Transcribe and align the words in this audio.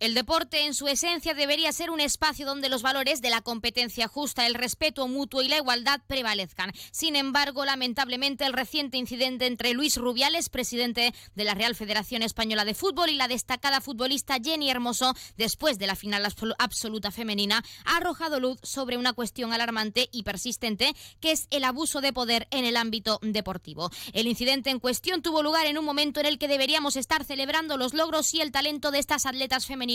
El 0.00 0.14
deporte 0.14 0.64
en 0.64 0.74
su 0.74 0.86
esencia 0.86 1.34
debería 1.34 1.72
ser 1.72 1.90
un 1.90 1.98
espacio 1.98 2.46
donde 2.46 2.68
los 2.68 2.82
valores 2.82 3.20
de 3.20 3.30
la 3.30 3.40
competencia 3.40 4.06
justa, 4.06 4.46
el 4.46 4.54
respeto 4.54 5.08
mutuo 5.08 5.42
y 5.42 5.48
la 5.48 5.56
igualdad 5.56 6.00
prevalezcan. 6.06 6.70
Sin 6.92 7.16
embargo, 7.16 7.64
lamentablemente, 7.64 8.46
el 8.46 8.52
reciente 8.52 8.96
incidente 8.96 9.46
entre 9.46 9.72
Luis 9.72 9.96
Rubiales, 9.96 10.50
presidente 10.50 11.12
de 11.34 11.44
la 11.44 11.54
Real 11.54 11.74
Federación 11.74 12.22
Española 12.22 12.64
de 12.64 12.74
Fútbol, 12.74 13.10
y 13.10 13.14
la 13.14 13.26
destacada 13.26 13.80
futbolista 13.80 14.36
Jenny 14.40 14.70
Hermoso, 14.70 15.16
después 15.36 15.80
de 15.80 15.88
la 15.88 15.96
final 15.96 16.24
absoluta 16.58 17.10
femenina, 17.10 17.64
ha 17.84 17.96
arrojado 17.96 18.38
luz 18.38 18.60
sobre 18.62 18.98
una 18.98 19.14
cuestión 19.14 19.52
alarmante 19.52 20.08
y 20.12 20.22
persistente, 20.22 20.94
que 21.18 21.32
es 21.32 21.48
el 21.50 21.64
abuso 21.64 22.00
de 22.00 22.12
poder 22.12 22.46
en 22.52 22.64
el 22.64 22.76
ámbito 22.76 23.18
deportivo. 23.20 23.90
El 24.12 24.28
incidente 24.28 24.70
en 24.70 24.78
cuestión 24.78 25.22
tuvo 25.22 25.42
lugar 25.42 25.66
en 25.66 25.76
un 25.76 25.84
momento 25.84 26.20
en 26.20 26.26
el 26.26 26.38
que 26.38 26.46
deberíamos 26.46 26.94
estar 26.94 27.24
celebrando 27.24 27.76
los 27.76 27.94
logros 27.94 28.32
y 28.32 28.40
el 28.40 28.52
talento 28.52 28.92
de 28.92 29.00
estas 29.00 29.26
atletas 29.26 29.66
femeninas 29.66 29.87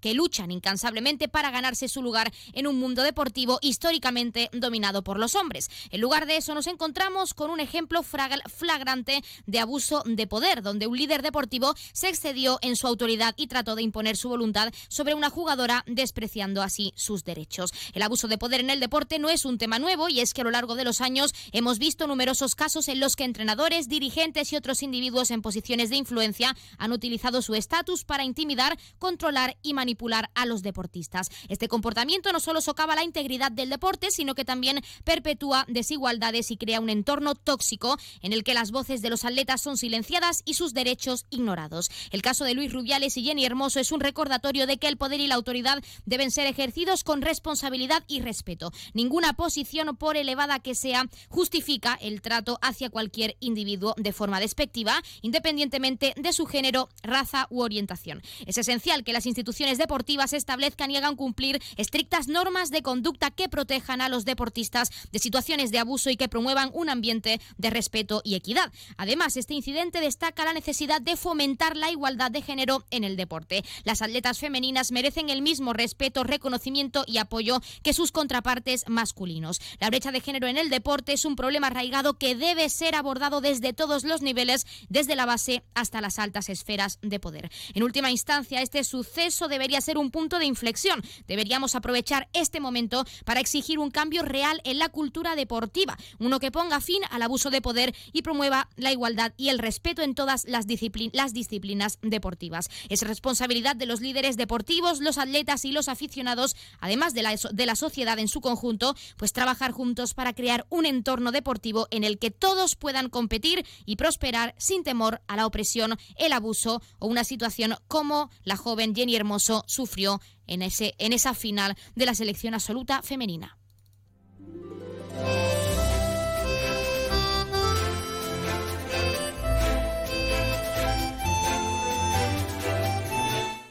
que 0.00 0.14
luchan 0.14 0.50
incansablemente 0.50 1.28
para 1.28 1.50
ganarse 1.50 1.88
su 1.88 2.02
lugar 2.02 2.32
en 2.52 2.66
un 2.66 2.78
mundo 2.78 3.02
deportivo 3.02 3.58
históricamente 3.62 4.50
dominado 4.52 5.02
por 5.02 5.18
los 5.18 5.34
hombres. 5.34 5.70
En 5.90 6.00
lugar 6.00 6.26
de 6.26 6.36
eso 6.36 6.54
nos 6.54 6.66
encontramos 6.66 7.34
con 7.34 7.50
un 7.50 7.60
ejemplo 7.60 8.02
flagrante 8.02 9.22
de 9.46 9.58
abuso 9.58 10.02
de 10.04 10.26
poder, 10.26 10.62
donde 10.62 10.86
un 10.86 10.98
líder 10.98 11.22
deportivo 11.22 11.74
se 11.92 12.08
excedió 12.08 12.58
en 12.62 12.76
su 12.76 12.86
autoridad 12.86 13.34
y 13.36 13.46
trató 13.46 13.74
de 13.74 13.82
imponer 13.82 14.16
su 14.16 14.28
voluntad 14.28 14.72
sobre 14.88 15.14
una 15.14 15.30
jugadora, 15.30 15.84
despreciando 15.86 16.62
así 16.62 16.92
sus 16.96 17.24
derechos. 17.24 17.72
El 17.94 18.02
abuso 18.02 18.28
de 18.28 18.38
poder 18.38 18.60
en 18.60 18.70
el 18.70 18.80
deporte 18.80 19.18
no 19.18 19.30
es 19.30 19.44
un 19.44 19.58
tema 19.58 19.78
nuevo 19.78 20.08
y 20.08 20.20
es 20.20 20.34
que 20.34 20.42
a 20.42 20.44
lo 20.44 20.50
largo 20.50 20.74
de 20.74 20.84
los 20.84 21.00
años 21.00 21.34
hemos 21.52 21.78
visto 21.78 22.06
numerosos 22.06 22.54
casos 22.54 22.88
en 22.88 23.00
los 23.00 23.16
que 23.16 23.24
entrenadores, 23.24 23.88
dirigentes 23.88 24.52
y 24.52 24.56
otros 24.56 24.82
individuos 24.82 25.30
en 25.30 25.42
posiciones 25.42 25.90
de 25.90 25.96
influencia 25.96 26.56
han 26.78 26.92
utilizado 26.92 27.42
su 27.42 27.54
estatus 27.54 28.04
para 28.04 28.24
intimidar, 28.24 28.78
controlar 28.98 29.37
y 29.62 29.74
manipular 29.74 30.30
a 30.34 30.46
los 30.46 30.62
deportistas. 30.62 31.30
Este 31.48 31.68
comportamiento 31.68 32.32
no 32.32 32.40
solo 32.40 32.60
socava 32.60 32.94
la 32.94 33.04
integridad 33.04 33.52
del 33.52 33.70
deporte, 33.70 34.10
sino 34.10 34.34
que 34.34 34.44
también 34.44 34.80
perpetúa 35.04 35.64
desigualdades 35.68 36.50
y 36.50 36.56
crea 36.56 36.80
un 36.80 36.90
entorno 36.90 37.34
tóxico 37.34 37.96
en 38.22 38.32
el 38.32 38.44
que 38.44 38.54
las 38.54 38.70
voces 38.70 39.02
de 39.02 39.10
los 39.10 39.24
atletas 39.24 39.60
son 39.60 39.76
silenciadas 39.76 40.42
y 40.44 40.54
sus 40.54 40.74
derechos 40.74 41.26
ignorados. 41.30 41.90
El 42.10 42.22
caso 42.22 42.44
de 42.44 42.54
Luis 42.54 42.72
Rubiales 42.72 43.16
y 43.16 43.24
Jenny 43.24 43.44
Hermoso 43.44 43.80
es 43.80 43.92
un 43.92 44.00
recordatorio 44.00 44.66
de 44.66 44.78
que 44.78 44.88
el 44.88 44.96
poder 44.96 45.20
y 45.20 45.26
la 45.26 45.36
autoridad 45.36 45.82
deben 46.06 46.30
ser 46.30 46.46
ejercidos 46.46 47.04
con 47.04 47.22
responsabilidad 47.22 48.04
y 48.08 48.20
respeto. 48.20 48.72
Ninguna 48.94 49.34
posición, 49.34 49.96
por 49.96 50.16
elevada 50.16 50.58
que 50.58 50.74
sea, 50.74 51.08
justifica 51.28 51.98
el 52.00 52.20
trato 52.22 52.58
hacia 52.62 52.90
cualquier 52.90 53.36
individuo 53.40 53.94
de 53.96 54.12
forma 54.12 54.40
despectiva, 54.40 55.02
independientemente 55.22 56.14
de 56.16 56.32
su 56.32 56.46
género, 56.46 56.88
raza 57.02 57.46
u 57.50 57.62
orientación. 57.62 58.22
Es 58.46 58.58
esencial 58.58 59.04
que 59.04 59.12
las 59.12 59.26
instituciones 59.28 59.78
deportivas 59.78 60.32
establezcan 60.32 60.90
y 60.90 60.96
hagan 60.96 61.16
cumplir 61.16 61.62
estrictas 61.76 62.28
normas 62.28 62.70
de 62.70 62.82
conducta 62.82 63.30
que 63.30 63.48
protejan 63.48 64.00
a 64.00 64.08
los 64.08 64.24
deportistas 64.24 64.90
de 65.12 65.18
situaciones 65.18 65.70
de 65.70 65.78
abuso 65.78 66.10
y 66.10 66.16
que 66.16 66.28
promuevan 66.28 66.70
un 66.72 66.90
ambiente 66.90 67.40
de 67.56 67.70
respeto 67.70 68.22
y 68.24 68.34
equidad. 68.34 68.72
Además, 68.96 69.36
este 69.36 69.54
incidente 69.54 70.00
destaca 70.00 70.44
la 70.44 70.52
necesidad 70.52 71.00
de 71.00 71.16
fomentar 71.16 71.76
la 71.76 71.90
igualdad 71.90 72.30
de 72.30 72.42
género 72.42 72.84
en 72.90 73.04
el 73.04 73.16
deporte. 73.16 73.64
Las 73.84 74.02
atletas 74.02 74.38
femeninas 74.38 74.92
merecen 74.92 75.30
el 75.30 75.42
mismo 75.42 75.72
respeto, 75.72 76.24
reconocimiento 76.24 77.04
y 77.06 77.18
apoyo 77.18 77.60
que 77.82 77.92
sus 77.92 78.12
contrapartes 78.12 78.84
masculinos. 78.88 79.60
La 79.80 79.88
brecha 79.88 80.12
de 80.12 80.20
género 80.20 80.46
en 80.46 80.56
el 80.56 80.70
deporte 80.70 81.12
es 81.12 81.24
un 81.24 81.36
problema 81.36 81.68
arraigado 81.68 82.14
que 82.14 82.34
debe 82.34 82.68
ser 82.68 82.94
abordado 82.94 83.40
desde 83.40 83.72
todos 83.72 84.04
los 84.04 84.22
niveles, 84.22 84.66
desde 84.88 85.16
la 85.16 85.26
base 85.26 85.62
hasta 85.74 86.00
las 86.00 86.18
altas 86.18 86.48
esferas 86.48 86.98
de 87.02 87.20
poder. 87.20 87.50
En 87.74 87.82
última 87.82 88.10
instancia, 88.10 88.62
este 88.62 88.84
suceso 88.84 89.17
eso 89.26 89.48
debería 89.48 89.80
ser 89.80 89.98
un 89.98 90.10
punto 90.10 90.38
de 90.38 90.46
inflexión. 90.46 91.02
Deberíamos 91.26 91.74
aprovechar 91.74 92.28
este 92.32 92.60
momento 92.60 93.04
para 93.24 93.40
exigir 93.40 93.78
un 93.78 93.90
cambio 93.90 94.22
real 94.22 94.60
en 94.64 94.78
la 94.78 94.88
cultura 94.88 95.36
deportiva, 95.36 95.96
uno 96.18 96.40
que 96.40 96.50
ponga 96.50 96.80
fin 96.80 97.02
al 97.10 97.22
abuso 97.22 97.50
de 97.50 97.60
poder 97.60 97.94
y 98.12 98.22
promueva 98.22 98.68
la 98.76 98.92
igualdad 98.92 99.32
y 99.36 99.48
el 99.48 99.58
respeto 99.58 100.02
en 100.02 100.14
todas 100.14 100.44
las, 100.46 100.66
las 101.12 101.32
disciplinas 101.32 101.98
deportivas. 102.02 102.68
Es 102.88 103.02
responsabilidad 103.02 103.76
de 103.76 103.86
los 103.86 104.00
líderes 104.00 104.36
deportivos, 104.36 105.00
los 105.00 105.18
atletas 105.18 105.64
y 105.64 105.72
los 105.72 105.88
aficionados, 105.88 106.56
además 106.80 107.14
de 107.14 107.22
la, 107.22 107.34
de 107.52 107.66
la 107.66 107.76
sociedad 107.76 108.18
en 108.18 108.28
su 108.28 108.40
conjunto, 108.40 108.94
pues 109.16 109.32
trabajar 109.32 109.72
juntos 109.72 110.14
para 110.14 110.34
crear 110.34 110.66
un 110.70 110.86
entorno 110.86 111.32
deportivo 111.32 111.88
en 111.90 112.04
el 112.04 112.18
que 112.18 112.30
todos 112.30 112.76
puedan 112.76 113.08
competir 113.08 113.64
y 113.86 113.96
prosperar 113.96 114.54
sin 114.58 114.82
temor 114.84 115.20
a 115.26 115.36
la 115.36 115.46
opresión, 115.46 115.98
el 116.16 116.32
abuso 116.32 116.82
o 116.98 117.06
una 117.06 117.24
situación 117.24 117.76
como 117.88 118.30
la 118.44 118.56
joven 118.56 118.94
Jenny 118.94 119.07
Hermoso 119.16 119.64
sufrió 119.66 120.20
en, 120.46 120.62
ese, 120.62 120.94
en 120.98 121.12
esa 121.12 121.34
final 121.34 121.76
de 121.94 122.06
la 122.06 122.14
selección 122.14 122.54
absoluta 122.54 123.02
femenina. 123.02 123.56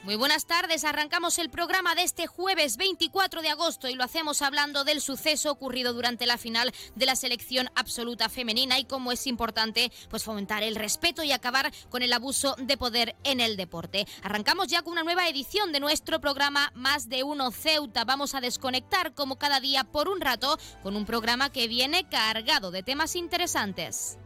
Muy 0.08 0.16
buenas 0.16 0.46
tardes, 0.46 0.86
arrancamos 0.86 1.38
el 1.38 1.50
programa 1.50 1.94
de 1.94 2.04
este 2.04 2.28
jueves 2.28 2.78
24 2.78 3.42
de 3.42 3.50
agosto 3.50 3.90
y 3.90 3.96
lo 3.96 4.06
hacemos 4.06 4.42
hablando 4.42 4.86
del 4.86 5.02
suceso 5.02 5.52
ocurrido 5.52 5.92
durante 5.92 6.26
la 6.26 6.38
final 6.38 6.74
de 6.96 7.06
la 7.06 7.18
selección 7.18 7.70
absoluta 7.76 8.30
femenina 8.30 8.80
y 8.80 8.86
cómo 8.86 9.12
es 9.12 9.28
importante 9.28 9.92
pues 10.10 10.24
fomentar 10.24 10.64
el 10.64 10.78
respeto 10.78 11.24
y 11.24 11.34
acabar 11.34 11.74
con 11.90 12.04
el 12.04 12.14
abuso 12.14 12.56
de 12.58 12.78
poder 12.78 13.18
en 13.26 13.42
el 13.42 13.58
deporte. 13.58 14.08
Arrancamos 14.24 14.70
ya 14.70 14.82
con 14.82 14.94
una 14.94 15.04
nueva 15.04 15.28
edición 15.28 15.74
de 15.74 15.82
nuestro 15.82 16.22
programa 16.22 16.72
Más 16.74 17.10
de 17.10 17.24
Uno 17.24 17.52
Ceuta. 17.52 18.06
Vamos 18.06 18.34
a 18.34 18.40
desconectar 18.40 19.14
como 19.14 19.38
cada 19.38 19.60
día 19.60 19.84
por 19.84 20.08
un 20.08 20.22
rato 20.22 20.58
con 20.84 20.96
un 20.96 21.06
programa 21.06 21.52
que 21.52 21.68
viene 21.68 22.08
cargado 22.08 22.72
de 22.72 22.82
temas 22.82 23.18
interesantes. 23.18 24.18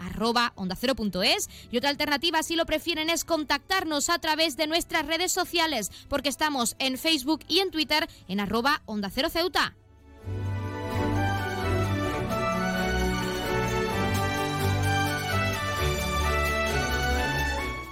y 1.70 1.76
otra 1.76 1.90
alternativa 1.90 2.42
si 2.44 2.54
lo 2.54 2.64
prefieren 2.64 3.10
es 3.10 3.24
contactarnos 3.24 4.08
a 4.08 4.18
través 4.20 4.56
de 4.56 4.68
nuestras 4.68 5.06
redes 5.06 5.32
sociales 5.32 5.90
porque 6.08 6.28
estamos 6.28 6.76
en 6.78 6.96
Facebook 6.96 7.40
y 7.48 7.58
en 7.58 7.70
Twitter 7.70 8.08
en 8.28 8.40
arroba 8.40 8.82
onda 8.86 9.10
cero 9.12 9.28
ceuta. 9.30 9.74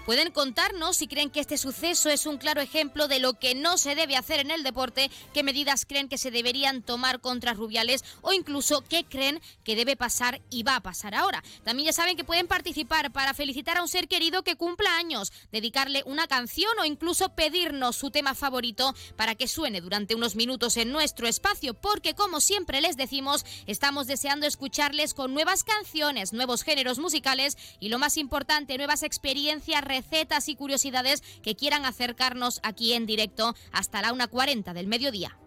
Pueden 0.07 0.31
contarnos 0.31 0.99
si 0.99 1.09
creen 1.09 1.31
que 1.31 1.41
este 1.41 1.59
suceso 1.59 2.11
es 2.11 2.27
un 2.27 2.39
claro 2.39 2.61
ejemplo 2.61 3.09
de 3.09 3.19
lo 3.19 3.33
que 3.41 3.57
no 3.57 3.77
se 3.77 3.97
debe 3.97 4.15
hacer 4.15 4.39
en 4.39 4.53
el 4.53 4.63
deporte, 4.63 5.11
qué 5.35 5.43
medidas 5.43 5.85
creen 5.85 6.09
que 6.09 6.17
se 6.17 6.31
deberían 6.31 6.81
tomar 6.81 7.21
contra 7.21 7.55
Rubiales 7.55 8.05
o 8.23 8.33
incluso 8.33 8.85
qué 8.89 9.05
creen 9.05 9.41
que 9.65 9.75
debe 9.75 9.97
pasar 9.97 10.41
y 10.49 10.63
va 10.63 10.77
a 10.77 10.81
pasar 10.81 11.17
ahora. 11.17 11.43
También 11.65 11.87
ya 11.87 11.93
saben 11.93 12.17
que 12.17 12.23
pueden 12.23 12.47
participar 12.47 13.11
para 13.11 13.35
felicitar 13.35 13.79
a 13.79 13.83
un 13.83 13.89
ser 13.89 14.07
querido 14.07 14.45
que 14.45 14.55
cumpla 14.55 14.97
años, 14.97 15.33
dedicarle 15.51 16.05
una 16.07 16.29
canción 16.29 16.71
o 16.79 16.85
incluso 16.85 17.31
pedirnos 17.31 17.97
su 17.97 18.13
tema 18.13 18.37
favorito 18.37 18.95
para 19.17 19.35
que 19.35 19.49
suene 19.49 19.81
durante 19.81 20.15
unos 20.15 20.37
minutos 20.37 20.77
en 20.77 20.93
nuestro 20.93 21.27
espacio, 21.27 21.75
porque 21.75 22.15
como 22.15 22.41
siempre 22.41 22.81
les 22.81 22.97
decimos, 22.97 23.45
estamos 23.67 24.07
deseando 24.07 24.47
escucharles 24.47 25.15
con 25.15 25.35
nuevas 25.35 25.65
canciones, 25.65 26.33
nuevos 26.33 26.63
géneros 26.63 27.01
musicales 27.01 27.59
y 27.81 27.89
lo 27.89 27.99
más 27.99 28.17
importante, 28.19 28.79
nuevas 28.79 29.03
experiencias, 29.03 29.83
recetas 29.97 30.49
y 30.49 30.57
curiosidades 30.57 31.23
que 31.43 31.55
quieran 31.55 31.87
acercarnos 31.87 32.61
aquí 32.63 32.93
en 32.93 33.07
directo 33.07 33.55
hasta 33.73 34.03
la 34.03 34.13
1.40 34.13 34.75
del 34.75 34.89
mediodía. 34.89 35.39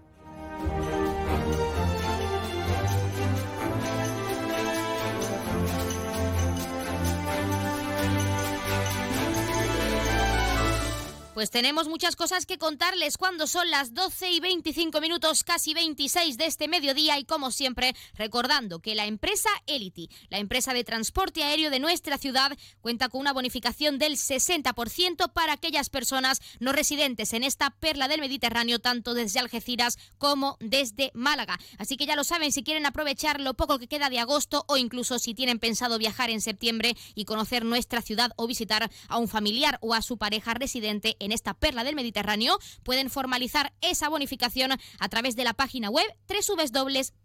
Pues 11.40 11.52
tenemos 11.52 11.88
muchas 11.88 12.18
cosas 12.18 12.46
que 12.46 12.58
contarles 12.58 13.18
cuando 13.18 13.48
son 13.48 13.70
las 13.70 13.94
12 13.94 14.30
y 14.30 14.42
25 14.42 15.00
minutos, 15.00 15.46
casi 15.46 15.74
26 15.74 16.38
de 16.38 16.46
este 16.46 16.68
mediodía 16.68 17.18
y 17.18 17.24
como 17.24 17.52
siempre 17.52 17.96
recordando 18.16 18.82
que 18.82 18.94
la 18.94 19.06
empresa 19.06 19.48
Elity, 19.66 20.10
la 20.28 20.40
empresa 20.40 20.74
de 20.74 20.84
transporte 20.84 21.46
aéreo 21.46 21.70
de 21.70 21.80
nuestra 21.80 22.18
ciudad, 22.18 22.52
cuenta 22.82 23.08
con 23.08 23.22
una 23.22 23.32
bonificación 23.32 24.00
del 24.00 24.18
60% 24.18 25.32
para 25.32 25.54
aquellas 25.54 25.90
personas 25.90 26.42
no 26.60 26.74
residentes 26.74 27.32
en 27.32 27.46
esta 27.46 27.70
perla 27.70 28.10
del 28.10 28.20
Mediterráneo, 28.20 28.80
tanto 28.80 29.14
desde 29.14 29.40
Algeciras 29.40 29.98
como 30.18 30.58
desde 30.60 31.10
Málaga. 31.14 31.58
Así 31.78 31.96
que 31.96 32.06
ya 32.06 32.18
lo 32.18 32.26
saben, 32.26 32.52
si 32.52 32.64
quieren 32.64 32.86
aprovechar 32.86 33.40
lo 33.40 33.54
poco 33.54 33.80
que 33.80 33.88
queda 33.88 34.10
de 34.10 34.20
agosto 34.20 34.66
o 34.68 34.76
incluso 34.76 35.20
si 35.20 35.34
tienen 35.34 35.60
pensado 35.60 36.00
viajar 36.00 36.32
en 36.32 36.42
septiembre 36.42 36.98
y 37.16 37.24
conocer 37.24 37.64
nuestra 37.64 38.02
ciudad 38.02 38.34
o 38.36 38.46
visitar 38.46 38.92
a 39.08 39.18
un 39.18 39.30
familiar 39.30 39.78
o 39.80 39.94
a 39.94 40.02
su 40.02 40.18
pareja 40.18 40.54
residente 40.54 41.16
en 41.22 41.29
en 41.30 41.34
esta 41.34 41.54
perla 41.54 41.84
del 41.84 41.96
Mediterráneo, 41.96 42.58
pueden 42.84 43.12
formalizar 43.12 43.72
esa 43.81 44.10
bonificación 44.10 44.72
a 45.00 45.10
través 45.10 45.36
de 45.36 45.44
la 45.44 45.54
página 45.54 45.90
web 45.90 46.08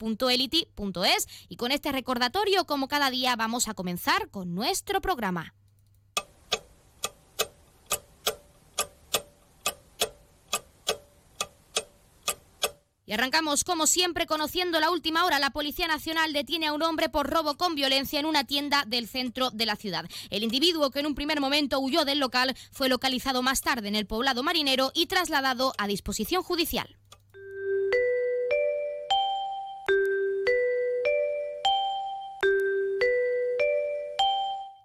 www.elity.es. 0.02 1.28
Y 1.48 1.56
con 1.56 1.72
este 1.72 1.90
recordatorio, 1.90 2.66
como 2.66 2.86
cada 2.88 3.10
día, 3.10 3.34
vamos 3.36 3.66
a 3.68 3.74
comenzar 3.74 4.28
con 4.30 4.54
nuestro 4.54 5.00
programa. 5.00 5.54
Y 13.06 13.12
arrancamos, 13.12 13.64
como 13.64 13.86
siempre, 13.86 14.26
conociendo 14.26 14.80
la 14.80 14.90
última 14.90 15.24
hora. 15.24 15.38
La 15.38 15.50
Policía 15.50 15.86
Nacional 15.86 16.32
detiene 16.32 16.68
a 16.68 16.72
un 16.72 16.82
hombre 16.82 17.10
por 17.10 17.28
robo 17.28 17.56
con 17.56 17.74
violencia 17.74 18.18
en 18.18 18.26
una 18.26 18.44
tienda 18.44 18.84
del 18.86 19.08
centro 19.08 19.50
de 19.50 19.66
la 19.66 19.76
ciudad. 19.76 20.06
El 20.30 20.42
individuo, 20.42 20.90
que 20.90 21.00
en 21.00 21.06
un 21.06 21.14
primer 21.14 21.40
momento 21.40 21.80
huyó 21.80 22.04
del 22.04 22.18
local, 22.18 22.56
fue 22.72 22.88
localizado 22.88 23.42
más 23.42 23.60
tarde 23.60 23.88
en 23.88 23.96
el 23.96 24.06
poblado 24.06 24.42
marinero 24.42 24.90
y 24.94 25.06
trasladado 25.06 25.74
a 25.76 25.86
disposición 25.86 26.42
judicial. 26.42 26.96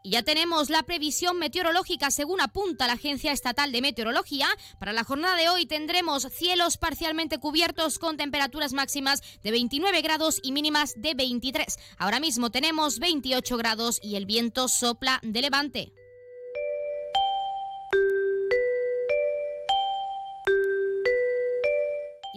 Ya 0.10 0.24
tenemos 0.24 0.70
la 0.70 0.84
previsión 0.84 1.38
meteorológica 1.38 2.12
según 2.12 2.42
apunta 2.42 2.88
la 2.88 2.94
Agencia 2.94 3.32
Estatal 3.32 3.72
de 3.72 3.82
Meteorología. 3.82 4.48
Para 4.80 4.94
la 4.94 5.04
jornada 5.04 5.36
de 5.36 5.50
hoy 5.50 5.66
tendremos 5.66 6.28
cielos 6.32 6.78
parcialmente 6.78 7.38
cubiertos 7.38 8.00
con 8.00 8.18
temperaturas 8.18 8.74
máximas 8.74 9.22
de 9.44 9.52
29 9.52 10.02
grados 10.02 10.40
y 10.42 10.52
mínimas 10.52 10.94
de 10.98 11.14
23. 11.14 11.78
Ahora 11.98 12.20
mismo 12.20 12.50
tenemos 12.50 13.00
28 13.00 13.58
grados 13.58 14.00
y 14.02 14.16
el 14.16 14.26
viento 14.26 14.68
sopla 14.68 15.20
de 15.24 15.42
levante. 15.42 15.99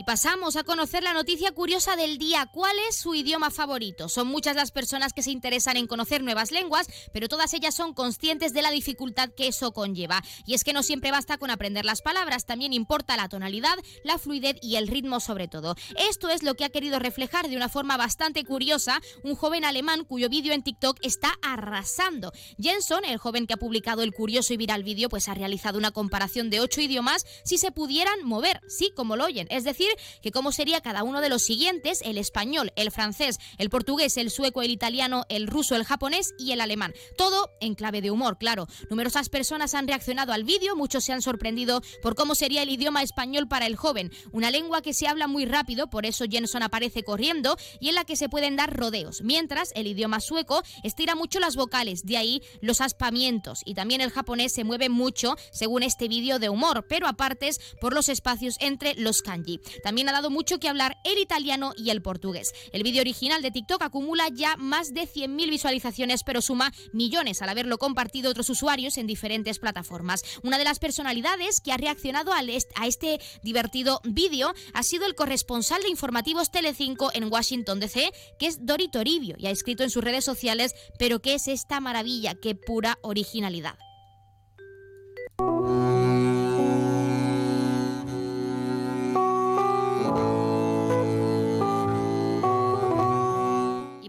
Y 0.03 0.05
pasamos 0.05 0.57
a 0.57 0.65
conocer 0.65 1.05
la 1.05 1.13
noticia 1.13 1.53
curiosa 1.53 1.95
del 1.95 2.19
día. 2.19 2.49
¿Cuál 2.53 2.75
es 2.89 2.97
su 2.97 3.15
idioma 3.15 3.53
favorito? 3.53 4.09
Son 4.09 4.27
muchas 4.27 4.57
las 4.57 4.73
personas 4.73 5.13
que 5.13 5.23
se 5.23 5.31
interesan 5.31 5.77
en 5.77 5.87
conocer 5.87 6.25
nuevas 6.25 6.51
lenguas, 6.51 6.89
pero 7.13 7.29
todas 7.29 7.55
ellas 7.55 7.77
son 7.77 7.95
conscientes 7.95 8.53
de 8.53 8.63
la 8.63 8.73
dificultad 8.73 9.29
que 9.29 9.47
eso 9.47 9.71
conlleva. 9.71 10.21
Y 10.45 10.55
es 10.55 10.65
que 10.65 10.73
no 10.73 10.83
siempre 10.83 11.13
basta 11.13 11.39
con 11.39 11.51
aprender 11.51 11.85
las 11.85 12.03
palabras, 12.03 12.47
también 12.47 12.73
importa 12.73 13.17
la 13.17 13.29
tonalidad, 13.29 13.77
la 14.03 14.19
fluidez 14.19 14.57
y 14.61 14.75
el 14.75 14.89
ritmo 14.89 15.21
sobre 15.21 15.47
todo. 15.47 15.77
Esto 15.97 16.31
es 16.31 16.43
lo 16.43 16.57
que 16.57 16.65
ha 16.65 16.71
querido 16.71 16.99
reflejar 16.99 17.49
de 17.49 17.55
una 17.55 17.69
forma 17.69 17.97
bastante 17.97 18.43
curiosa 18.43 19.01
un 19.23 19.37
joven 19.37 19.65
alemán 19.65 20.05
cuyo 20.05 20.29
vídeo 20.29 20.53
en 20.53 20.65
TikTok 20.65 20.99
está 21.03 21.35
arrasando. 21.43 22.33
Jenson, 22.59 23.05
el 23.05 23.19
joven 23.19 23.47
que 23.47 23.55
ha 23.55 23.57
publicado 23.57 24.03
el 24.03 24.13
curioso 24.13 24.53
y 24.53 24.57
viral 24.57 24.83
vídeo, 24.83 25.09
pues 25.09 25.29
ha 25.29 25.35
realizado 25.35 25.79
una 25.79 25.93
comparación 25.93 26.51
de 26.51 26.59
ocho 26.59 26.81
idiomas 26.81 27.25
si 27.45 27.57
se 27.57 27.71
pudieran 27.71 28.25
mover, 28.25 28.61
sí, 28.67 28.91
como 28.97 29.15
lo 29.15 29.27
oyen, 29.27 29.47
es 29.49 29.63
decir, 29.63 29.92
que 30.23 30.33
cómo 30.33 30.53
sería 30.53 30.81
cada 30.81 31.03
uno 31.03 31.21
de 31.21 31.29
los 31.29 31.43
siguientes, 31.43 32.01
el 32.03 32.19
español, 32.19 32.73
el 32.77 32.91
francés, 32.91 33.39
el 33.59 33.71
portugués, 33.71 34.17
el 34.17 34.31
sueco, 34.31 34.63
el 34.63 34.71
italiano, 34.71 35.25
el 35.29 35.47
ruso, 35.47 35.77
el 35.77 35.85
japonés 35.85 36.35
y 36.39 36.53
el 36.53 36.61
alemán. 36.61 36.95
Todo 37.17 37.51
en 37.61 37.75
clave 37.75 38.01
de 38.01 38.11
humor, 38.11 38.39
claro. 38.39 38.67
Numerosas 38.91 39.29
personas 39.29 39.75
han 39.75 39.89
reaccionado 39.89 40.33
al 40.33 40.45
vídeo, 40.45 40.77
muchos 40.77 41.05
se 41.05 41.13
han 41.13 41.23
sorprendido 41.23 41.83
por 42.03 42.15
cómo 42.15 42.35
sería 42.35 42.63
el 42.63 42.71
idioma 42.71 43.03
español 43.03 43.49
para 43.49 43.67
el 43.67 43.77
joven, 43.77 44.13
una 44.33 44.51
lengua 44.51 44.83
que 44.83 44.95
se 44.95 45.07
habla 45.07 45.27
muy 45.27 45.45
rápido, 45.45 45.89
por 45.89 46.07
eso 46.07 46.25
Jenson 46.31 46.63
aparece 46.63 47.03
corriendo 47.03 47.57
y 47.81 47.89
en 47.89 47.95
la 47.95 48.05
que 48.05 48.17
se 48.17 48.29
pueden 48.29 48.57
dar 48.57 48.77
rodeos, 48.77 49.23
mientras 49.23 49.73
el 49.75 49.87
idioma 49.87 50.21
sueco 50.21 50.63
estira 50.83 51.15
mucho 51.15 51.41
las 51.41 51.57
vocales, 51.57 52.05
de 52.05 52.17
ahí 52.17 52.43
los 52.61 52.81
aspamientos 52.81 53.61
y 53.65 53.75
también 53.75 54.01
el 54.01 54.11
japonés 54.11 54.53
se 54.53 54.65
mueve 54.65 54.89
mucho 54.89 55.37
según 55.51 55.83
este 55.83 56.09
vídeo 56.09 56.39
de 56.39 56.49
humor, 56.49 56.87
pero 56.89 57.07
apartes 57.07 57.61
por 57.81 57.95
los 57.95 58.09
espacios 58.09 58.57
entre 58.61 58.95
los 58.95 59.23
kanji. 59.23 59.61
También 59.83 60.09
ha 60.09 60.13
dado 60.13 60.31
mucho 60.31 60.59
que 60.59 60.69
hablar 60.69 60.99
el 61.05 61.19
italiano 61.19 61.73
y 61.77 61.91
el 61.91 62.03
portugués. 62.03 62.53
El 62.73 62.83
vídeo 62.83 63.01
original 63.01 63.43
de 63.43 63.51
TikTok 63.51 63.83
acumula 63.83 64.29
ya 64.33 64.57
más 64.57 64.95
de 64.95 65.03
100.000 65.03 65.51
visualizaciones, 65.51 66.25
pero 66.25 66.43
suma 66.43 66.73
millones 66.93 67.43
al 67.43 67.49
haberlo 67.49 67.79
compartido 67.79 68.31
otros 68.31 68.51
usuarios 68.51 68.99
en 68.99 69.07
diferentes 69.07 69.59
plataformas. 69.59 70.23
Una 70.43 70.59
de 70.59 70.65
las 70.65 70.79
personalidades 70.79 71.61
que 71.61 71.73
ha 71.73 71.77
reaccionado 71.77 72.33
a 72.33 72.87
este 72.87 73.21
divertido 73.43 74.01
vídeo 74.05 74.53
ha 74.75 74.83
sido 74.83 75.07
el 75.07 75.15
corresponsal 75.15 75.83
de 75.83 75.91
informativos 75.91 76.51
Telecinco 76.51 77.11
en 77.15 77.33
Washington 77.33 77.81
DC, 77.81 78.13
que 78.39 78.47
es 78.47 78.65
Dori 78.65 78.89
Toribio, 78.89 79.37
y 79.39 79.47
ha 79.47 79.51
escrito 79.51 79.83
en 79.83 79.91
sus 79.91 80.05
redes 80.05 80.25
sociales, 80.25 80.75
pero 80.99 81.21
¿qué 81.21 81.35
es 81.35 81.49
esta 81.49 81.81
maravilla? 81.81 82.35
¡Qué 82.35 82.55
pura 82.55 82.99
originalidad! 83.03 83.77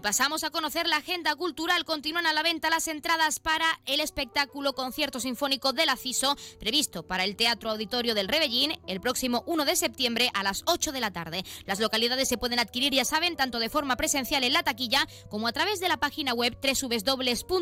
Pasamos 0.04 0.44
a 0.44 0.50
conocer 0.50 0.86
la 0.86 0.98
agenda 0.98 1.34
cultural. 1.34 1.86
Continúan 1.86 2.26
a 2.26 2.34
la 2.34 2.42
venta 2.42 2.68
las 2.68 2.88
entradas 2.88 3.40
para 3.40 3.64
el 3.86 4.00
espectáculo 4.00 4.74
concierto 4.74 5.18
sinfónico 5.18 5.72
de 5.72 5.86
la 5.86 5.96
CISO, 5.96 6.36
previsto 6.60 7.04
para 7.04 7.24
el 7.24 7.36
Teatro 7.36 7.70
Auditorio 7.70 8.14
del 8.14 8.28
Rebellín 8.28 8.78
el 8.86 9.00
próximo 9.00 9.44
1 9.46 9.64
de 9.64 9.76
septiembre 9.76 10.30
a 10.34 10.42
las 10.42 10.62
8 10.66 10.92
de 10.92 11.00
la 11.00 11.10
tarde. 11.10 11.42
Las 11.64 11.80
localidades 11.80 12.28
se 12.28 12.36
pueden 12.36 12.58
adquirir, 12.58 12.92
ya 12.92 13.06
saben, 13.06 13.34
tanto 13.34 13.58
de 13.58 13.70
forma 13.70 13.96
presencial 13.96 14.44
en 14.44 14.52
la 14.52 14.62
taquilla 14.62 15.08
como 15.30 15.48
a 15.48 15.52
través 15.52 15.80
de 15.80 15.88
la 15.88 15.96
página 15.96 16.34
web 16.34 16.54
www.ceuta.es 16.62 17.52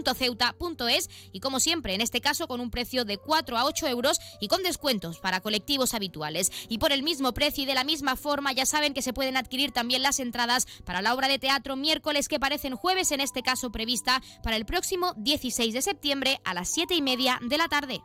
y 1.30 1.38
como 1.38 1.60
siempre, 1.60 1.94
en 1.94 2.00
este 2.00 2.20
caso 2.20 2.48
con 2.48 2.60
un 2.60 2.72
precio 2.72 3.04
de 3.04 3.18
4 3.18 3.56
a 3.56 3.66
8 3.66 3.86
euros 3.86 4.18
y 4.40 4.48
con 4.48 4.64
descuentos 4.64 5.20
para 5.20 5.40
colectivos 5.40 5.94
habituales. 5.94 6.50
Y 6.68 6.78
por 6.78 6.90
el 6.90 7.04
mismo 7.04 7.34
precio 7.34 7.62
y 7.62 7.66
de 7.66 7.74
la 7.74 7.84
misma 7.84 8.16
forma, 8.16 8.52
ya 8.52 8.66
saben 8.66 8.94
que 8.94 9.02
se 9.02 9.12
pueden 9.12 9.36
adquirir 9.36 9.70
también 9.70 10.02
las 10.02 10.18
entradas 10.18 10.66
para 10.84 11.02
la 11.02 11.14
obra 11.14 11.28
de 11.28 11.38
teatro 11.38 11.76
miércoles 11.76 12.26
que 12.32 12.40
parecen 12.40 12.76
jueves, 12.76 13.12
en 13.12 13.20
este 13.20 13.42
caso 13.42 13.70
prevista 13.70 14.22
para 14.42 14.56
el 14.56 14.64
próximo 14.64 15.12
16 15.18 15.74
de 15.74 15.82
septiembre 15.82 16.40
a 16.46 16.54
las 16.54 16.70
7 16.70 16.94
y 16.94 17.02
media 17.02 17.38
de 17.46 17.58
la 17.58 17.68
tarde. 17.68 18.00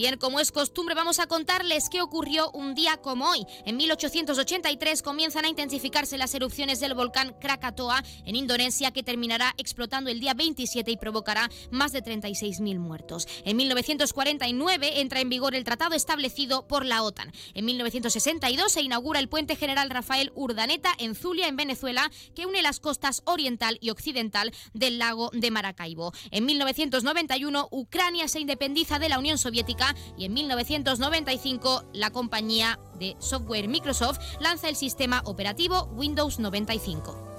También, 0.00 0.18
como 0.18 0.40
es 0.40 0.50
costumbre, 0.50 0.94
vamos 0.94 1.18
a 1.18 1.26
contarles 1.26 1.90
qué 1.90 2.00
ocurrió 2.00 2.50
un 2.52 2.74
día 2.74 2.96
como 2.96 3.28
hoy. 3.28 3.44
En 3.66 3.76
1883 3.76 5.02
comienzan 5.02 5.44
a 5.44 5.48
intensificarse 5.50 6.16
las 6.16 6.34
erupciones 6.34 6.80
del 6.80 6.94
volcán 6.94 7.36
Krakatoa 7.38 8.02
en 8.24 8.34
Indonesia, 8.34 8.92
que 8.92 9.02
terminará 9.02 9.52
explotando 9.58 10.08
el 10.08 10.18
día 10.18 10.32
27 10.32 10.90
y 10.90 10.96
provocará 10.96 11.50
más 11.70 11.92
de 11.92 12.02
36.000 12.02 12.78
muertos. 12.78 13.28
En 13.44 13.58
1949 13.58 15.00
entra 15.02 15.20
en 15.20 15.28
vigor 15.28 15.54
el 15.54 15.64
tratado 15.64 15.94
establecido 15.94 16.66
por 16.66 16.86
la 16.86 17.02
OTAN. 17.02 17.30
En 17.52 17.66
1962 17.66 18.72
se 18.72 18.80
inaugura 18.80 19.20
el 19.20 19.28
puente 19.28 19.54
general 19.54 19.90
Rafael 19.90 20.32
Urdaneta 20.34 20.94
en 20.98 21.14
Zulia, 21.14 21.46
en 21.46 21.56
Venezuela, 21.56 22.10
que 22.34 22.46
une 22.46 22.62
las 22.62 22.80
costas 22.80 23.20
oriental 23.26 23.76
y 23.82 23.90
occidental 23.90 24.50
del 24.72 24.98
lago 24.98 25.28
de 25.34 25.50
Maracaibo. 25.50 26.14
En 26.30 26.46
1991 26.46 27.68
Ucrania 27.70 28.28
se 28.28 28.40
independiza 28.40 28.98
de 28.98 29.10
la 29.10 29.18
Unión 29.18 29.36
Soviética 29.36 29.89
y 30.16 30.24
en 30.24 30.34
1995 30.34 31.84
la 31.92 32.10
compañía 32.10 32.78
de 32.98 33.16
software 33.18 33.68
Microsoft 33.68 34.18
lanza 34.40 34.68
el 34.68 34.76
sistema 34.76 35.22
operativo 35.24 35.84
Windows 35.94 36.38
95. 36.38 37.30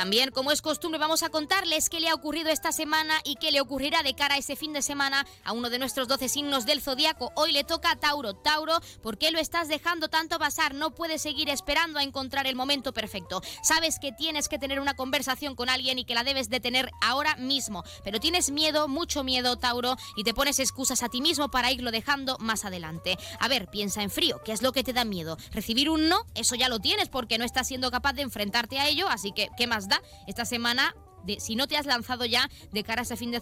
También, 0.00 0.30
como 0.30 0.50
es 0.50 0.62
costumbre, 0.62 0.98
vamos 0.98 1.22
a 1.22 1.28
contarles 1.28 1.90
qué 1.90 2.00
le 2.00 2.08
ha 2.08 2.14
ocurrido 2.14 2.48
esta 2.48 2.72
semana 2.72 3.20
y 3.22 3.34
qué 3.34 3.52
le 3.52 3.60
ocurrirá 3.60 4.02
de 4.02 4.14
cara 4.14 4.36
a 4.36 4.38
ese 4.38 4.56
fin 4.56 4.72
de 4.72 4.80
semana 4.80 5.26
a 5.44 5.52
uno 5.52 5.68
de 5.68 5.78
nuestros 5.78 6.08
12 6.08 6.30
signos 6.30 6.64
del 6.64 6.80
zodiaco. 6.80 7.32
Hoy 7.36 7.52
le 7.52 7.64
toca 7.64 7.90
a 7.90 7.96
Tauro. 7.96 8.32
Tauro, 8.32 8.80
¿por 9.02 9.18
qué 9.18 9.30
lo 9.30 9.38
estás 9.38 9.68
dejando 9.68 10.08
tanto 10.08 10.38
pasar? 10.38 10.72
No 10.72 10.94
puedes 10.94 11.20
seguir 11.20 11.50
esperando 11.50 11.98
a 11.98 12.02
encontrar 12.02 12.46
el 12.46 12.56
momento 12.56 12.94
perfecto. 12.94 13.42
Sabes 13.62 13.98
que 13.98 14.10
tienes 14.10 14.48
que 14.48 14.58
tener 14.58 14.80
una 14.80 14.96
conversación 14.96 15.54
con 15.54 15.68
alguien 15.68 15.98
y 15.98 16.06
que 16.06 16.14
la 16.14 16.24
debes 16.24 16.48
de 16.48 16.60
tener 16.60 16.90
ahora 17.02 17.36
mismo, 17.36 17.84
pero 18.02 18.20
tienes 18.20 18.50
miedo, 18.50 18.88
mucho 18.88 19.22
miedo, 19.22 19.58
Tauro, 19.58 19.98
y 20.16 20.24
te 20.24 20.32
pones 20.32 20.60
excusas 20.60 21.02
a 21.02 21.10
ti 21.10 21.20
mismo 21.20 21.50
para 21.50 21.72
irlo 21.72 21.90
dejando 21.90 22.38
más 22.38 22.64
adelante. 22.64 23.18
A 23.38 23.48
ver, 23.48 23.68
piensa 23.68 24.02
en 24.02 24.08
frío, 24.08 24.40
¿qué 24.46 24.52
es 24.52 24.62
lo 24.62 24.72
que 24.72 24.82
te 24.82 24.94
da 24.94 25.04
miedo? 25.04 25.36
Recibir 25.52 25.90
un 25.90 26.08
no, 26.08 26.24
eso 26.34 26.54
ya 26.54 26.70
lo 26.70 26.78
tienes 26.78 27.10
porque 27.10 27.36
no 27.36 27.44
estás 27.44 27.68
siendo 27.68 27.90
capaz 27.90 28.14
de 28.14 28.22
enfrentarte 28.22 28.78
a 28.78 28.88
ello, 28.88 29.06
así 29.06 29.32
que, 29.32 29.50
¿qué 29.58 29.66
más 29.66 29.89
esta 30.26 30.44
semana 30.44 30.94
de, 31.24 31.40
si 31.40 31.56
no 31.56 31.66
te 31.66 31.76
has 31.76 31.86
lanzado 31.86 32.24
ya 32.24 32.48
de 32.72 32.84
cara 32.84 33.00
a 33.00 33.02
este 33.02 33.16
fin 33.16 33.30
de, 33.30 33.40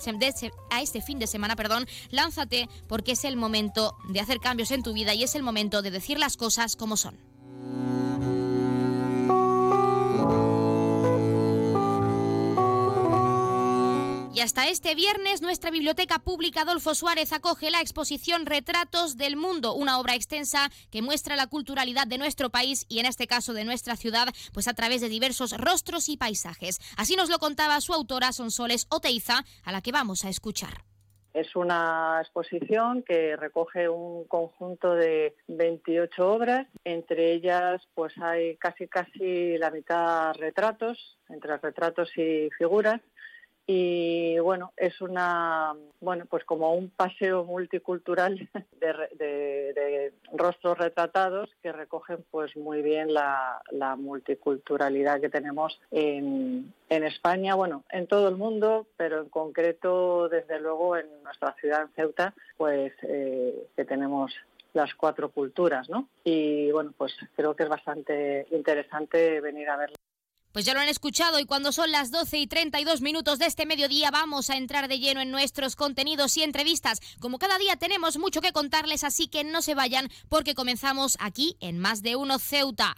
a 0.71 0.83
este 0.83 1.01
fin 1.01 1.19
de 1.19 1.27
semana, 1.27 1.57
perdón, 1.57 1.87
lánzate 2.11 2.69
porque 2.89 3.13
es 3.13 3.25
el 3.25 3.37
momento 3.37 3.97
de 4.09 4.21
hacer 4.21 4.39
cambios 4.39 4.71
en 4.71 4.83
tu 4.83 4.93
vida 4.93 5.15
y 5.15 5.23
es 5.23 5.35
el 5.35 5.43
momento 5.43 5.83
de 5.83 5.91
decir 5.91 6.19
las 6.19 6.37
cosas 6.37 6.77
como 6.77 6.97
son. 6.97 7.17
Y 14.39 14.41
hasta 14.41 14.69
este 14.69 14.95
viernes 14.95 15.43
nuestra 15.43 15.73
Biblioteca 15.73 16.21
Pública 16.21 16.61
Adolfo 16.61 16.95
Suárez 16.95 17.33
acoge 17.33 17.73
la 17.73 17.81
exposición 17.81 18.47
Retratos 18.47 19.17
del 19.17 19.35
Mundo, 19.35 19.75
una 19.75 19.99
obra 19.99 20.15
extensa 20.15 20.71
que 20.93 21.03
muestra 21.03 21.35
la 21.35 21.49
culturalidad 21.49 22.07
de 22.07 22.19
nuestro 22.19 22.49
país 22.49 22.87
y 22.89 23.01
en 23.01 23.07
este 23.07 23.27
caso 23.27 23.53
de 23.53 23.65
nuestra 23.65 23.97
ciudad, 23.97 24.29
pues 24.55 24.69
a 24.69 24.75
través 24.75 25.01
de 25.01 25.09
diversos 25.09 25.59
rostros 25.59 26.09
y 26.09 26.17
paisajes. 26.17 26.79
Así 26.97 27.17
nos 27.17 27.31
lo 27.31 27.41
contaba 27.41 27.81
su 27.81 27.93
autora 27.93 28.31
Sonsoles 28.31 28.87
Oteiza, 28.91 29.43
a 29.65 29.73
la 29.73 29.83
que 29.83 29.91
vamos 29.91 30.25
a 30.25 30.29
escuchar. 30.29 30.85
Es 31.35 31.57
una 31.57 32.21
exposición 32.21 33.03
que 33.03 33.35
recoge 33.35 33.89
un 33.89 34.25
conjunto 34.29 34.95
de 34.95 35.35
28 35.49 36.33
obras, 36.33 36.69
entre 36.85 37.33
ellas 37.33 37.83
pues 37.93 38.17
hay 38.19 38.57
casi 38.59 38.87
casi 38.87 39.59
la 39.59 39.73
mitad 39.73 40.33
retratos, 40.35 41.19
entre 41.29 41.57
retratos 41.57 42.17
y 42.17 42.51
figuras, 42.57 43.01
y 43.71 44.39
bueno 44.39 44.73
es 44.79 44.99
una 45.03 45.75
bueno 46.01 46.25
pues 46.25 46.43
como 46.45 46.73
un 46.73 46.89
paseo 46.89 47.45
multicultural 47.45 48.49
de, 48.81 50.13
rostros 50.33 50.79
retratados 50.79 51.51
que 51.63 51.71
recogen 51.71 52.25
pues 52.31 52.57
muy 52.57 52.81
bien 52.81 53.13
la, 53.13 53.61
multiculturalidad 53.99 55.21
que 55.21 55.29
tenemos 55.29 55.79
en, 55.91 56.73
España 56.89 57.55
bueno 57.55 57.85
en 57.91 58.07
todo 58.07 58.29
el 58.29 58.37
mundo 58.37 58.87
pero 58.97 59.21
en 59.21 59.29
concreto 59.29 60.31
desde 60.31 60.61
luego 60.61 60.97
en 60.97 61.07
nuestra 61.23 61.55
ciudad 61.61 61.83
en 61.83 61.89
Ceuta 61.89 62.35
pues 62.57 62.95
eh, 63.03 63.69
que 63.77 63.85
tenemos 63.85 64.33
las 64.75 64.95
cuatro 64.95 65.31
culturas, 65.31 65.89
¿no? 65.89 66.09
Y 66.25 66.71
bueno, 66.71 66.93
pues 66.97 67.17
creo 67.35 67.57
que 67.57 67.65
es 67.65 67.69
bastante 67.69 68.47
interesante 68.51 69.41
venir 69.41 69.69
a 69.71 69.77
verlo. 69.77 69.97
Pues 70.59 70.67
ya 70.67 70.75
lo 70.75 70.81
han 70.81 70.89
escuchado 70.89 71.39
y 71.39 71.45
cuando 71.45 71.71
son 71.71 71.93
las 71.93 72.11
12 72.11 72.37
y 72.37 72.49
32 72.49 73.01
minutos 73.01 73.39
de 73.39 73.47
este 73.47 73.65
mediodía 73.65 74.11
vamos 74.11 74.51
a 74.51 74.57
entrar 74.57 74.89
de 74.89 74.99
lleno 74.99 75.21
en 75.21 75.31
nuestros 75.31 75.77
contenidos 75.77 76.37
y 76.37 76.43
entrevistas. 76.43 76.99
Como 77.21 77.39
cada 77.39 77.59
día 77.59 77.77
tenemos 77.77 78.19
mucho 78.19 78.41
que 78.41 78.51
contarles, 78.51 79.05
así 79.05 79.29
que 79.29 79.45
no 79.45 79.63
se 79.63 79.77
vayan 79.77 80.11
porque 80.29 80.57
comenzamos 80.57 81.17
aquí 81.21 81.57
en 81.61 81.79
Más 81.79 82.03
de 82.03 82.17
Uno 82.17 82.41
Ceuta. 82.41 82.97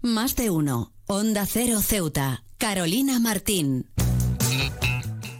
Más 0.00 0.36
de 0.36 0.48
Uno, 0.48 0.94
Onda 1.06 1.44
Cero 1.44 1.82
Ceuta, 1.82 2.44
Carolina 2.56 3.18
Martín. 3.18 3.90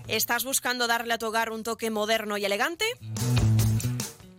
¿Estás 0.09 0.45
buscando 0.45 0.89
darle 0.89 1.15
a 1.15 1.19
tu 1.19 1.25
hogar 1.25 1.53
un 1.53 1.63
toque 1.63 1.91
moderno 1.91 2.37
y 2.37 2.45
elegante? 2.45 2.85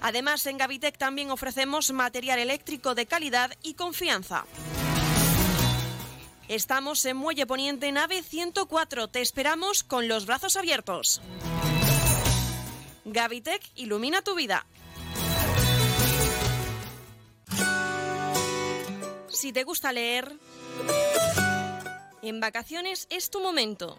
Además, 0.00 0.46
en 0.46 0.58
Gavitec 0.58 0.98
también 0.98 1.30
ofrecemos 1.30 1.90
material 1.92 2.38
eléctrico 2.38 2.94
de 2.94 3.06
calidad 3.06 3.52
y 3.62 3.74
confianza. 3.74 4.44
Estamos 6.48 7.04
en 7.04 7.16
Muelle 7.16 7.46
Poniente, 7.46 7.90
nave 7.90 8.22
104. 8.22 9.08
Te 9.08 9.20
esperamos 9.20 9.82
con 9.82 10.06
los 10.06 10.26
brazos 10.26 10.56
abiertos. 10.56 11.20
Gavitec 13.04 13.62
ilumina 13.74 14.22
tu 14.22 14.34
vida. 14.34 14.64
Si 19.28 19.52
te 19.52 19.64
gusta 19.64 19.92
leer, 19.92 20.38
en 22.22 22.40
vacaciones 22.40 23.06
es 23.10 23.30
tu 23.30 23.40
momento. 23.40 23.98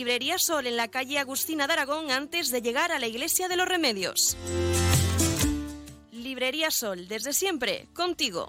Librería 0.00 0.38
Sol 0.38 0.66
en 0.66 0.78
la 0.78 0.88
calle 0.88 1.18
Agustina 1.18 1.66
de 1.66 1.74
Aragón 1.74 2.10
antes 2.10 2.50
de 2.50 2.62
llegar 2.62 2.90
a 2.90 2.98
la 2.98 3.06
Iglesia 3.06 3.48
de 3.48 3.56
los 3.58 3.68
Remedios. 3.68 4.34
Librería 6.10 6.70
Sol, 6.70 7.06
desde 7.06 7.34
siempre, 7.34 7.86
contigo. 7.92 8.48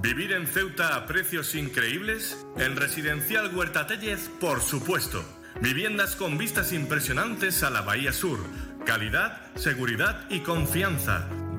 ¿Vivir 0.00 0.32
en 0.32 0.46
Ceuta 0.46 0.96
a 0.96 1.04
precios 1.04 1.54
increíbles? 1.54 2.34
En 2.56 2.76
Residencial 2.76 3.54
Huerta 3.54 3.86
Tellez, 3.86 4.30
por 4.40 4.62
supuesto. 4.62 5.22
Viviendas 5.60 6.16
con 6.16 6.38
vistas 6.38 6.72
impresionantes 6.72 7.62
a 7.62 7.68
la 7.68 7.82
Bahía 7.82 8.14
Sur. 8.14 8.38
Calidad, 8.86 9.54
seguridad 9.56 10.24
y 10.30 10.40
confianza. 10.40 11.28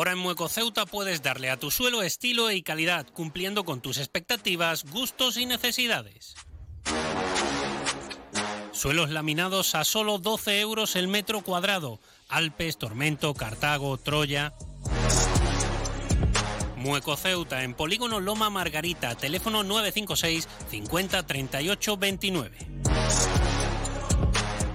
Ahora 0.00 0.12
en 0.12 0.18
Mueco 0.18 0.48
Ceuta 0.48 0.86
puedes 0.86 1.20
darle 1.20 1.50
a 1.50 1.58
tu 1.58 1.70
suelo 1.70 2.02
estilo 2.02 2.50
y 2.50 2.62
calidad, 2.62 3.06
cumpliendo 3.12 3.64
con 3.66 3.82
tus 3.82 3.98
expectativas, 3.98 4.84
gustos 4.84 5.36
y 5.36 5.44
necesidades. 5.44 6.36
Suelos 8.72 9.10
laminados 9.10 9.74
a 9.74 9.84
solo 9.84 10.16
12 10.16 10.58
euros 10.60 10.96
el 10.96 11.06
metro 11.06 11.42
cuadrado. 11.42 12.00
Alpes, 12.30 12.78
Tormento, 12.78 13.34
Cartago, 13.34 13.98
Troya. 13.98 14.54
Mueco 16.76 17.14
Ceuta 17.18 17.62
en 17.62 17.74
Polígono 17.74 18.20
Loma 18.20 18.48
Margarita, 18.48 19.14
teléfono 19.16 19.64
956 19.64 20.48
50 20.70 21.26
38 21.26 21.96
29. 21.98 22.58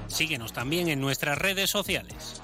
Síguenos 0.06 0.54
también 0.54 0.88
en 0.88 1.02
nuestras 1.02 1.36
redes 1.36 1.72
sociales. 1.72 2.44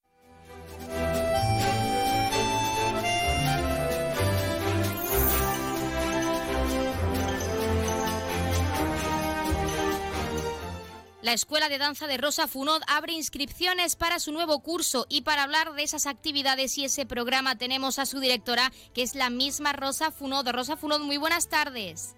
La 11.21 11.33
Escuela 11.33 11.69
de 11.69 11.77
Danza 11.77 12.07
de 12.07 12.17
Rosa 12.17 12.47
Funod 12.47 12.81
abre 12.87 13.13
inscripciones 13.13 13.95
para 13.95 14.17
su 14.17 14.31
nuevo 14.31 14.59
curso 14.61 15.05
y 15.07 15.21
para 15.21 15.43
hablar 15.43 15.73
de 15.73 15.83
esas 15.83 16.07
actividades 16.07 16.79
y 16.79 16.85
ese 16.85 17.05
programa 17.05 17.59
tenemos 17.59 17.99
a 17.99 18.07
su 18.07 18.19
directora, 18.19 18.71
que 18.95 19.03
es 19.03 19.13
la 19.13 19.29
misma 19.29 19.71
Rosa 19.71 20.09
Funod. 20.11 20.49
Rosa 20.49 20.77
Funod, 20.77 21.01
muy 21.01 21.17
buenas 21.17 21.47
tardes. 21.47 22.15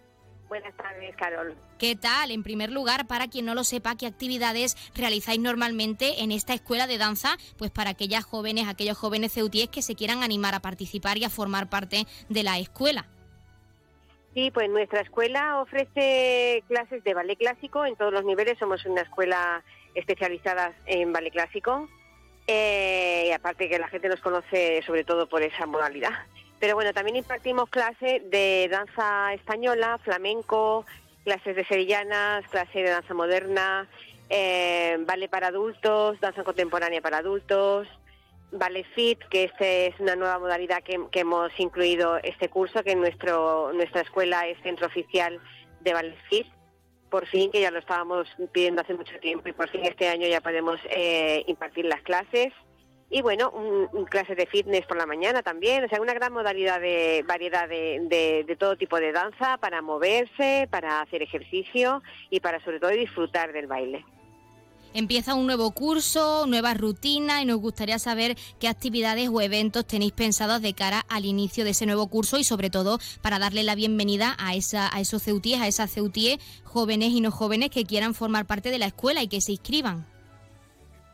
Buenas 0.48 0.74
tardes, 0.78 1.14
Carol. 1.18 1.54
¿Qué 1.78 1.98
tal? 1.98 2.32
En 2.32 2.44
primer 2.44 2.72
lugar, 2.72 3.06
para 3.06 3.28
quien 3.28 3.44
no 3.44 3.56
lo 3.56 3.66
sepa, 3.66 3.98
¿qué 3.98 4.06
actividades 4.06 4.78
realizáis 4.96 5.42
normalmente 5.42 6.24
en 6.24 6.32
esta 6.32 6.54
escuela 6.54 6.88
de 6.88 6.98
danza? 6.98 7.38
Pues 7.58 7.72
para 7.72 7.90
aquellas 7.90 8.24
jóvenes, 8.24 8.70
aquellos 8.70 8.98
jóvenes 8.98 9.34
ceutíes 9.34 9.68
que 9.68 9.82
se 9.82 9.96
quieran 9.96 10.24
animar 10.24 10.56
a 10.56 10.62
participar 10.62 11.18
y 11.18 11.26
a 11.26 11.30
formar 11.30 11.70
parte 11.70 12.08
de 12.30 12.44
la 12.44 12.58
escuela. 12.58 13.10
Sí, 14.34 14.50
pues 14.52 14.70
nuestra 14.70 15.02
escuela 15.02 15.62
ofrece 15.62 16.64
clases 16.68 17.04
de 17.04 17.14
ballet 17.14 17.38
clásico 17.38 17.86
en 17.86 17.96
todos 17.96 18.12
los 18.12 18.26
niveles. 18.26 18.58
Somos 18.58 18.84
una 18.86 19.02
escuela 19.02 19.64
especializada 19.94 20.74
en 20.88 21.14
ballet 21.14 21.32
clásico. 21.32 21.88
Eh, 22.48 23.26
y 23.28 23.32
aparte 23.32 23.70
que 23.70 23.80
la 23.80 23.88
gente 23.88 24.10
nos 24.10 24.20
conoce 24.20 24.82
sobre 24.86 25.04
todo 25.04 25.28
por 25.28 25.44
esa 25.44 25.66
modalidad. 25.66 26.12
Pero 26.60 26.76
bueno, 26.76 26.94
también 26.94 27.18
impartimos 27.18 27.70
clases 27.70 28.30
de 28.30 28.68
danza 28.72 29.34
española, 29.34 30.00
flamenco, 30.04 30.86
clases 31.24 31.56
de 31.56 31.66
sevillanas, 31.66 32.46
clases 32.48 32.74
de 32.74 32.90
danza 32.90 33.14
moderna, 33.14 33.88
eh, 34.30 34.98
ballet 35.02 35.30
para 35.30 35.48
adultos, 35.48 36.20
danza 36.20 36.44
contemporánea 36.44 37.02
para 37.02 37.20
adultos, 37.20 37.88
Ballet 38.54 38.86
Fit, 38.94 39.20
que 39.30 39.46
esta 39.46 39.66
es 39.66 40.00
una 40.00 40.16
nueva 40.16 40.38
modalidad 40.38 40.84
que, 40.84 41.00
hemos 41.20 41.52
incluido 41.60 42.18
este 42.18 42.50
curso, 42.50 42.84
que 42.84 42.96
nuestro, 42.96 43.74
nuestra 43.74 44.02
escuela 44.02 44.48
es 44.48 44.62
centro 44.62 44.88
oficial 44.88 45.40
de 45.82 45.94
Ballet 45.94 46.18
Fit. 46.30 46.48
Por 47.10 47.28
fin, 47.28 47.52
que 47.52 47.62
ya 47.62 47.72
lo 47.72 47.80
estábamos 47.80 48.28
pidiendo 48.52 48.82
hace 48.82 48.94
mucho 48.94 49.20
tiempo 49.20 49.48
y 49.50 49.54
por 49.54 49.70
fin 49.70 49.86
este 49.86 50.08
año 50.08 50.28
ya 50.28 50.42
podemos 50.42 50.80
eh, 50.90 51.44
impartir 51.48 51.86
las 51.86 52.02
clases. 52.02 52.54
Y 53.10 53.22
bueno, 53.22 53.52
un, 53.52 54.06
clases 54.06 54.38
de 54.38 54.48
fitness 54.48 54.86
por 54.88 54.98
la 54.98 55.06
mañana 55.06 55.44
también, 55.44 55.84
o 55.84 55.88
sea, 55.88 56.02
una 56.02 56.16
gran 56.16 56.34
modalidad 56.34 56.80
de 56.80 57.24
variedad 57.28 57.70
de, 57.70 58.44
de 58.48 58.56
todo 58.56 58.76
tipo 58.76 59.00
de 59.00 59.12
danza 59.12 59.58
para 59.58 59.82
moverse, 59.84 60.68
para 60.72 61.02
hacer 61.02 61.22
ejercicio 61.22 62.02
y 62.32 62.40
para 62.40 62.64
sobre 62.64 62.80
todo 62.80 62.92
disfrutar 62.92 63.54
del 63.54 63.68
baile. 63.68 64.04
Empieza 64.96 65.34
un 65.34 65.48
nuevo 65.48 65.72
curso, 65.72 66.46
nueva 66.46 66.76
rutina 66.76 67.42
y 67.42 67.46
nos 67.46 67.58
gustaría 67.58 67.98
saber 67.98 68.36
qué 68.60 68.68
actividades 68.68 69.28
o 69.30 69.42
eventos 69.42 69.88
tenéis 69.88 70.12
pensados 70.12 70.62
de 70.62 70.76
cara 70.76 71.04
al 71.10 71.26
inicio 71.26 71.64
de 71.64 71.72
ese 71.72 71.88
nuevo 71.88 72.08
curso 72.08 72.38
y 72.38 72.44
sobre 72.44 72.70
todo 72.70 73.00
para 73.24 73.40
darle 73.40 73.64
la 73.64 73.74
bienvenida 73.74 74.36
a, 74.38 74.54
esa, 74.54 74.96
a 74.96 75.00
esos 75.00 75.24
ceutíes, 75.24 75.62
a 75.62 75.68
esas 75.68 75.92
ceutíes 75.92 76.38
jóvenes 76.64 77.10
y 77.10 77.22
no 77.22 77.32
jóvenes 77.32 77.72
que 77.72 77.86
quieran 77.86 78.14
formar 78.14 78.46
parte 78.46 78.70
de 78.70 78.78
la 78.78 78.86
escuela 78.86 79.24
y 79.24 79.28
que 79.28 79.42
se 79.42 79.54
inscriban. 79.54 80.06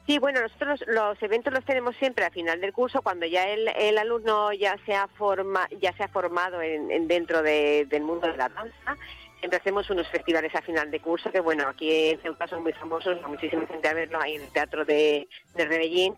Sí, 0.06 0.18
bueno, 0.18 0.42
nosotros 0.42 0.84
los 0.88 1.22
eventos 1.22 1.54
los 1.54 1.64
tenemos 1.64 1.96
siempre 1.98 2.26
al 2.26 2.32
final 2.32 2.60
del 2.60 2.74
curso, 2.74 3.02
cuando 3.02 3.28
ya 3.28 3.48
el, 3.48 3.98
alumno 3.98 4.52
ya 4.52 4.76
se 4.86 4.94
ha, 4.94 5.08
forma, 5.08 5.70
ya 5.80 5.94
se 5.94 6.04
ha 6.04 6.08
formado 6.08 6.62
en, 6.62 7.08
dentro 7.08 7.44
del 7.44 8.02
mundo 8.02 8.28
de 8.28 8.36
la 8.36 8.50
danza 8.50 8.98
Siempre 9.40 9.58
hacemos 9.58 9.90
unos 9.90 10.08
festivales 10.10 10.54
a 10.54 10.62
final 10.62 10.92
de 10.92 11.00
curso, 11.00 11.32
que 11.32 11.40
bueno, 11.40 11.68
aquí 11.68 12.10
en 12.10 12.22
Ceuta 12.22 12.48
son 12.48 12.64
muy 12.64 12.74
famosos, 12.74 13.22
muchísima 13.28 13.66
gente 13.68 13.88
a 13.88 13.94
verlo 13.94 14.20
ahí 14.22 14.36
en 14.36 14.42
el 14.42 14.52
Teatro 14.52 14.84
de, 14.84 15.28
de 15.56 15.66
Rebellín. 15.66 16.16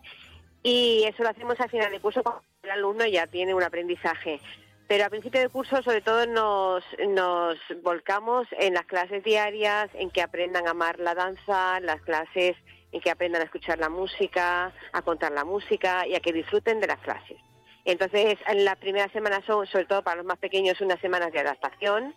Y 0.62 1.04
eso 1.04 1.22
lo 1.22 1.30
hacemos 1.30 1.60
a 1.60 1.68
final 1.68 1.90
de 1.90 2.00
curso 2.00 2.22
cuando 2.22 2.42
el 2.62 2.70
alumno 2.70 3.06
ya 3.06 3.26
tiene 3.26 3.54
un 3.54 3.62
aprendizaje. 3.62 4.40
Pero 4.88 5.04
a 5.04 5.10
principio 5.10 5.40
de 5.40 5.48
curso, 5.48 5.82
sobre 5.82 6.00
todo, 6.02 6.26
nos, 6.26 6.84
nos 7.08 7.56
volcamos 7.82 8.46
en 8.58 8.74
las 8.74 8.84
clases 8.86 9.24
diarias, 9.24 9.88
en 9.94 10.10
que 10.10 10.20
aprendan 10.20 10.66
a 10.66 10.72
amar 10.72 10.98
la 10.98 11.14
danza, 11.14 11.80
las 11.80 12.02
clases 12.02 12.56
en 12.92 13.00
que 13.00 13.10
aprendan 13.10 13.42
a 13.42 13.46
escuchar 13.46 13.78
la 13.78 13.88
música, 13.88 14.72
a 14.92 15.02
contar 15.02 15.32
la 15.32 15.44
música 15.44 16.06
y 16.06 16.14
a 16.14 16.20
que 16.20 16.32
disfruten 16.32 16.80
de 16.80 16.88
las 16.88 16.98
clases. 16.98 17.38
Entonces, 17.84 18.38
en 18.46 18.64
las 18.64 18.76
primeras 18.76 19.10
semanas 19.12 19.42
son, 19.46 19.66
sobre 19.66 19.86
todo 19.86 20.02
para 20.02 20.16
los 20.16 20.26
más 20.26 20.38
pequeños, 20.38 20.80
unas 20.80 21.00
semanas 21.00 21.32
de 21.32 21.40
adaptación, 21.40 22.14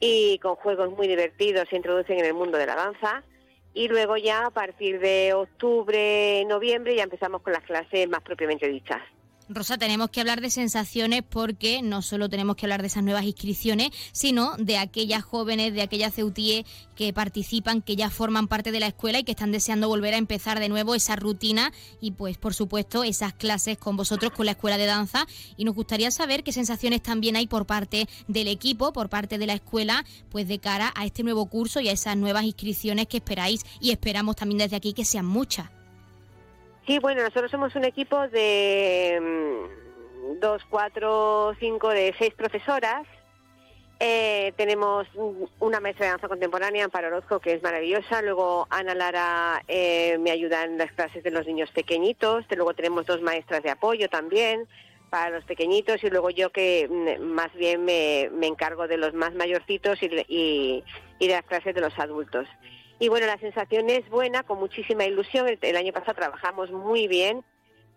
y 0.00 0.38
con 0.38 0.54
juegos 0.56 0.90
muy 0.92 1.08
divertidos 1.08 1.68
se 1.68 1.76
introducen 1.76 2.18
en 2.18 2.24
el 2.24 2.34
mundo 2.34 2.58
de 2.58 2.66
la 2.66 2.74
danza. 2.74 3.22
Y 3.74 3.88
luego 3.88 4.16
ya 4.16 4.46
a 4.46 4.50
partir 4.50 4.98
de 4.98 5.34
octubre, 5.34 6.44
noviembre 6.46 6.96
ya 6.96 7.04
empezamos 7.04 7.42
con 7.42 7.52
las 7.52 7.62
clases 7.62 8.08
más 8.08 8.22
propiamente 8.22 8.66
dichas. 8.68 9.02
Rosa, 9.50 9.78
tenemos 9.78 10.10
que 10.10 10.20
hablar 10.20 10.42
de 10.42 10.50
sensaciones 10.50 11.22
porque 11.26 11.80
no 11.80 12.02
solo 12.02 12.28
tenemos 12.28 12.56
que 12.56 12.66
hablar 12.66 12.82
de 12.82 12.88
esas 12.88 13.02
nuevas 13.02 13.24
inscripciones, 13.24 13.90
sino 14.12 14.54
de 14.58 14.76
aquellas 14.76 15.24
jóvenes, 15.24 15.72
de 15.72 15.80
aquellas 15.80 16.14
ceutíes 16.14 16.66
que 16.94 17.14
participan, 17.14 17.80
que 17.80 17.96
ya 17.96 18.10
forman 18.10 18.46
parte 18.46 18.72
de 18.72 18.80
la 18.80 18.88
escuela 18.88 19.20
y 19.20 19.24
que 19.24 19.32
están 19.32 19.50
deseando 19.50 19.88
volver 19.88 20.12
a 20.12 20.18
empezar 20.18 20.60
de 20.60 20.68
nuevo 20.68 20.94
esa 20.94 21.16
rutina 21.16 21.72
y 21.98 22.10
pues 22.10 22.36
por 22.36 22.52
supuesto 22.52 23.04
esas 23.04 23.32
clases 23.32 23.78
con 23.78 23.96
vosotros, 23.96 24.32
con 24.32 24.44
la 24.44 24.52
escuela 24.52 24.76
de 24.76 24.84
danza. 24.84 25.26
Y 25.56 25.64
nos 25.64 25.74
gustaría 25.74 26.10
saber 26.10 26.44
qué 26.44 26.52
sensaciones 26.52 27.02
también 27.02 27.36
hay 27.36 27.46
por 27.46 27.64
parte 27.64 28.06
del 28.26 28.48
equipo, 28.48 28.92
por 28.92 29.08
parte 29.08 29.38
de 29.38 29.46
la 29.46 29.54
escuela, 29.54 30.04
pues 30.28 30.46
de 30.46 30.58
cara 30.58 30.92
a 30.94 31.06
este 31.06 31.22
nuevo 31.22 31.46
curso 31.46 31.80
y 31.80 31.88
a 31.88 31.92
esas 31.92 32.18
nuevas 32.18 32.44
inscripciones 32.44 33.06
que 33.06 33.16
esperáis 33.16 33.62
y 33.80 33.92
esperamos 33.92 34.36
también 34.36 34.58
desde 34.58 34.76
aquí 34.76 34.92
que 34.92 35.06
sean 35.06 35.24
muchas. 35.24 35.77
Sí, 36.88 36.98
bueno, 37.00 37.22
nosotros 37.22 37.50
somos 37.50 37.74
un 37.76 37.84
equipo 37.84 38.28
de 38.28 39.20
mm, 39.20 40.40
dos, 40.40 40.62
cuatro, 40.70 41.54
cinco, 41.60 41.90
de 41.90 42.14
seis 42.18 42.32
profesoras. 42.32 43.06
Eh, 44.00 44.54
tenemos 44.56 45.06
una 45.60 45.80
maestra 45.80 46.06
de 46.06 46.12
danza 46.12 46.28
contemporánea, 46.28 46.86
Amparo 46.86 47.08
Orozco, 47.08 47.40
que 47.40 47.52
es 47.52 47.62
maravillosa. 47.62 48.22
Luego 48.22 48.66
Ana 48.70 48.94
Lara 48.94 49.62
eh, 49.68 50.16
me 50.18 50.30
ayuda 50.30 50.64
en 50.64 50.78
las 50.78 50.90
clases 50.92 51.22
de 51.22 51.30
los 51.30 51.46
niños 51.46 51.70
pequeñitos. 51.72 52.46
Luego 52.56 52.72
tenemos 52.72 53.04
dos 53.04 53.20
maestras 53.20 53.62
de 53.62 53.70
apoyo 53.70 54.08
también. 54.08 54.66
para 55.10 55.28
los 55.28 55.44
pequeñitos 55.44 56.02
y 56.04 56.08
luego 56.08 56.30
yo 56.30 56.50
que 56.52 56.88
mm, 56.88 57.22
más 57.22 57.52
bien 57.52 57.84
me, 57.84 58.30
encargo 58.46 58.88
de 58.88 58.96
los 58.96 59.12
más 59.12 59.34
mayorcitos 59.34 60.02
y, 60.02 60.06
y, 60.26 60.84
y, 61.18 61.26
de 61.26 61.34
las 61.34 61.44
clases 61.44 61.74
de 61.74 61.82
los 61.82 61.98
adultos. 61.98 62.48
Y 62.98 63.08
bueno, 63.08 63.26
la 63.26 63.38
sensación 63.38 63.90
es 63.90 64.08
buena, 64.08 64.42
con 64.42 64.58
muchísima 64.58 65.04
ilusión. 65.04 65.46
El, 65.60 65.76
año 65.76 65.92
pasado 65.92 66.14
trabajamos 66.14 66.70
muy 66.72 67.06
bien 67.06 67.44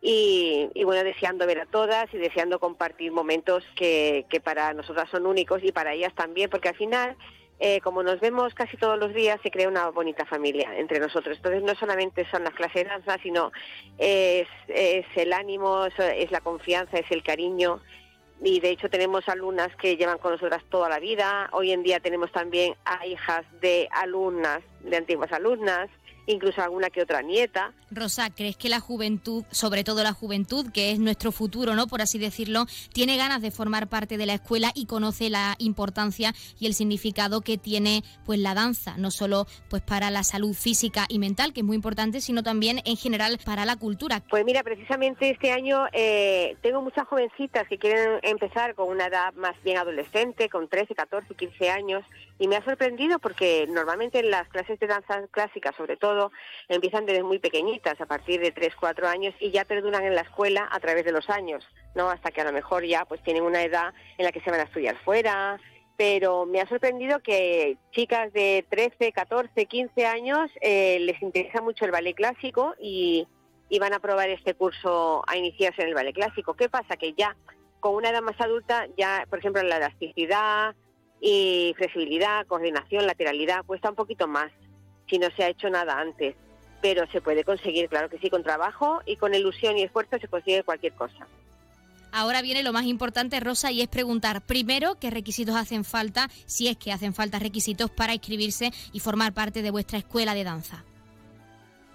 y, 0.02 0.70
y, 0.74 0.84
bueno, 0.84 1.04
deseando 1.04 1.48
ver 1.48 1.60
a 1.60 1.66
todas 1.66 2.14
y 2.14 2.18
deseando 2.18 2.60
compartir 2.60 3.12
momentos 3.12 3.64
que, 3.76 4.26
para 4.44 4.74
nosotras 4.74 5.10
son 5.10 5.26
únicos 5.26 5.64
y 5.64 5.72
para 5.72 5.94
ellas 5.94 6.14
también, 6.14 6.50
porque 6.50 6.70
al 6.70 6.76
final 6.76 7.18
eh, 7.64 7.80
como 7.82 8.02
nos 8.02 8.20
vemos 8.20 8.56
casi 8.56 8.76
todos 8.76 8.98
los 8.98 9.14
días, 9.14 9.40
se 9.44 9.52
crea 9.52 9.68
una 9.68 9.90
bonita 9.90 10.26
familia 10.26 10.76
entre 10.78 11.00
nosotros. 11.00 11.38
Entonces 11.38 11.62
no 11.62 11.76
solamente 11.76 12.28
son 12.32 12.44
las 12.44 12.56
clases 12.56 12.84
de 12.84 12.90
danza, 12.90 13.20
sino 13.22 13.52
es, 14.00 14.48
el 14.68 15.32
ánimo, 15.32 15.86
es 15.86 16.32
la 16.32 16.42
confianza, 16.42 16.98
es 16.98 17.12
el 17.12 17.22
cariño. 17.22 17.80
Y 18.44 18.60
de 18.60 18.72
hecho 18.72 18.90
tenemos 18.90 19.30
alumnas 19.30 19.76
que 19.76 19.98
llevan 19.98 20.18
con 20.18 20.32
nosotras 20.32 20.64
toda 20.70 20.90
la 20.90 21.00
vida. 21.00 21.50
Hoy 21.54 21.72
en 21.72 21.84
día 21.84 22.00
tenemos 22.00 22.32
también 22.32 22.76
a 22.86 23.06
hijas 23.06 23.46
de 23.62 23.88
alumnas, 23.92 24.62
de 24.80 24.98
antiguas 24.98 25.32
alumnas 25.32 25.90
incluso 26.32 26.62
alguna 26.62 26.90
que 26.90 27.02
otra 27.02 27.22
nieta. 27.22 27.74
Rosa, 27.90 28.30
¿crees 28.30 28.56
que 28.58 28.70
la 28.70 28.80
juventud, 28.80 29.44
sobre 29.52 29.84
todo 29.84 30.04
la 30.04 30.14
juventud, 30.14 30.72
que 30.72 30.92
es 30.92 31.00
nuestro 31.00 31.32
futuro, 31.32 31.76
¿no? 31.76 31.88
Por 31.88 32.02
así 32.02 32.20
decirlo, 32.20 32.66
tiene 32.94 33.18
ganas 33.18 33.42
de 33.42 33.52
formar 33.52 33.88
parte 33.88 34.18
de 34.18 34.26
la 34.26 34.34
escuela 34.34 34.72
y 34.76 34.86
conoce 34.86 35.30
la 35.30 35.56
importancia 35.60 36.34
y 36.60 36.68
el 36.68 36.74
significado 36.74 37.42
que 37.42 37.58
tiene 37.58 38.04
pues 38.26 38.40
la 38.40 38.54
danza, 38.54 38.96
no 38.98 39.12
solo 39.12 39.46
pues 39.70 39.82
para 39.82 40.10
la 40.10 40.24
salud 40.24 40.54
física 40.54 41.06
y 41.10 41.20
mental, 41.20 41.54
que 41.54 41.62
es 41.62 41.66
muy 41.66 41.76
importante, 41.76 42.22
sino 42.22 42.44
también 42.44 42.82
en 42.86 42.98
general 42.98 43.40
para 43.44 43.66
la 43.66 43.76
cultura? 43.76 44.22
Pues 44.30 44.46
mira, 44.46 44.64
precisamente 44.64 45.30
este 45.30 45.52
año 45.52 45.86
eh, 45.94 46.56
tengo 46.62 46.82
muchas 46.82 47.08
jovencitas 47.08 47.68
que 47.68 47.78
quieren 47.78 48.20
empezar 48.24 48.76
con 48.76 48.90
una 48.90 49.08
edad 49.08 49.34
más 49.34 49.62
bien 49.64 49.78
adolescente, 49.78 50.50
con 50.50 50.68
13, 50.68 50.96
14, 50.96 51.36
15 51.36 51.70
años, 51.70 52.04
y 52.42 52.48
me 52.48 52.56
ha 52.56 52.66
sorprendido 52.66 53.20
porque 53.20 53.68
normalmente 53.70 54.18
en 54.18 54.32
las 54.32 54.50
clases 54.50 54.80
de 54.80 54.88
danza 54.88 55.28
clásica, 55.30 55.72
sobre 55.78 55.96
todo, 55.96 56.32
empiezan 56.70 57.06
desde 57.06 57.22
muy 57.22 57.38
pequeñitas, 57.38 58.02
a 58.02 58.08
partir 58.08 58.42
de 58.42 58.52
3, 58.52 58.74
4 58.80 59.08
años, 59.08 59.36
y 59.40 59.52
ya 59.52 59.64
perduran 59.64 60.04
en 60.06 60.16
la 60.16 60.22
escuela 60.22 60.68
a 60.72 60.80
través 60.80 61.06
de 61.06 61.12
los 61.12 61.30
años, 61.30 61.64
¿no? 61.94 62.10
Hasta 62.10 62.32
que 62.32 62.42
a 62.42 62.46
lo 62.46 62.52
mejor 62.52 62.84
ya 62.84 63.06
pues 63.06 63.22
tienen 63.22 63.44
una 63.44 63.62
edad 63.62 63.94
en 64.18 64.26
la 64.26 64.32
que 64.32 64.42
se 64.42 64.50
van 64.50 64.60
a 64.60 64.64
estudiar 64.64 64.98
fuera, 65.06 65.60
pero 65.98 66.48
me 66.48 66.60
ha 66.60 66.68
sorprendido 66.68 67.20
que 67.20 67.78
chicas 67.92 68.34
de 68.34 68.66
13, 68.72 69.12
14, 69.12 69.68
15 69.68 70.08
años 70.08 70.50
eh, 70.62 70.98
les 71.00 71.22
interesa 71.22 71.62
mucho 71.62 71.86
el 71.86 71.92
ballet 71.92 72.16
clásico 72.16 72.74
y, 72.82 73.28
y 73.70 73.78
van 73.78 73.94
a 73.94 74.00
probar 74.00 74.32
este 74.32 74.56
curso 74.56 75.24
a 75.28 75.38
iniciarse 75.38 75.84
en 75.84 75.90
el 75.90 75.94
ballet 75.94 76.16
clásico. 76.16 76.56
¿Qué 76.56 76.70
pasa? 76.70 76.98
Que 76.98 77.14
ya 77.14 77.38
con 77.80 77.94
una 77.94 78.10
edad 78.10 78.24
más 78.24 78.42
adulta, 78.42 78.88
ya, 78.98 79.28
por 79.30 79.38
ejemplo, 79.38 79.62
la 79.62 79.78
elasticidad, 79.78 80.76
y 81.22 81.74
flexibilidad, 81.78 82.48
coordinación, 82.48 83.06
lateralidad, 83.06 83.64
cuesta 83.66 83.90
un 83.90 83.96
poquito 83.96 84.28
más 84.28 84.52
si 85.08 85.20
no 85.20 85.28
se 85.36 85.44
ha 85.44 85.50
hecho 85.50 85.70
nada 85.70 86.00
antes, 86.00 86.36
pero 86.82 87.06
se 87.12 87.22
puede 87.22 87.44
conseguir, 87.44 87.88
claro 87.90 88.10
que 88.10 88.18
sí, 88.18 88.30
con 88.30 88.44
trabajo 88.44 89.02
y 89.06 89.18
con 89.18 89.34
ilusión 89.36 89.78
y 89.78 89.84
esfuerzo 89.84 90.18
se 90.20 90.28
consigue 90.28 90.64
cualquier 90.64 90.94
cosa. 90.94 91.28
Ahora 92.12 92.42
viene 92.42 92.64
lo 92.64 92.74
más 92.74 92.86
importante, 92.86 93.40
Rosa, 93.40 93.72
y 93.72 93.82
es 93.82 93.88
preguntar 93.88 94.42
primero 94.42 94.96
qué 95.00 95.12
requisitos 95.12 95.56
hacen 95.56 95.86
falta, 95.86 96.28
si 96.46 96.68
es 96.68 96.76
que 96.76 96.92
hacen 96.92 97.14
falta 97.14 97.40
requisitos 97.40 97.90
para 97.90 98.14
inscribirse 98.14 98.72
y 98.92 99.00
formar 99.00 99.34
parte 99.34 99.62
de 99.62 99.72
vuestra 99.72 100.00
escuela 100.00 100.34
de 100.34 100.44
danza. 100.44 100.84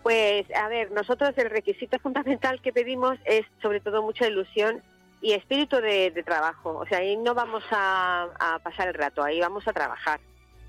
Pues 0.03 0.47
a 0.55 0.69
ver, 0.69 0.93
nosotros 0.93 1.33
el 1.37 1.51
requisito 1.51 1.99
fundamental 1.99 2.62
que 2.62 2.73
pedimos 2.73 3.19
es 3.25 3.45
sobre 3.61 3.81
todo 3.81 4.03
mucha 4.03 4.29
ilusión 4.29 4.83
y 5.27 5.33
espíritu 5.33 5.81
de, 5.81 6.23
trabajo. 6.25 6.79
O 6.79 6.87
sea, 6.87 6.99
ahí 6.99 7.17
no 7.17 7.35
vamos 7.35 7.65
a, 7.73 8.61
pasar 8.62 8.87
el 8.87 8.95
rato, 8.95 9.25
ahí 9.25 9.41
vamos 9.41 9.67
a 9.67 9.73
trabajar. 9.73 10.21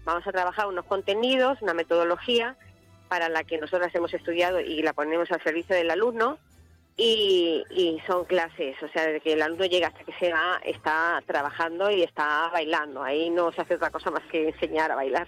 Vamos 0.04 0.26
a 0.26 0.32
trabajar 0.32 0.66
unos 0.66 0.86
contenidos, 0.86 1.62
una 1.62 1.76
metodología 1.76 2.56
para 3.08 3.30
la 3.30 3.44
que 3.44 3.60
nosotras 3.60 3.94
hemos 3.94 4.12
estudiado 4.16 4.60
y 4.60 4.82
la 4.82 4.94
ponemos 4.94 5.32
al 5.32 5.44
servicio 5.44 5.76
del 5.76 5.92
alumno. 5.92 6.40
Y, 7.00 8.02
son 8.08 8.26
clases, 8.26 8.82
o 8.82 8.88
sea, 8.88 9.06
desde 9.06 9.22
que 9.22 9.34
el 9.34 9.44
alumno 9.44 9.66
llega 9.66 9.90
hasta 9.90 10.04
que 10.04 10.14
se 10.14 10.34
va, 10.34 10.60
está 10.66 11.22
trabajando 11.28 11.92
y 11.92 12.02
está 12.02 12.50
bailando. 12.52 13.04
Ahí 13.04 13.30
no 13.30 13.52
se 13.52 13.62
hace 13.62 13.76
otra 13.76 13.92
cosa 13.92 14.10
más 14.10 14.24
que 14.32 14.50
enseñar 14.50 14.92
a 14.92 14.96
bailar. 14.96 15.28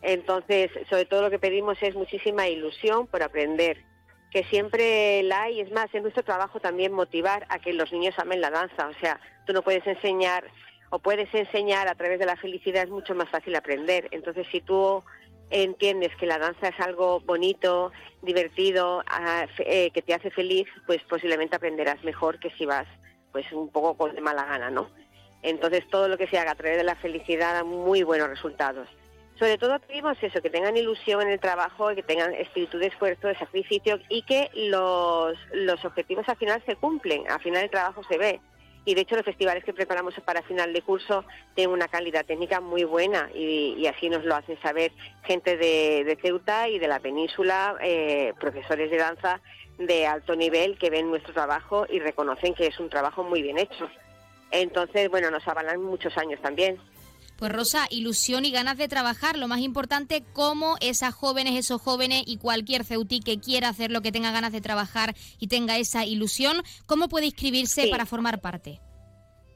Entonces, 0.00 0.70
sobre 0.88 1.04
todo 1.04 1.20
lo 1.20 1.30
que 1.30 1.38
pedimos 1.38 1.76
es 1.82 1.94
muchísima 1.94 2.48
ilusión 2.48 3.06
por 3.08 3.22
aprender 3.22 3.84
que 4.30 4.44
siempre 4.44 5.22
la 5.22 5.42
hay. 5.42 5.60
Es 5.60 5.70
más, 5.72 5.92
en 5.94 6.02
nuestro 6.02 6.22
trabajo 6.22 6.60
también 6.60 6.92
motivar 6.92 7.46
a 7.48 7.58
que 7.58 7.72
los 7.72 7.92
niños 7.92 8.18
amen 8.18 8.40
la 8.40 8.50
danza. 8.50 8.88
O 8.88 8.94
sea, 9.00 9.20
tú 9.46 9.52
no 9.52 9.62
puedes 9.62 9.86
enseñar 9.86 10.44
o 10.90 10.98
puedes 10.98 11.32
enseñar 11.34 11.88
a 11.88 11.94
través 11.94 12.18
de 12.18 12.26
la 12.26 12.36
felicidad, 12.36 12.84
es 12.84 12.90
mucho 12.90 13.14
más 13.14 13.28
fácil 13.28 13.54
aprender. 13.54 14.08
Entonces, 14.10 14.46
si 14.50 14.60
tú 14.60 15.02
entiendes 15.50 16.14
que 16.16 16.26
la 16.26 16.38
danza 16.38 16.68
es 16.68 16.80
algo 16.80 17.20
bonito, 17.20 17.92
divertido, 18.22 19.04
eh, 19.58 19.90
que 19.92 20.02
te 20.02 20.14
hace 20.14 20.30
feliz, 20.30 20.66
pues 20.86 21.02
posiblemente 21.08 21.56
aprenderás 21.56 22.02
mejor 22.04 22.38
que 22.38 22.50
si 22.50 22.66
vas 22.66 22.86
pues 23.32 23.50
un 23.52 23.68
poco 23.70 23.96
con 23.96 24.20
mala 24.22 24.44
gana, 24.44 24.70
¿no? 24.70 24.90
Entonces 25.42 25.88
todo 25.88 26.08
lo 26.08 26.18
que 26.18 26.26
se 26.26 26.38
haga 26.38 26.52
a 26.52 26.56
través 26.56 26.76
de 26.76 26.84
la 26.84 26.96
felicidad 26.96 27.54
da 27.54 27.64
muy 27.64 28.02
buenos 28.02 28.28
resultados 28.28 28.88
sobre 29.40 29.56
todo 29.56 29.78
pedimos 29.78 30.22
eso, 30.22 30.42
que 30.42 30.50
tengan 30.50 30.76
ilusión 30.76 31.22
en 31.22 31.30
el 31.30 31.40
trabajo, 31.40 31.94
que 31.94 32.02
tengan 32.02 32.34
espíritu 32.34 32.76
de 32.78 32.88
esfuerzo, 32.88 33.26
de 33.26 33.38
sacrificio 33.38 33.98
y 34.10 34.20
que 34.20 34.50
los, 34.54 35.34
los 35.54 35.82
objetivos 35.86 36.28
al 36.28 36.36
final 36.36 36.62
se 36.66 36.76
cumplen, 36.76 37.28
al 37.28 37.40
final 37.40 37.64
el 37.64 37.70
trabajo 37.70 38.02
se 38.04 38.18
ve. 38.18 38.40
Y 38.84 38.94
de 38.94 39.00
hecho 39.00 39.16
los 39.16 39.24
festivales 39.24 39.64
que 39.64 39.72
preparamos 39.72 40.14
para 40.26 40.42
final 40.42 40.74
de 40.74 40.82
curso 40.82 41.24
tienen 41.54 41.72
una 41.72 41.88
calidad 41.88 42.26
técnica 42.26 42.60
muy 42.60 42.84
buena 42.84 43.30
y, 43.34 43.86
así 43.86 44.10
nos 44.10 44.24
lo 44.26 44.36
hacen 44.36 44.60
saber 44.60 44.92
gente 45.24 45.56
de, 45.56 46.18
Ceuta 46.20 46.68
y 46.68 46.78
de 46.78 46.88
la 46.88 47.00
península, 47.00 47.76
eh, 47.80 48.34
profesores 48.38 48.90
de 48.90 48.98
danza 48.98 49.40
de 49.78 50.06
alto 50.06 50.36
nivel 50.36 50.76
que 50.76 50.90
ven 50.90 51.08
nuestro 51.08 51.32
trabajo 51.32 51.86
y 51.88 51.98
reconocen 51.98 52.52
que 52.52 52.66
es 52.66 52.78
un 52.78 52.90
trabajo 52.90 53.24
muy 53.24 53.40
bien 53.40 53.56
hecho. 53.56 53.88
Entonces, 54.50 55.08
bueno, 55.08 55.30
nos 55.30 55.48
avalan 55.48 55.82
muchos 55.82 56.18
años 56.18 56.40
también. 56.42 56.78
Pues 57.40 57.52
Rosa, 57.52 57.86
ilusión 57.88 58.44
y 58.44 58.50
ganas 58.50 58.76
de 58.76 58.86
trabajar, 58.86 59.38
lo 59.38 59.48
más 59.48 59.60
importante, 59.60 60.22
como 60.34 60.76
esas 60.82 61.14
jóvenes, 61.14 61.58
esos 61.58 61.80
jóvenes 61.80 62.22
y 62.26 62.36
cualquier 62.36 62.84
ceutí 62.84 63.20
que 63.20 63.40
quiera 63.40 63.70
hacer 63.70 63.90
lo 63.90 64.02
que 64.02 64.12
tenga 64.12 64.30
ganas 64.30 64.52
de 64.52 64.60
trabajar 64.60 65.14
y 65.38 65.48
tenga 65.48 65.78
esa 65.78 66.04
ilusión, 66.04 66.62
¿cómo 66.84 67.08
puede 67.08 67.24
inscribirse 67.24 67.88
para 67.88 68.04
formar 68.04 68.42
parte? 68.42 68.78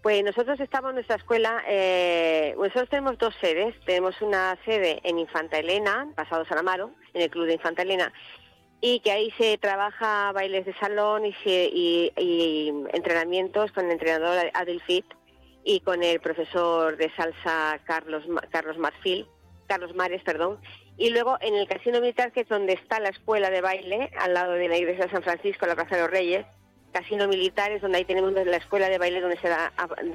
Pues 0.03 0.25
nosotros 0.25 0.59
estamos 0.61 0.91
en 0.91 0.95
nuestra 0.95 1.17
escuela, 1.17 1.63
eh, 1.69 2.55
nosotros 2.57 2.89
tenemos 2.89 3.19
dos 3.19 3.35
sedes, 3.43 3.75
tenemos 3.85 4.15
una 4.23 4.59
sede 4.65 5.01
en 5.05 5.19
Infanta 5.19 5.59
Elena, 5.59 6.09
pasado 6.17 6.47
San 6.47 6.57
Amaro, 6.57 6.91
en 7.13 7.21
el 7.21 7.29
Club 7.29 7.45
de 7.45 7.53
Infanta 7.53 7.83
Elena, 7.83 8.11
y 8.81 9.01
que 9.01 9.13
ahí 9.13 9.31
se 9.37 9.59
trabaja 9.59 10.33
bailes 10.33 10.65
de 10.65 10.75
salón 10.79 11.27
y, 11.27 11.35
y 11.45 12.73
entrenamientos 12.95 13.73
con 13.73 13.85
el 13.85 13.93
entrenador 13.93 14.51
Adelfit, 14.55 15.05
y 15.65 15.81
con 15.81 16.03
el 16.03 16.21
profesor 16.21 16.97
de 16.97 17.11
salsa 17.17 17.81
Carlos 17.85 18.25
Carlos 18.51 18.79
Marfil, 18.79 19.27
Carlos 19.67 19.95
Mares, 19.95 20.23
perdón. 20.23 20.61
Y 20.97 21.11
luego 21.11 21.39
en 21.41 21.55
el 21.55 21.67
Casino 21.67 22.01
Militar, 22.01 22.33
que 22.33 22.43
es 22.43 22.49
donde 22.49 22.75
está 22.75 23.01
la 23.01 23.09
escuela 23.09 23.51
de 23.51 23.61
baile, 23.61 24.11
al 24.19 24.35
lado 24.35 24.53
de 24.53 24.69
la 24.69 24.77
iglesia 24.77 25.07
de 25.07 25.11
San 25.11 25.23
Francisco, 25.23 25.67
la 25.67 25.75
Plaza 25.75 25.97
de 25.97 26.03
los 26.03 26.11
Reyes, 26.11 26.47
Casino 26.95 27.27
Militar 27.27 27.73
es 27.73 27.83
donde 27.83 27.99
ahí 27.99 28.05
tenemos 28.05 28.33
la 28.33 28.57
escuela 28.57 28.89
de 28.89 28.99
baile 28.99 29.21
donde 29.21 29.37
se, 29.39 29.49
dan 29.49 29.73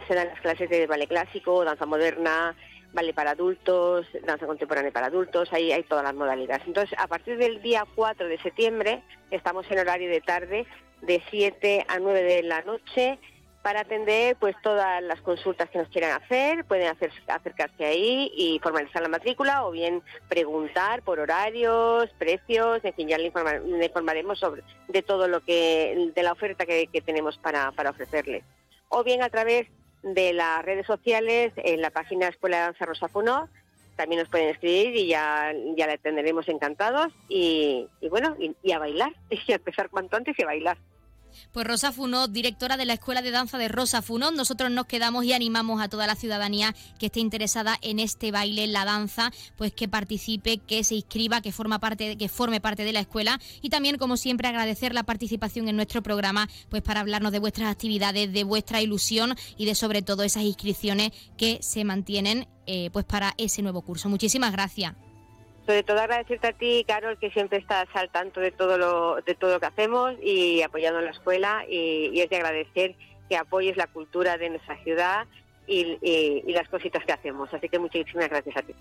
las 0.07 0.39
clases 0.39 0.69
de 0.69 0.87
baile 0.87 1.07
clásico, 1.07 1.65
danza 1.65 1.85
moderna, 1.85 2.55
baile 2.93 3.13
para 3.13 3.31
adultos, 3.31 4.07
danza 4.25 4.47
contemporánea 4.47 4.89
para 4.89 5.07
adultos, 5.07 5.51
ahí 5.51 5.73
hay 5.73 5.83
todas 5.83 6.05
las 6.05 6.15
modalidades. 6.15 6.65
Entonces, 6.65 6.97
a 6.97 7.07
partir 7.07 7.37
del 7.37 7.61
día 7.61 7.83
4 7.95 8.29
de 8.29 8.39
septiembre, 8.39 9.03
estamos 9.29 9.69
en 9.69 9.79
horario 9.79 10.09
de 10.09 10.21
tarde, 10.21 10.65
de 11.01 11.21
7 11.29 11.85
a 11.85 11.99
9 11.99 12.23
de 12.23 12.43
la 12.43 12.61
noche, 12.61 13.19
para 13.61 13.81
atender 13.81 14.35
pues 14.37 14.55
todas 14.63 15.01
las 15.03 15.19
consultas 15.21 15.69
que 15.69 15.79
nos 15.79 15.89
quieran 15.89 16.21
hacer, 16.21 16.63
pueden 16.65 16.87
hacer, 16.87 17.11
acercarse 17.27 17.85
ahí 17.85 18.31
y 18.35 18.59
formalizar 18.59 19.01
la 19.01 19.09
matrícula 19.09 19.65
o 19.65 19.71
bien 19.71 20.01
preguntar 20.29 21.01
por 21.01 21.19
horarios, 21.19 22.09
precios, 22.17 22.83
en 22.83 22.93
fin, 22.93 23.07
ya 23.09 23.17
le, 23.17 23.25
informaremos 23.25 24.39
sobre 24.39 24.63
de 24.87 25.01
todo 25.01 25.27
lo 25.27 25.41
que 25.41 26.11
de 26.15 26.23
la 26.23 26.31
oferta 26.31 26.65
que, 26.65 26.87
tenemos 27.05 27.37
para, 27.37 27.71
para 27.71 27.89
ofrecerles. 27.89 28.43
O 28.87 29.03
bien 29.03 29.21
a 29.21 29.29
través 29.29 29.67
de 30.03 30.33
las 30.33 30.63
redes 30.63 30.85
sociales, 30.85 31.51
en 31.57 31.81
la 31.81 31.89
página 31.89 32.27
Escuela 32.29 32.57
de 32.57 32.63
Danza 32.63 32.85
Rosa 32.85 33.07
Funó, 33.09 33.49
también 33.97 34.21
nos 34.21 34.29
pueden 34.29 34.47
escribir 34.47 34.95
y 34.95 35.07
ya, 35.07 35.51
ya 35.75 35.85
la 35.85 35.93
atenderemos 35.93 36.47
encantados 36.47 37.07
y, 37.27 37.89
bueno, 38.09 38.37
y, 38.39 38.55
y 38.63 38.71
a 38.71 38.79
bailar, 38.79 39.13
y 39.29 39.51
a 39.51 39.55
empezar 39.55 39.89
cuanto 39.89 40.15
antes 40.15 40.39
y 40.39 40.43
a 40.43 40.45
bailar. 40.45 40.77
Pues 41.51 41.65
Rosa 41.65 41.91
Funot, 41.91 42.31
directora 42.31 42.77
de 42.77 42.85
la 42.85 42.93
Escuela 42.93 43.21
de 43.21 43.31
Danza 43.31 43.57
de 43.57 43.67
Rosa 43.67 44.01
Funot, 44.01 44.33
nosotros 44.33 44.71
nos 44.71 44.85
quedamos 44.85 45.25
y 45.25 45.33
animamos 45.33 45.81
a 45.81 45.89
toda 45.89 46.07
la 46.07 46.15
ciudadanía 46.15 46.75
que 46.99 47.07
esté 47.07 47.19
interesada 47.19 47.77
en 47.81 47.99
este 47.99 48.31
baile, 48.31 48.63
en 48.63 48.73
la 48.73 48.85
danza, 48.85 49.31
pues 49.55 49.73
que 49.73 49.87
participe, 49.87 50.57
que 50.57 50.83
se 50.83 50.95
inscriba, 50.95 51.41
que 51.41 51.51
forma 51.51 51.79
parte, 51.79 52.17
que 52.17 52.29
forme 52.29 52.61
parte 52.61 52.83
de 52.83 52.93
la 52.93 53.01
escuela. 53.01 53.39
Y 53.61 53.69
también, 53.69 53.97
como 53.97 54.17
siempre, 54.17 54.47
agradecer 54.47 54.93
la 54.93 55.03
participación 55.03 55.67
en 55.67 55.75
nuestro 55.75 56.03
programa, 56.03 56.49
pues 56.69 56.81
para 56.81 57.01
hablarnos 57.01 57.31
de 57.31 57.39
vuestras 57.39 57.71
actividades, 57.71 58.31
de 58.31 58.43
vuestra 58.43 58.81
ilusión 58.81 59.35
y 59.57 59.65
de 59.65 59.75
sobre 59.75 60.01
todo 60.01 60.23
esas 60.23 60.43
inscripciones 60.43 61.11
que 61.37 61.59
se 61.61 61.83
mantienen, 61.83 62.47
eh, 62.67 62.89
pues 62.91 63.05
para 63.05 63.33
ese 63.37 63.61
nuevo 63.61 63.81
curso. 63.81 64.09
Muchísimas 64.09 64.51
gracias 64.51 64.95
sobre 65.69 65.83
todo 65.83 65.99
agradecerte 65.99 66.47
a 66.47 66.53
ti, 66.53 66.83
Carol, 66.87 67.19
que 67.19 67.29
siempre 67.29 67.59
estás 67.59 67.87
al 67.93 68.09
tanto 68.09 68.39
de 68.39 68.49
todo 68.49 68.79
lo, 68.79 69.21
de 69.21 69.35
todo 69.35 69.53
lo 69.53 69.59
que 69.59 69.67
hacemos 69.67 70.15
y 70.19 70.63
apoyando 70.63 70.99
la 70.99 71.11
escuela 71.11 71.63
y, 71.69 72.19
es 72.19 72.27
de 72.27 72.37
agradecer 72.37 72.95
que 73.29 73.37
apoyes 73.37 73.77
la 73.77 73.85
cultura 73.85 74.39
de 74.39 74.49
nuestra 74.49 74.83
ciudad 74.83 75.27
y, 75.67 75.99
y 76.01 76.51
las 76.53 76.67
cositas 76.69 77.05
que 77.05 77.11
hacemos. 77.11 77.53
Así 77.53 77.69
que 77.69 77.77
muchísimas 77.77 78.29
gracias 78.29 78.57
a 78.57 78.61
ti. 78.63 78.73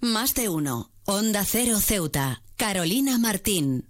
Más 0.00 0.34
de 0.34 0.50
uno. 0.50 0.90
Onda 1.06 1.42
Cero 1.46 1.78
Ceuta. 1.80 2.42
Carolina 2.58 3.16
Martín. 3.16 3.89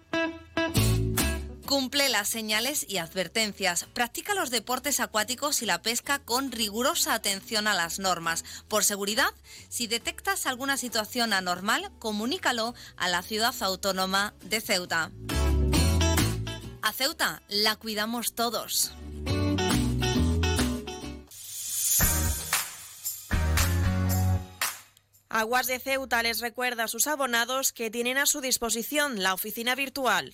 Cumple 1.71 2.09
las 2.09 2.27
señales 2.27 2.85
y 2.89 2.97
advertencias. 2.97 3.85
Practica 3.93 4.35
los 4.35 4.49
deportes 4.49 4.99
acuáticos 4.99 5.61
y 5.61 5.65
la 5.65 5.81
pesca 5.81 6.19
con 6.19 6.51
rigurosa 6.51 7.13
atención 7.13 7.65
a 7.65 7.73
las 7.73 7.97
normas. 7.97 8.43
Por 8.67 8.83
seguridad, 8.83 9.29
si 9.69 9.87
detectas 9.87 10.47
alguna 10.47 10.75
situación 10.75 11.31
anormal, 11.31 11.89
comunícalo 11.97 12.75
a 12.97 13.07
la 13.07 13.21
ciudad 13.21 13.55
autónoma 13.61 14.33
de 14.43 14.59
Ceuta. 14.59 15.11
A 16.81 16.91
Ceuta 16.91 17.41
la 17.47 17.77
cuidamos 17.77 18.35
todos. 18.35 18.91
Aguas 25.29 25.67
de 25.67 25.79
Ceuta 25.79 26.21
les 26.21 26.41
recuerda 26.41 26.83
a 26.83 26.89
sus 26.89 27.07
abonados 27.07 27.71
que 27.71 27.89
tienen 27.89 28.17
a 28.17 28.25
su 28.25 28.41
disposición 28.41 29.23
la 29.23 29.33
oficina 29.33 29.73
virtual 29.73 30.33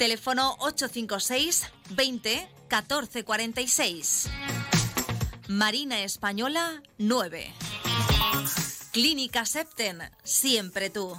Teléfono 0.00 0.56
856 0.60 1.70
20 1.90 2.48
1446. 2.70 4.30
Marina 5.48 6.00
Española 6.00 6.82
9. 6.96 7.52
Clínica 8.92 9.44
Septen, 9.44 10.00
siempre 10.24 10.88
tú. 10.88 11.18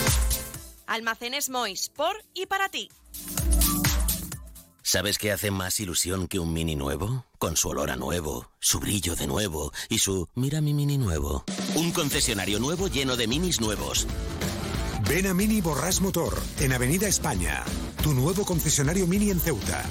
Almacenes 0.91 1.49
Mois, 1.49 1.89
por 1.95 2.17
y 2.33 2.47
para 2.47 2.67
ti. 2.67 2.89
¿Sabes 4.83 5.17
qué 5.17 5.31
hace 5.31 5.49
más 5.49 5.79
ilusión 5.79 6.27
que 6.27 6.37
un 6.37 6.51
mini 6.51 6.75
nuevo? 6.75 7.25
Con 7.37 7.55
su 7.55 7.69
olor 7.69 7.91
a 7.91 7.95
nuevo, 7.95 8.51
su 8.59 8.81
brillo 8.81 9.15
de 9.15 9.25
nuevo 9.25 9.71
y 9.87 9.99
su 9.99 10.27
mira 10.35 10.59
mi 10.59 10.73
mini 10.73 10.97
nuevo. 10.97 11.45
Un 11.75 11.91
concesionario 11.91 12.59
nuevo 12.59 12.89
lleno 12.89 13.15
de 13.15 13.25
minis 13.25 13.61
nuevos. 13.61 14.05
Ven 15.07 15.27
a 15.27 15.33
Mini 15.33 15.61
Borras 15.61 16.01
Motor, 16.01 16.37
en 16.59 16.73
Avenida 16.73 17.07
España. 17.07 17.63
Tu 18.03 18.13
nuevo 18.13 18.43
concesionario 18.43 19.07
Mini 19.07 19.29
en 19.29 19.39
Ceuta. 19.39 19.83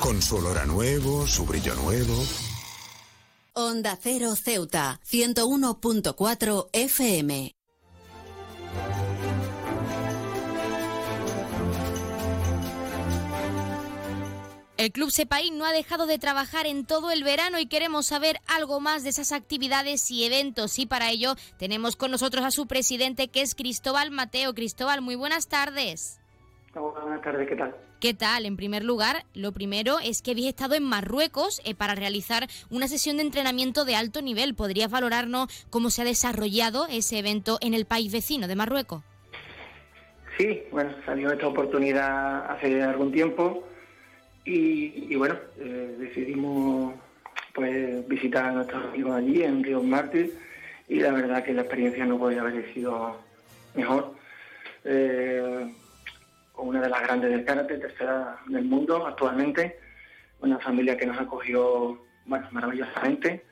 Con 0.00 0.20
su 0.20 0.36
olor 0.36 0.58
a 0.58 0.66
nuevo, 0.66 1.28
su 1.28 1.46
brillo 1.46 1.76
nuevo. 1.76 2.14
Onda 3.52 3.96
Cero 4.02 4.34
Ceuta, 4.34 5.00
101.4 5.08 6.70
FM. 6.72 7.54
El 14.76 14.90
Club 14.90 15.12
Sepaín 15.12 15.56
no 15.56 15.66
ha 15.66 15.72
dejado 15.72 16.06
de 16.06 16.18
trabajar 16.18 16.66
en 16.66 16.84
todo 16.84 17.12
el 17.12 17.22
verano 17.22 17.60
y 17.60 17.66
queremos 17.66 18.06
saber 18.06 18.40
algo 18.48 18.80
más 18.80 19.04
de 19.04 19.10
esas 19.10 19.30
actividades 19.30 20.10
y 20.10 20.24
eventos. 20.24 20.80
Y 20.80 20.86
para 20.86 21.10
ello 21.10 21.36
tenemos 21.58 21.94
con 21.94 22.10
nosotros 22.10 22.44
a 22.44 22.50
su 22.50 22.66
presidente, 22.66 23.28
que 23.28 23.42
es 23.42 23.54
Cristóbal 23.54 24.10
Mateo. 24.10 24.52
Cristóbal, 24.52 25.00
muy 25.00 25.14
buenas 25.14 25.46
tardes. 25.46 26.20
buenas 26.74 27.22
tardes, 27.22 27.48
¿qué 27.48 27.54
tal? 27.54 27.76
¿Qué 28.00 28.14
tal? 28.14 28.46
En 28.46 28.56
primer 28.56 28.82
lugar, 28.82 29.24
lo 29.32 29.52
primero 29.52 30.00
es 30.00 30.22
que 30.22 30.32
habéis 30.32 30.48
estado 30.48 30.74
en 30.74 30.82
Marruecos 30.82 31.62
eh, 31.64 31.76
para 31.76 31.94
realizar 31.94 32.48
una 32.68 32.88
sesión 32.88 33.18
de 33.18 33.22
entrenamiento 33.22 33.84
de 33.84 33.94
alto 33.94 34.22
nivel. 34.22 34.56
¿Podrías 34.56 34.90
valorarnos 34.90 35.66
cómo 35.70 35.90
se 35.90 36.02
ha 36.02 36.04
desarrollado 36.04 36.88
ese 36.90 37.20
evento 37.20 37.58
en 37.60 37.74
el 37.74 37.86
país 37.86 38.10
vecino 38.10 38.48
de 38.48 38.56
Marruecos? 38.56 39.04
Sí, 40.36 40.64
bueno, 40.72 40.90
salió 41.06 41.30
esta 41.30 41.46
oportunidad 41.46 42.50
hace 42.50 42.82
algún 42.82 43.12
tiempo 43.12 43.62
y, 44.44 45.14
bueno, 45.16 45.36
eh, 45.58 45.96
decidimos 45.98 46.94
pues 47.54 48.06
visitar 48.08 48.46
a 48.46 48.52
nuestros 48.52 48.84
amigos 48.84 49.14
allí 49.14 49.42
en 49.42 49.62
Río 49.62 49.82
Mártir 49.82 50.34
y 50.88 50.96
la 50.96 51.12
verdad 51.12 51.44
que 51.44 51.54
la 51.54 51.62
experiencia 51.62 52.04
no 52.04 52.18
podía 52.18 52.40
haber 52.40 52.72
sido 52.74 53.16
mejor. 53.74 54.14
Eh, 54.84 55.72
una 56.56 56.80
de 56.80 56.88
las 56.88 57.02
grandes 57.02 57.30
del 57.30 57.44
karate, 57.44 57.78
tercera 57.78 58.38
del 58.46 58.64
mundo 58.64 59.06
actualmente, 59.06 59.78
una 60.40 60.58
familia 60.58 60.96
que 60.96 61.06
nos 61.06 61.18
acogió 61.18 61.98
maravillosamente 62.26 63.44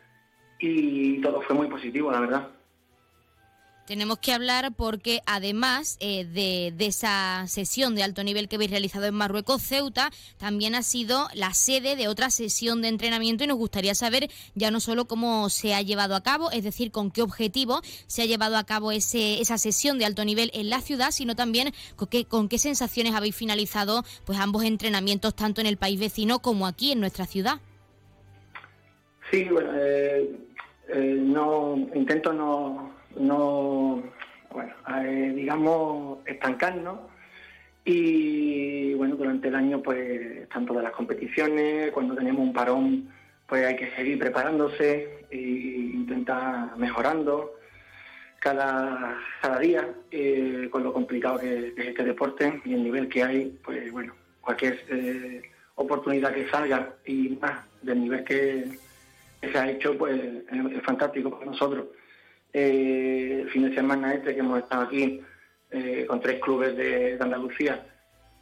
y 0.59 1.21
todo 1.21 1.41
fue 1.43 1.57
muy 1.57 1.69
positivo, 1.69 2.13
la 2.13 2.21
verdad. 2.21 2.49
Tenemos 3.87 4.19
que 4.19 4.33
hablar 4.33 4.73
porque 4.77 5.23
además 5.27 5.97
eh, 5.99 6.25
de, 6.25 6.73
esa 6.87 7.45
sesión 7.49 7.97
de 7.97 8.05
alto 8.05 8.23
nivel 8.23 8.49
que 8.49 8.55
habéis 8.55 8.71
realizado 8.71 9.07
en 9.07 9.15
Marruecos, 9.15 9.61
Ceuta 9.61 10.11
también 10.39 10.77
ha 10.77 10.83
sido 10.83 11.29
la 11.35 11.53
sede 11.53 11.97
de 11.97 12.07
otra 12.07 12.31
sesión 12.31 12.81
de 12.81 12.89
entrenamiento 12.89 13.43
y 13.43 13.49
nos 13.49 13.57
gustaría 13.57 13.97
saber 13.97 14.31
ya 14.55 14.71
no 14.71 14.79
solo 14.79 15.07
cómo 15.07 15.51
se 15.51 15.75
ha 15.75 15.83
llevado 15.83 16.15
a 16.15 16.23
cabo, 16.23 16.53
es 16.53 16.63
decir, 16.63 16.93
con 16.93 17.11
qué 17.11 17.23
objetivo 17.23 17.81
se 18.07 18.23
ha 18.23 18.27
llevado 18.27 18.57
a 18.57 18.65
cabo 18.65 18.93
ese, 18.93 19.41
esa 19.41 19.59
sesión 19.59 19.99
de 19.99 20.05
alto 20.05 20.25
nivel 20.25 20.53
en 20.55 20.71
la 20.71 20.81
ciudad, 20.81 21.11
sino 21.11 21.35
también 21.35 21.73
con 21.97 22.07
qué, 22.07 22.25
con 22.25 22.49
qué 22.49 22.59
sensaciones 22.59 23.15
habéis 23.15 23.35
finalizado 23.35 24.05
pues 24.25 24.39
ambos 24.39 24.63
entrenamientos 24.63 25.35
tanto 25.35 25.61
en 25.61 25.67
el 25.67 25.77
país 25.77 25.99
vecino 25.99 26.39
como 26.39 26.69
aquí 26.69 26.93
en 26.93 27.01
nuestra 27.01 27.27
ciudad. 27.27 27.61
Sí, 29.29 29.45
bueno, 29.51 29.73
eh, 29.75 30.31
eh, 30.89 31.17
no 31.19 31.77
intento 31.95 32.33
no 32.33 33.02
no, 33.17 34.03
bueno, 34.51 34.73
eh, 35.03 35.33
digamos, 35.35 36.19
estancarnos. 36.27 36.99
Y 37.85 38.95
bueno, 38.95 39.17
durante 39.17 39.49
el 39.49 39.57
año 39.57 39.83
pues 39.83 39.99
están 40.43 40.67
todas 40.67 40.85
las 40.85 40.93
competiciones, 40.93 41.91
cuando 41.91 42.15
tenemos 42.15 42.41
un 42.41 42.53
parón 42.53 43.09
pues 43.47 43.67
hay 43.67 43.77
que 43.77 43.91
seguir 43.97 44.19
preparándose 44.19 45.27
e 45.31 45.37
intentar 45.37 46.77
mejorando 46.77 47.55
cada, 48.39 49.19
cada 49.41 49.59
día 49.59 49.89
eh, 50.11 50.69
con 50.71 50.85
lo 50.85 50.93
complicado 50.93 51.41
que, 51.41 51.73
es 51.77 51.87
este 51.89 52.05
deporte 52.05 52.63
y 52.65 52.73
el 52.73 52.85
nivel 52.85 53.09
que 53.09 53.25
hay, 53.25 53.59
pues 53.65 53.91
bueno, 53.91 54.15
cualquier 54.41 54.79
eh, 54.89 55.43
oportunidad 55.75 56.33
que 56.33 56.49
salga 56.49 56.95
y 57.05 57.37
más 57.41 57.67
del 57.83 58.01
nivel 58.01 58.25
que, 58.25 58.65
se 59.41 59.59
ha 59.59 59.69
hecho, 59.69 59.99
pues 59.99 60.21
es 60.21 60.83
fantástico 60.85 61.31
para 61.31 61.47
nosotros 61.47 61.87
eh, 62.53 63.47
fin 63.51 63.69
de 63.69 63.75
semana 63.75 64.13
este 64.15 64.35
que 64.35 64.41
hemos 64.41 64.59
estado 64.59 64.83
aquí 64.83 65.21
eh, 65.71 66.05
con 66.07 66.21
tres 66.21 66.41
clubes 66.41 66.77
de, 66.77 67.17
Andalucía, 67.19 67.87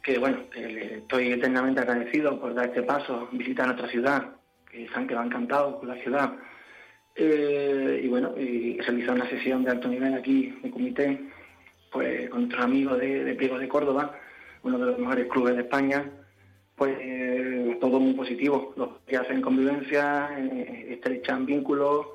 que 0.03 0.17
bueno, 0.17 0.39
estoy 0.53 1.31
eternamente 1.31 1.79
agradecido 1.79 2.39
por 2.39 2.53
dar 2.53 2.67
este 2.67 2.83
paso, 2.83 3.29
visitar 3.31 3.67
nuestra 3.67 3.87
ciudad, 3.87 4.35
que 4.69 4.87
se 4.87 4.95
han 4.95 5.07
quedado 5.07 5.25
encantados 5.25 5.75
con 5.77 5.87
la 5.87 5.95
ciudad. 5.95 6.33
Eh, 7.15 8.01
y 8.03 8.07
bueno, 8.07 8.33
y 8.37 8.77
se 8.77 8.83
realizó 8.83 9.13
una 9.13 9.29
sesión 9.29 9.63
de 9.63 9.71
alto 9.71 9.87
nivel 9.87 10.13
aquí 10.13 10.57
de 10.61 10.71
comité, 10.71 11.19
pues 11.91 12.29
con 12.29 12.41
nuestros 12.41 12.63
amigos 12.63 12.99
de, 12.99 13.23
de 13.23 13.35
Pliego 13.35 13.59
de 13.59 13.67
Córdoba, 13.67 14.17
uno 14.63 14.77
de 14.77 14.85
los 14.87 14.99
mejores 14.99 15.27
clubes 15.27 15.55
de 15.55 15.61
España, 15.61 16.05
pues 16.75 16.97
todo 17.79 17.99
muy 17.99 18.13
positivo. 18.13 18.73
Los 18.75 18.89
que 19.05 19.17
hacen 19.17 19.41
convivencia, 19.41 20.29
estrechan 20.89 21.45
vínculos, 21.45 22.07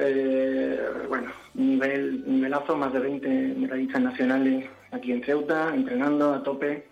eh, 0.00 0.78
bueno, 1.08 1.32
nivel, 1.54 2.22
nivelazo, 2.24 2.76
más 2.76 2.92
de 2.92 3.00
20 3.00 3.28
medallistas 3.58 4.00
nacionales 4.00 4.70
aquí 4.92 5.10
en 5.10 5.24
Ceuta, 5.24 5.74
entrenando 5.74 6.32
a 6.32 6.42
tope. 6.42 6.86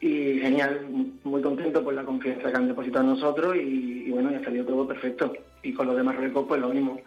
Y 0.00 0.38
genial, 0.40 0.86
muy 1.24 1.42
contento 1.42 1.82
por 1.82 1.94
la 1.94 2.04
confianza 2.04 2.50
que 2.50 2.56
han 2.56 2.68
depositado 2.68 3.04
en 3.04 3.10
nosotros 3.10 3.56
y, 3.56 4.10
bueno, 4.10 4.30
ya 4.30 4.42
salió 4.44 4.64
todo 4.64 4.86
perfecto. 4.86 5.32
Y 5.62 5.72
con 5.72 5.86
los 5.86 5.96
de 5.96 6.02
Marruecos, 6.02 6.44
pues 6.48 6.60
lo 6.60 6.68
mismo. 6.70 7.00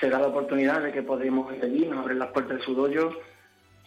Será 0.00 0.18
la 0.18 0.28
oportunidad 0.28 0.82
de 0.82 0.92
que 0.92 1.02
podamos 1.02 1.54
ir 1.54 1.62
allí, 1.62 1.86
nos 1.86 2.00
abren 2.00 2.18
las 2.18 2.32
puertas 2.32 2.56
del 2.56 2.66
sudollo, 2.66 3.10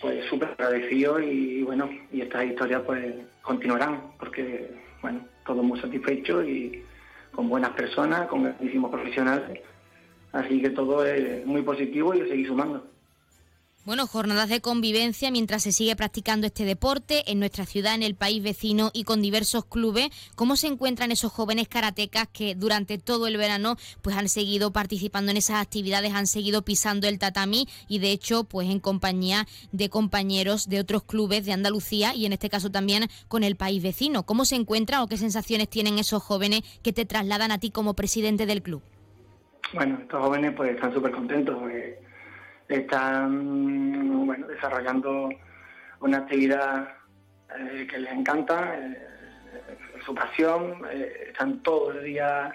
pues 0.01 0.23
súper 0.25 0.49
agradecido 0.49 1.19
y, 1.19 1.63
bueno, 1.63 1.89
y 2.11 2.21
estas 2.21 2.45
historias 2.45 2.83
pues 2.85 3.13
continuarán, 3.41 4.13
porque 4.17 4.71
bueno, 5.01 5.21
todos 5.45 5.63
muy 5.63 5.79
satisfechos 5.79 6.45
y 6.45 6.83
con 7.31 7.49
buenas 7.49 7.71
personas, 7.71 8.27
con 8.27 8.43
grandísimos 8.43 8.89
profesionales 8.89 9.59
Así 10.37 10.61
que 10.61 10.69
todo 10.69 11.03
es 11.03 11.43
muy 11.47 11.63
positivo 11.63 12.13
y 12.13 12.19
seguir 12.29 12.47
sumando. 12.47 12.83
Bueno, 13.85 14.05
jornadas 14.05 14.49
de 14.49 14.59
convivencia 14.59 15.31
mientras 15.31 15.63
se 15.63 15.71
sigue 15.71 15.95
practicando 15.95 16.45
este 16.45 16.65
deporte 16.65 17.23
en 17.31 17.39
nuestra 17.39 17.65
ciudad, 17.65 17.95
en 17.95 18.03
el 18.03 18.15
país 18.15 18.43
vecino 18.43 18.91
y 18.93 19.03
con 19.03 19.21
diversos 19.21 19.65
clubes. 19.65 20.09
¿Cómo 20.35 20.57
se 20.57 20.67
encuentran 20.67 21.11
esos 21.11 21.31
jóvenes 21.31 21.69
karatecas 21.69 22.27
que 22.31 22.53
durante 22.53 22.97
todo 22.99 23.25
el 23.25 23.37
verano 23.37 23.77
pues 24.03 24.15
han 24.15 24.29
seguido 24.29 24.71
participando 24.71 25.31
en 25.31 25.37
esas 25.37 25.61
actividades, 25.61 26.13
han 26.13 26.27
seguido 26.27 26.63
pisando 26.63 27.07
el 27.07 27.17
tatami 27.17 27.67
y 27.87 27.99
de 27.99 28.11
hecho 28.11 28.43
pues 28.43 28.69
en 28.69 28.79
compañía 28.79 29.47
de 29.71 29.89
compañeros 29.89 30.67
de 30.67 30.81
otros 30.81 31.03
clubes 31.03 31.45
de 31.45 31.53
Andalucía 31.53 32.13
y 32.13 32.25
en 32.25 32.33
este 32.33 32.49
caso 32.49 32.69
también 32.69 33.07
con 33.29 33.43
el 33.43 33.55
país 33.55 33.81
vecino? 33.81 34.23
¿Cómo 34.23 34.43
se 34.43 34.55
encuentran 34.55 35.01
o 35.01 35.07
qué 35.07 35.17
sensaciones 35.17 35.69
tienen 35.69 35.97
esos 35.97 36.21
jóvenes 36.21 36.61
que 36.83 36.93
te 36.93 37.05
trasladan 37.05 37.51
a 37.51 37.57
ti 37.57 37.71
como 37.71 37.95
presidente 37.95 38.45
del 38.45 38.61
club? 38.61 38.83
Bueno, 39.73 39.97
estos 40.01 40.21
jóvenes 40.21 40.53
pues 40.55 40.75
están 40.75 40.93
súper 40.93 41.11
contentos, 41.11 41.61
están 42.69 44.25
bueno, 44.25 44.47
desarrollando 44.47 45.29
una 45.99 46.19
actividad 46.19 46.89
eh, 47.55 47.87
que 47.89 47.97
les 47.97 48.11
encanta, 48.11 48.75
eh, 48.77 48.97
su 50.05 50.13
pasión, 50.13 50.81
eh, 50.91 51.27
están 51.29 51.61
todos 51.63 51.95
los 51.95 52.03
días 52.03 52.53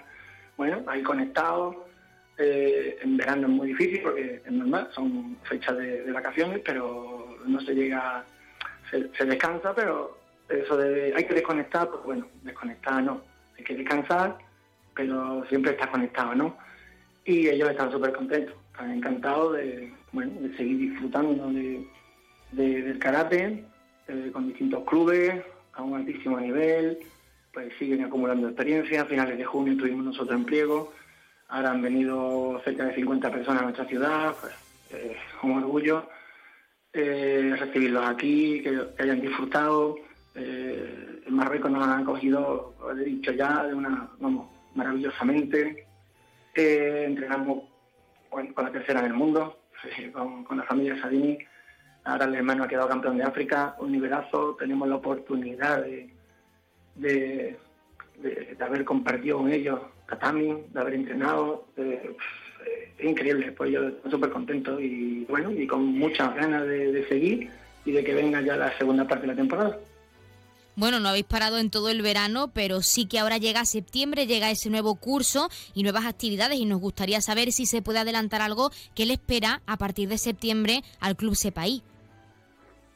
bueno, 0.57 0.83
ahí 0.87 1.01
conectados. 1.03 1.75
en 2.37 3.17
verano 3.17 3.47
es 3.47 3.53
muy 3.53 3.67
difícil 3.69 4.01
porque 4.01 4.41
es 4.43 4.51
normal, 4.51 4.89
son 4.93 5.37
fechas 5.43 5.77
de, 5.77 6.11
vacaciones, 6.11 6.61
pero 6.65 7.37
no 7.45 7.59
se 7.61 7.73
llega, 7.73 8.23
se, 8.89 9.25
descansa, 9.25 9.73
pero 9.75 10.17
eso 10.49 10.77
de 10.77 11.13
hay 11.15 11.25
que 11.25 11.35
desconectar, 11.35 11.89
pues 11.89 12.03
bueno, 12.03 12.27
desconectar 12.41 13.03
no, 13.03 13.21
hay 13.57 13.63
que 13.63 13.75
descansar, 13.75 14.37
pero 14.95 15.45
siempre 15.45 15.71
está 15.71 15.87
conectado, 15.87 16.33
¿no? 16.35 16.57
Y 17.25 17.47
ellos 17.47 17.69
están 17.69 17.91
súper 17.91 18.13
contentos, 18.13 18.55
están 18.71 18.91
encantados 18.91 19.57
de, 19.57 19.93
bueno, 20.11 20.33
de 20.41 20.55
seguir 20.57 20.77
disfrutando 20.77 21.51
de, 21.51 21.87
del 22.51 22.99
karate 22.99 23.63
eh, 24.07 24.29
con 24.31 24.47
distintos 24.47 24.83
clubes 24.85 25.41
a 25.73 25.83
un 25.83 25.95
altísimo 25.95 26.39
nivel, 26.39 26.99
pues 27.53 27.73
siguen 27.79 28.03
acumulando 28.03 28.47
experiencia. 28.47 29.01
A 29.01 29.05
finales 29.05 29.37
de 29.37 29.45
junio 29.45 29.73
estuvimos 29.73 30.05
nosotros 30.05 30.37
en 30.37 30.45
pliego, 30.45 30.93
ahora 31.47 31.71
han 31.71 31.81
venido 31.81 32.61
cerca 32.63 32.85
de 32.85 32.95
50 32.95 33.31
personas 33.31 33.61
a 33.61 33.65
nuestra 33.65 33.85
ciudad, 33.85 34.35
pues 34.39 34.53
eh, 34.91 35.15
un 35.43 35.63
orgullo 35.63 36.07
eh, 36.91 37.55
recibirlos 37.57 38.05
aquí, 38.05 38.61
que, 38.61 38.79
hayan 38.99 39.21
disfrutado 39.21 39.97
Marruecos 41.29 41.71
nos 41.71 41.87
ha 41.87 41.99
acogido, 41.99 42.75
he 42.91 43.03
dicho 43.03 43.31
ya, 43.31 43.63
de 43.63 43.73
una, 43.73 44.09
vamos, 44.19 44.49
maravillosamente. 44.75 45.87
Eh, 46.55 47.03
entrenamos 47.07 47.63
con, 48.29 48.53
la 48.55 48.71
tercera 48.71 48.99
en 48.99 49.07
el 49.07 49.13
mundo, 49.13 49.59
con, 50.47 50.57
la 50.57 50.63
familia 50.63 50.99
Sadini. 51.01 51.37
Ahora 52.05 52.25
el 52.25 52.35
hermano 52.35 52.63
ha 52.63 52.67
quedado 52.67 52.89
campeón 52.89 53.17
de 53.17 53.23
África, 53.23 53.75
un 53.79 53.91
nivelazo. 53.91 54.55
Tenemos 54.59 54.87
la 54.87 54.95
oportunidad 54.95 55.83
de, 55.83 56.09
de, 56.95 57.57
haber 58.59 58.83
compartido 58.83 59.37
con 59.37 59.51
ellos 59.51 59.79
tatami, 60.07 60.63
de 60.69 60.79
haber 60.79 60.95
entrenado. 60.95 61.65
increíble, 62.99 63.51
pues 63.53 63.71
yo 63.71 63.87
estoy 63.87 64.11
súper 64.11 64.29
contento 64.29 64.79
y 64.79 65.25
bueno, 65.29 65.51
y 65.51 65.65
con 65.65 65.85
muchas 65.85 66.35
ganas 66.35 66.65
de 66.67 67.05
seguir 67.07 67.49
y 67.85 67.91
de 67.91 68.03
que 68.03 68.13
venga 68.13 68.41
ya 68.41 68.55
la 68.55 68.77
segunda 68.77 69.07
parte 69.07 69.23
de 69.23 69.33
la 69.33 69.35
temporada. 69.35 69.79
Bueno, 70.75 70.99
no 70.99 71.09
habéis 71.09 71.25
parado 71.25 71.59
en 71.59 71.69
todo 71.69 71.89
el 71.89 72.01
verano, 72.01 72.49
pero 72.51 72.81
sí 72.81 73.05
que 73.05 73.19
ahora 73.19 73.37
llega 73.37 73.63
septiembre, 73.63 74.25
llega 74.25 74.49
ese 74.49 74.71
nuevo 74.71 74.95
curso 74.95 75.49
y 75.75 75.83
nuevas 75.83 76.05
actividades 76.05 76.57
y 76.57 76.65
nos 76.65 76.81
gustaría 76.81 77.21
saber 77.21 77.51
si 77.51 77.67
se 77.67 77.83
puede 77.83 77.99
adelantar 77.99 78.41
algo 78.41 78.71
que 78.95 79.05
le 79.05 79.13
espera 79.13 79.61
a 79.67 79.77
partir 79.77 80.09
de 80.09 80.17
septiembre 80.17 80.81
al 80.99 81.15
Club 81.15 81.35
Sepaí. 81.35 81.83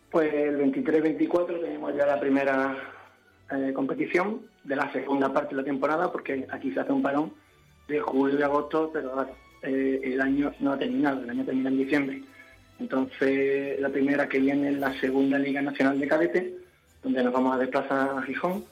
Pues 0.10 0.34
el 0.34 0.58
23-24 0.58 1.62
tenemos 1.62 1.96
ya 1.96 2.08
la 2.08 2.20
primera 2.20 2.76
eh, 3.52 3.72
competición 3.76 4.42
de 4.64 4.76
la 4.76 4.92
segunda 4.92 5.32
parte 5.32 5.56
de 5.56 5.62
la 5.62 5.66
temporada, 5.66 6.12
porque 6.12 6.48
aquí 6.52 6.72
se 6.72 6.80
hace 6.80 6.92
un 6.92 7.04
parón 7.04 7.32
de 7.88 8.00
julio 8.00 8.40
y 8.40 8.42
agosto, 8.42 8.90
pero 8.92 9.28
eh, 9.62 10.02
el 10.04 10.20
año 10.20 10.52
no 10.60 10.74
ha 10.74 10.80
terminado, 10.80 11.22
el 11.22 11.30
año 11.30 11.46
termina 11.46 11.70
en 11.70 11.78
diciembre. 11.78 12.24
Entonces, 12.80 13.80
la 13.80 13.90
primera 13.90 14.28
que 14.28 14.40
viene 14.40 14.70
es 14.70 14.80
la 14.80 15.00
segunda 15.00 15.38
Liga 15.38 15.62
Nacional 15.62 16.00
de 16.00 16.08
Cadete, 16.08 16.67
donde 17.08 17.24
nos 17.24 17.32
vamos 17.32 17.56
a 17.56 17.60
desplazar 17.60 18.18
a 18.18 18.22
Gijón. 18.22 18.66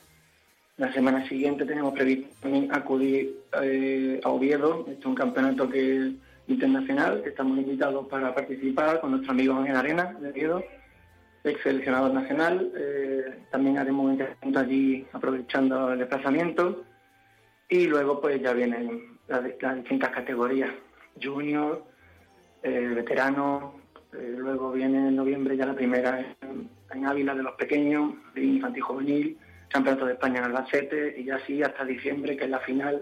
La 0.75 0.91
semana 0.91 1.25
siguiente 1.29 1.65
tenemos 1.65 1.93
previsto 1.93 2.27
también 2.41 2.67
acudir 2.73 3.39
eh, 3.61 4.19
a 4.21 4.29
Oviedo, 4.29 4.83
este 4.89 4.99
es 4.99 5.05
un 5.05 5.15
campeonato 5.15 5.69
que 5.69 6.11
internacional, 6.47 7.23
estamos 7.25 7.57
invitados 7.57 8.07
para 8.07 8.36
participar 8.36 8.99
con 8.99 9.11
nuestro 9.11 9.31
amigo 9.31 9.53
Ángel 9.53 9.77
Arena 9.77 10.17
de 10.19 10.31
Oviedo, 10.31 10.63
ex 11.45 11.61
seleccionador 11.63 12.13
nacional. 12.13 12.71
Eh, 12.75 13.39
también 13.51 13.77
haremos 13.77 14.05
un 14.05 14.11
entrenamiento 14.11 14.59
allí 14.59 15.07
aprovechando 15.13 15.93
el 15.93 15.99
desplazamiento. 15.99 16.83
Y 17.69 17.88
luego 17.88 18.19
pues 18.19 18.41
ya 18.41 18.51
vienen 18.51 19.17
las, 19.29 19.43
distintas 19.43 20.09
categorías, 20.09 20.71
junior, 21.23 21.86
eh, 22.63 22.91
veterano, 22.95 23.75
eh, 24.11 24.36
luego 24.38 24.73
viene 24.73 25.07
en 25.07 25.15
noviembre 25.15 25.55
ya 25.55 25.65
la 25.65 25.73
primera 25.73 26.36
en, 26.91 27.05
Ávila 27.05 27.36
de 27.36 27.43
los 27.43 27.55
pequeños, 27.55 28.13
de 28.33 28.43
infantil 28.43 28.83
juvenil, 28.83 29.38
campeonato 29.69 30.05
de 30.05 30.13
España 30.13 30.39
en 30.39 30.45
Albacete 30.45 31.15
y 31.17 31.25
ya 31.25 31.36
así 31.36 31.61
hasta 31.61 31.83
diciembre, 31.86 32.38
que 32.38 32.45
es 32.45 32.49
la 32.49 32.59
final, 32.59 33.01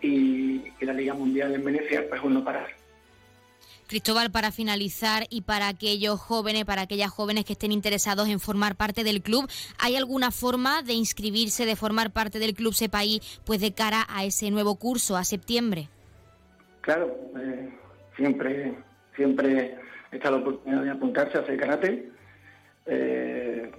y, 0.00 0.62
la 0.80 0.92
Liga 0.92 1.14
Mundial 1.14 1.54
en 1.54 1.64
Venecia, 1.64 2.08
pues 2.08 2.20
uno 2.22 2.44
parar. 2.44 2.68
Cristóbal, 3.86 4.30
para 4.30 4.50
finalizar 4.50 5.26
y 5.30 5.42
para 5.42 5.68
aquellos 5.68 6.20
jóvenes, 6.20 6.64
para 6.64 6.82
aquellas 6.82 7.10
jóvenes 7.10 7.44
que 7.44 7.52
estén 7.52 7.70
interesados 7.70 8.28
en 8.28 8.40
formar 8.40 8.74
parte 8.74 9.04
del 9.04 9.22
club, 9.22 9.48
¿hay 9.78 9.94
alguna 9.94 10.32
forma 10.32 10.82
de 10.82 10.94
inscribirse, 10.94 11.66
de 11.66 11.76
formar 11.76 12.10
parte 12.10 12.40
del 12.40 12.54
club 12.54 12.74
SEPAI, 12.74 13.20
pues 13.44 13.60
de 13.60 13.72
cara 13.72 14.04
a 14.08 14.24
ese 14.24 14.50
nuevo 14.50 14.74
curso, 14.76 15.16
a 15.16 15.24
septiembre? 15.24 15.88
Claro, 16.80 17.16
eh, 17.40 17.68
siempre, 18.16 18.74
siempre 19.14 19.78
está 20.10 20.32
la 20.32 20.38
oportunidad 20.38 20.82
de 20.82 20.90
apuntarse 20.90 21.38
a 21.38 21.42
hacer 21.42 21.56
karate, 21.56 22.10
eh, 22.86 23.70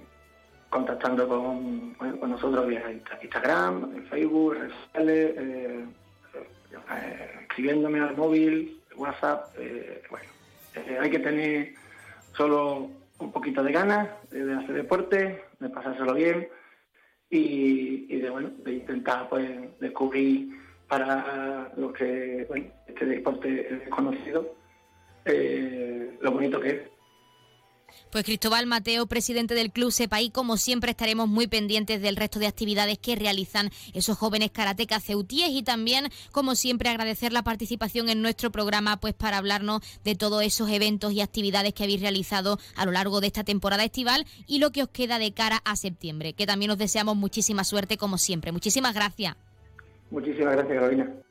contactando 0.70 1.28
con, 1.28 1.96
nosotros 2.28 2.66
vía 2.66 2.84
Instagram, 3.22 4.04
Facebook, 4.08 4.54
redes 4.54 4.72
sociales, 4.84 5.34
eh, 5.36 5.84
eh, 6.34 7.30
escribiéndome 7.42 8.00
al 8.00 8.16
móvil, 8.16 8.80
WhatsApp. 8.96 9.56
bueno, 10.10 10.30
hay 11.00 11.10
que 11.10 11.18
tener 11.18 11.74
solo 12.36 12.90
un 13.18 13.32
poquito 13.32 13.62
de 13.62 13.72
ganas 13.72 14.08
de 14.30 14.54
hacer 14.54 14.74
deporte, 14.74 15.44
de 15.58 15.68
pasárselo 15.70 16.14
bien 16.14 16.48
y, 17.30 18.16
de 18.16 18.30
bueno 18.30 18.50
de 18.64 18.72
intentar 18.72 19.28
pues 19.28 19.48
descubrir 19.80 20.50
para 20.88 21.72
los 21.76 21.92
que 21.92 22.46
este 22.86 23.06
deporte 23.06 23.72
es 23.72 23.80
desconocido 23.80 24.58
eh, 25.28 26.16
lo 26.20 26.32
bonito 26.32 26.60
que 26.60 26.68
es. 26.70 26.97
Pues 28.10 28.24
Cristóbal 28.24 28.66
Mateo, 28.66 29.06
presidente 29.06 29.54
del 29.54 29.70
Club 29.70 29.92
Sepaí, 29.92 30.30
como 30.30 30.56
siempre 30.56 30.90
estaremos 30.90 31.28
muy 31.28 31.46
pendientes 31.46 32.00
del 32.00 32.16
resto 32.16 32.38
de 32.38 32.46
actividades 32.46 32.98
que 32.98 33.16
realizan 33.16 33.70
esos 33.92 34.16
jóvenes 34.16 34.50
karatecas 34.50 35.04
ceutíes 35.04 35.50
y 35.50 35.62
también, 35.62 36.08
como 36.32 36.54
siempre, 36.54 36.88
agradecer 36.88 37.32
la 37.32 37.42
participación 37.42 38.08
en 38.08 38.22
nuestro 38.22 38.50
programa 38.50 38.98
pues 38.98 39.14
para 39.14 39.38
hablarnos 39.38 39.82
de 40.04 40.14
todos 40.14 40.42
esos 40.42 40.70
eventos 40.70 41.12
y 41.12 41.20
actividades 41.20 41.74
que 41.74 41.84
habéis 41.84 42.00
realizado 42.00 42.58
a 42.76 42.86
lo 42.86 42.92
largo 42.92 43.20
de 43.20 43.26
esta 43.26 43.44
temporada 43.44 43.84
estival 43.84 44.26
y 44.46 44.58
lo 44.58 44.70
que 44.72 44.82
os 44.82 44.88
queda 44.88 45.18
de 45.18 45.32
cara 45.32 45.60
a 45.64 45.76
septiembre, 45.76 46.32
que 46.32 46.46
también 46.46 46.70
os 46.70 46.78
deseamos 46.78 47.16
muchísima 47.16 47.64
suerte 47.64 47.96
como 47.96 48.18
siempre. 48.18 48.52
Muchísimas 48.52 48.94
gracias. 48.94 49.36
Muchísimas 50.10 50.54
gracias, 50.54 50.78
Carolina. 50.78 51.27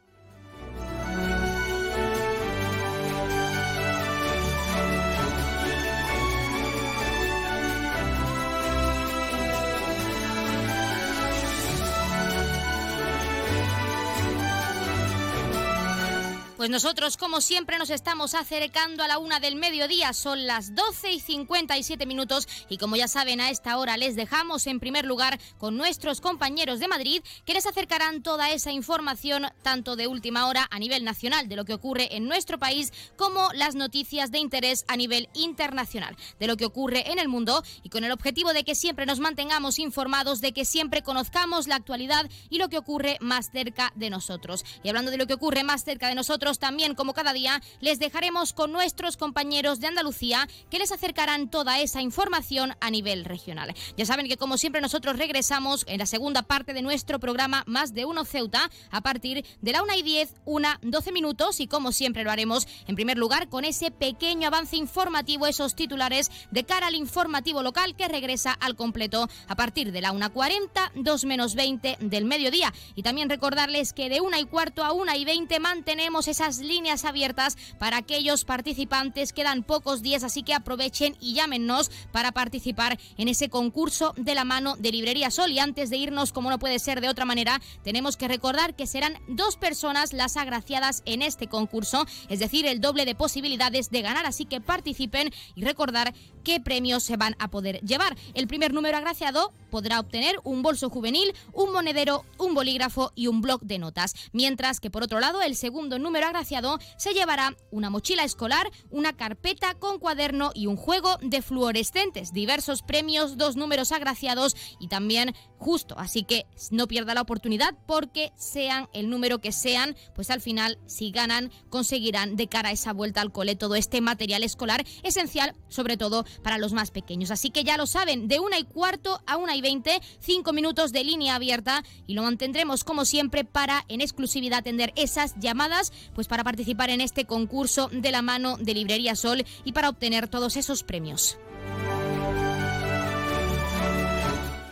Pues 16.58 16.72
nosotros, 16.72 17.18
como 17.18 17.40
siempre, 17.40 17.78
nos 17.78 17.92
estamos 17.92 18.34
acercando 18.34 19.04
a 19.04 19.08
la 19.08 19.20
una 19.20 19.40
del 19.40 19.58
mediodía. 19.58 20.12
Son 20.12 20.48
las 20.48 20.74
12 20.74 21.12
y 21.12 21.20
57 21.20 22.08
minutos. 22.08 22.48
Y 22.68 22.80
como 22.80 22.96
ya 22.96 23.08
saben, 23.08 23.40
a 23.40 23.52
esta 23.52 23.78
hora 23.78 23.96
les 23.96 24.16
dejamos 24.16 24.66
en 24.66 24.80
primer 24.80 25.06
lugar 25.06 25.40
con 25.60 25.78
nuestros 25.78 26.20
compañeros 26.20 26.80
de 26.80 26.88
Madrid, 26.88 27.22
que 27.46 27.54
les 27.54 27.68
acercarán 27.68 28.24
toda 28.24 28.50
esa 28.50 28.72
información, 28.72 29.46
tanto 29.62 29.96
de 29.96 30.08
última 30.08 30.48
hora 30.48 30.68
a 30.72 30.80
nivel 30.80 31.04
nacional, 31.04 31.48
de 31.48 31.58
lo 31.58 31.64
que 31.64 31.76
ocurre 31.76 32.16
en 32.16 32.26
nuestro 32.26 32.58
país, 32.58 32.92
como 33.18 33.54
las 33.54 33.76
noticias 33.76 34.32
de 34.32 34.40
interés 34.40 34.84
a 34.88 34.98
nivel 34.98 35.30
internacional, 35.36 36.18
de 36.40 36.48
lo 36.48 36.58
que 36.58 36.66
ocurre 36.66 37.12
en 37.12 37.20
el 37.20 37.28
mundo. 37.28 37.64
Y 37.84 37.90
con 37.90 38.04
el 38.04 38.12
objetivo 38.12 38.54
de 38.54 38.64
que 38.64 38.74
siempre 38.74 39.06
nos 39.06 39.20
mantengamos 39.20 39.78
informados, 39.78 40.42
de 40.42 40.54
que 40.54 40.66
siempre 40.66 41.04
conozcamos 41.04 41.68
la 41.68 41.76
actualidad 41.76 42.28
y 42.50 42.58
lo 42.58 42.70
que 42.70 42.80
ocurre 42.80 43.20
más 43.22 43.52
cerca 43.52 43.94
de 43.94 44.10
nosotros. 44.10 44.66
Y 44.82 44.90
hablando 44.90 45.12
de 45.12 45.18
lo 45.18 45.28
que 45.28 45.36
ocurre 45.36 45.64
más 45.64 45.84
cerca 45.84 46.08
de 46.08 46.16
nosotros, 46.16 46.47
también, 46.56 46.96
como 46.96 47.14
cada 47.14 47.34
día, 47.34 47.62
les 47.82 48.00
dejaremos 48.00 48.54
con 48.54 48.72
nuestros 48.72 49.18
compañeros 49.18 49.82
de 49.82 49.88
Andalucía 49.88 50.48
que 50.70 50.80
les 50.80 50.94
acercarán 50.94 51.50
toda 51.50 51.80
esa 51.80 52.02
información 52.02 52.76
a 52.80 52.90
nivel 52.90 53.26
regional. 53.26 53.76
Ya 53.98 54.06
saben 54.06 54.28
que, 54.28 54.38
como 54.38 54.58
siempre, 54.58 54.80
nosotros 54.82 55.18
regresamos 55.18 55.84
en 55.88 56.00
la 56.00 56.06
segunda 56.06 56.44
parte 56.44 56.74
de 56.74 56.82
nuestro 56.82 57.20
programa 57.20 57.64
Más 57.68 57.94
de 57.94 58.06
Uno 58.06 58.24
Ceuta 58.24 58.72
a 58.90 59.02
partir 59.02 59.46
de 59.62 59.72
la 59.72 59.84
1 59.84 59.94
y 59.96 60.02
10, 60.02 60.36
1, 60.46 60.70
12 60.82 61.12
minutos 61.12 61.60
y, 61.60 61.68
como 61.68 61.92
siempre, 61.92 62.24
lo 62.24 62.32
haremos 62.32 62.68
en 62.88 62.96
primer 62.96 63.18
lugar 63.18 63.50
con 63.50 63.66
ese 63.66 63.92
pequeño 63.92 64.48
avance 64.48 64.78
informativo, 64.78 65.48
esos 65.48 65.76
titulares 65.76 66.32
de 66.52 66.64
cara 66.64 66.88
al 66.88 66.96
informativo 66.96 67.62
local 67.64 67.96
que 67.96 68.08
regresa 68.08 68.54
al 68.54 68.76
completo 68.76 69.28
a 69.48 69.56
partir 69.56 69.92
de 69.92 70.02
la 70.02 70.14
1.40, 70.14 70.92
2 70.96 71.26
menos 71.26 71.56
20 71.56 71.98
del 72.00 72.26
mediodía. 72.26 72.74
Y 72.96 73.04
también 73.04 73.30
recordarles 73.30 73.94
que 73.94 74.10
de 74.10 74.22
1 74.22 74.38
y 74.38 74.46
cuarto 74.46 74.84
a 74.84 74.94
1 74.94 75.16
y 75.16 75.26
20 75.26 75.60
mantenemos 75.60 76.28
esas 76.38 76.60
líneas 76.60 77.04
abiertas 77.04 77.58
para 77.80 77.98
aquellos 77.98 78.46
participantes. 78.46 79.34
Quedan 79.34 79.64
pocos 79.64 80.04
días, 80.04 80.24
así 80.24 80.44
que 80.44 80.54
aprovechen 80.54 81.18
y 81.20 81.34
llámenos 81.34 81.90
para 82.12 82.32
participar 82.32 83.00
en 83.18 83.28
ese 83.28 83.50
concurso 83.50 84.14
de 84.18 84.36
la 84.36 84.46
mano 84.46 84.76
de 84.76 84.92
Librería 84.92 85.32
Sol. 85.32 85.52
Y 85.52 85.58
antes 85.58 85.90
de 85.90 85.98
irnos, 85.98 86.32
como 86.32 86.52
no 86.52 86.60
puede 86.60 86.78
ser 86.78 87.02
de 87.02 87.10
otra 87.10 87.26
manera, 87.26 87.60
tenemos 87.84 88.18
que 88.18 88.28
recordar 88.28 88.76
que 88.76 88.86
serán 88.86 89.18
dos 89.28 89.58
personas 89.58 90.14
las 90.14 90.38
agraciadas 90.38 91.02
en 91.06 91.24
este 91.24 91.48
concurso, 91.48 92.06
es 92.30 92.38
decir, 92.38 92.68
el 92.68 92.82
doble 92.82 93.06
de 93.06 93.16
posibilidades 93.16 93.90
de 93.90 94.04
ganar. 94.04 94.28
Así 94.28 94.46
que 94.46 94.62
participen 94.62 95.32
y 95.56 95.64
recordar 95.64 96.14
qué 96.44 96.60
premios 96.60 97.02
se 97.02 97.18
van 97.18 97.36
a 97.40 97.50
poder 97.50 97.82
llevar. 97.82 98.16
El 98.36 98.48
primer 98.48 98.76
número 98.76 98.96
agraciado 98.96 99.54
podrá 99.70 100.00
obtener 100.00 100.40
un 100.44 100.62
bolso 100.62 100.90
juvenil, 100.90 101.34
un 101.54 101.72
monedero, 101.72 102.26
un 102.38 102.54
bolígrafo 102.54 103.12
y 103.16 103.28
un 103.28 103.42
bloc 103.42 103.62
de 103.64 103.80
notas, 103.80 104.16
mientras 104.32 104.80
que 104.80 104.90
por 104.90 105.04
otro 105.04 105.20
lado 105.20 105.42
el 105.42 105.56
segundo 105.56 106.00
número 106.00 106.28
agraciado 106.28 106.80
se 106.98 107.14
llevará 107.14 107.56
una 107.72 107.90
mochila 107.90 108.24
escolar, 108.24 108.70
una 108.90 109.14
carpeta 109.14 109.74
con 109.76 110.00
cuaderno 110.00 110.52
y 110.54 110.68
un 110.68 110.78
juego 110.78 111.18
de 111.22 111.42
fluorescentes, 111.42 112.34
diversos 112.34 112.82
premios, 112.82 113.38
dos 113.38 113.56
números 113.56 113.92
agraciados 113.92 114.56
y 114.80 114.88
también 114.88 115.36
justo, 115.58 115.96
así 115.98 116.24
que 116.24 116.46
no 116.72 116.88
pierda 116.88 117.14
la 117.14 117.22
oportunidad 117.22 117.76
porque 117.88 118.32
sean 118.36 118.90
el 118.94 119.10
número 119.10 119.40
que 119.40 119.52
sean, 119.52 119.96
pues 120.16 120.30
al 120.30 120.42
final 120.42 120.78
si 120.86 121.12
ganan 121.12 121.52
conseguirán 121.70 122.36
de 122.36 122.48
cara 122.48 122.70
a 122.70 122.72
esa 122.72 122.94
vuelta 122.94 123.22
al 123.22 123.32
cole 123.32 123.56
todo 123.56 123.76
este 123.76 124.02
material 124.02 124.44
escolar 124.44 124.86
esencial, 125.04 125.56
sobre 125.68 125.98
todo 125.98 126.26
para 126.44 126.58
los 126.58 126.74
más 126.74 126.92
pequeños. 126.92 127.32
Así 127.32 127.50
que 127.50 127.64
ya 127.64 127.78
lo 127.78 127.88
saben, 127.88 128.28
de 128.28 128.40
una 128.40 128.60
y 128.60 128.64
cuarto 128.64 129.22
a 129.26 129.38
una 129.38 129.56
y 129.56 129.57
20, 129.62 130.02
5 130.20 130.54
minutos 130.54 130.92
de 130.92 131.04
línea 131.04 131.36
abierta 131.36 131.84
y 132.06 132.14
lo 132.14 132.24
mantendremos 132.24 132.84
como 132.84 133.06
siempre 133.06 133.44
para 133.44 133.86
en 133.88 134.02
exclusividad 134.02 134.60
atender 134.60 134.94
esas 134.96 135.36
llamadas, 135.40 135.92
pues 136.16 136.28
para 136.28 136.44
participar 136.44 136.90
en 136.90 137.02
este 137.02 137.26
concurso 137.26 137.90
de 137.92 138.12
la 138.12 138.22
mano 138.22 138.58
de 138.58 138.74
Librería 138.74 139.16
Sol 139.16 139.46
y 139.64 139.72
para 139.74 139.90
obtener 139.90 140.28
todos 140.28 140.58
esos 140.58 140.84
premios. 140.84 141.38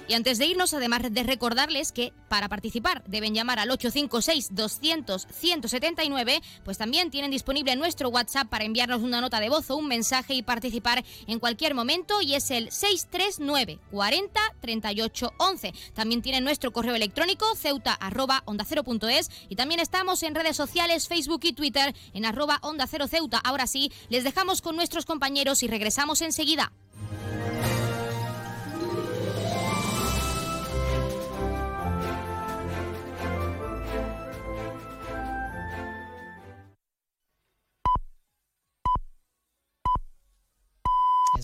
Y 0.07 0.13
antes 0.13 0.37
de 0.37 0.45
irnos, 0.45 0.75
además 0.75 1.01
de 1.09 1.23
recordarles 1.23 1.91
que 1.91 2.13
para 2.29 2.47
participar 2.47 3.03
deben 3.07 3.33
llamar 3.33 3.57
al 3.57 3.69
856-200-179, 3.69 6.43
pues 6.63 6.77
también 6.77 7.09
tienen 7.09 7.31
disponible 7.31 7.75
nuestro 7.75 8.09
WhatsApp 8.09 8.47
para 8.47 8.65
enviarnos 8.65 9.01
una 9.01 9.19
nota 9.19 9.39
de 9.39 9.49
voz 9.49 9.71
o 9.71 9.77
un 9.77 9.87
mensaje 9.87 10.35
y 10.35 10.43
participar 10.43 11.03
en 11.25 11.39
cualquier 11.39 11.73
momento 11.73 12.21
y 12.21 12.35
es 12.35 12.51
el 12.51 12.71
639 12.71 13.79
40 13.89 14.39
38 14.61 15.33
11. 15.37 15.73
También 15.95 16.21
tienen 16.21 16.43
nuestro 16.43 16.71
correo 16.71 16.93
electrónico 16.93 17.55
ceuta 17.55 17.93
arroba 17.93 18.43
onda 18.45 18.63
y 19.49 19.55
también 19.55 19.79
estamos 19.79 20.21
en 20.23 20.35
redes 20.35 20.55
sociales 20.55 21.07
Facebook 21.07 21.41
y 21.43 21.53
Twitter 21.53 21.95
en 22.13 22.25
arroba 22.25 22.59
onda 22.61 22.85
cero 22.87 23.07
ceuta. 23.07 23.39
Ahora 23.39 23.65
sí, 23.65 23.91
les 24.09 24.23
dejamos 24.23 24.61
con 24.61 24.75
nuestros 24.75 25.05
compañeros 25.05 25.63
y 25.63 25.67
regresamos 25.67 26.21
enseguida. 26.21 26.71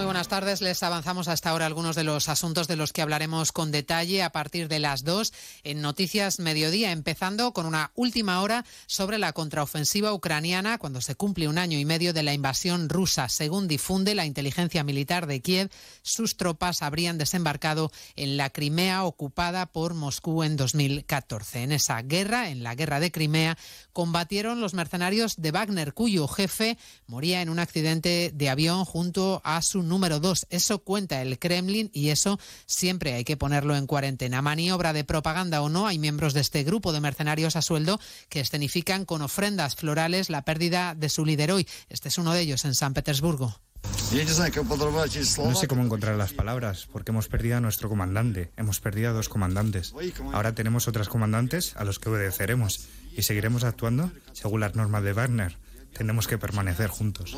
Muy 0.00 0.06
buenas 0.06 0.28
tardes. 0.28 0.62
Les 0.62 0.82
avanzamos 0.82 1.28
hasta 1.28 1.50
ahora 1.50 1.66
algunos 1.66 1.94
de 1.94 2.04
los 2.04 2.30
asuntos 2.30 2.66
de 2.66 2.76
los 2.76 2.94
que 2.94 3.02
hablaremos 3.02 3.52
con 3.52 3.70
detalle 3.70 4.22
a 4.22 4.32
partir 4.32 4.66
de 4.66 4.78
las 4.78 5.04
dos 5.04 5.34
en 5.62 5.82
Noticias 5.82 6.38
Mediodía, 6.38 6.90
empezando 6.90 7.52
con 7.52 7.66
una 7.66 7.92
última 7.96 8.40
hora 8.40 8.64
sobre 8.86 9.18
la 9.18 9.34
contraofensiva 9.34 10.14
ucraniana 10.14 10.78
cuando 10.78 11.02
se 11.02 11.16
cumple 11.16 11.48
un 11.48 11.58
año 11.58 11.78
y 11.78 11.84
medio 11.84 12.14
de 12.14 12.22
la 12.22 12.32
invasión 12.32 12.88
rusa. 12.88 13.28
Según 13.28 13.68
difunde 13.68 14.14
la 14.14 14.24
inteligencia 14.24 14.84
militar 14.84 15.26
de 15.26 15.42
Kiev, 15.42 15.70
sus 16.00 16.38
tropas 16.38 16.80
habrían 16.80 17.18
desembarcado 17.18 17.92
en 18.16 18.38
la 18.38 18.48
Crimea 18.48 19.04
ocupada 19.04 19.66
por 19.66 19.92
Moscú 19.92 20.44
en 20.44 20.56
2014. 20.56 21.64
En 21.64 21.72
esa 21.72 22.00
guerra, 22.00 22.48
en 22.48 22.62
la 22.62 22.74
guerra 22.74 23.00
de 23.00 23.12
Crimea, 23.12 23.58
combatieron 23.92 24.62
los 24.62 24.72
mercenarios 24.72 25.34
de 25.36 25.50
Wagner, 25.50 25.92
cuyo 25.92 26.26
jefe 26.26 26.78
moría 27.06 27.42
en 27.42 27.50
un 27.50 27.58
accidente 27.58 28.30
de 28.32 28.48
avión 28.48 28.86
junto 28.86 29.42
a 29.44 29.60
su 29.60 29.89
número 29.90 30.20
dos. 30.20 30.46
Eso 30.48 30.78
cuenta 30.78 31.20
el 31.20 31.38
Kremlin 31.38 31.90
y 31.92 32.08
eso 32.08 32.40
siempre 32.64 33.12
hay 33.12 33.24
que 33.24 33.36
ponerlo 33.36 33.76
en 33.76 33.86
cuarentena. 33.86 34.40
Maniobra 34.40 34.94
de 34.94 35.04
propaganda 35.04 35.60
o 35.60 35.68
no, 35.68 35.86
hay 35.86 35.98
miembros 35.98 36.32
de 36.32 36.40
este 36.40 36.64
grupo 36.64 36.94
de 36.94 37.00
mercenarios 37.00 37.56
a 37.56 37.62
sueldo 37.62 38.00
que 38.30 38.40
escenifican 38.40 39.04
con 39.04 39.20
ofrendas 39.20 39.76
florales 39.76 40.30
la 40.30 40.46
pérdida 40.46 40.94
de 40.94 41.10
su 41.10 41.26
líder 41.26 41.52
hoy. 41.52 41.68
Este 41.90 42.08
es 42.08 42.16
uno 42.16 42.32
de 42.32 42.40
ellos 42.40 42.64
en 42.64 42.74
San 42.74 42.94
Petersburgo. 42.94 43.60
No 45.44 45.54
sé 45.54 45.68
cómo 45.68 45.82
encontrar 45.82 46.16
las 46.16 46.32
palabras, 46.32 46.86
porque 46.92 47.10
hemos 47.10 47.28
perdido 47.28 47.56
a 47.56 47.60
nuestro 47.60 47.88
comandante, 47.88 48.50
hemos 48.56 48.80
perdido 48.80 49.10
a 49.10 49.12
dos 49.12 49.28
comandantes. 49.28 49.94
Ahora 50.32 50.54
tenemos 50.54 50.88
otras 50.88 51.08
comandantes 51.08 51.74
a 51.76 51.84
los 51.84 51.98
que 51.98 52.10
obedeceremos 52.10 52.88
y 53.16 53.22
seguiremos 53.22 53.64
actuando 53.64 54.10
según 54.32 54.60
las 54.60 54.74
normas 54.74 55.02
de 55.02 55.12
Wagner 55.12 55.56
tenemos 55.92 56.26
que 56.26 56.38
permanecer 56.38 56.88
juntos. 56.88 57.36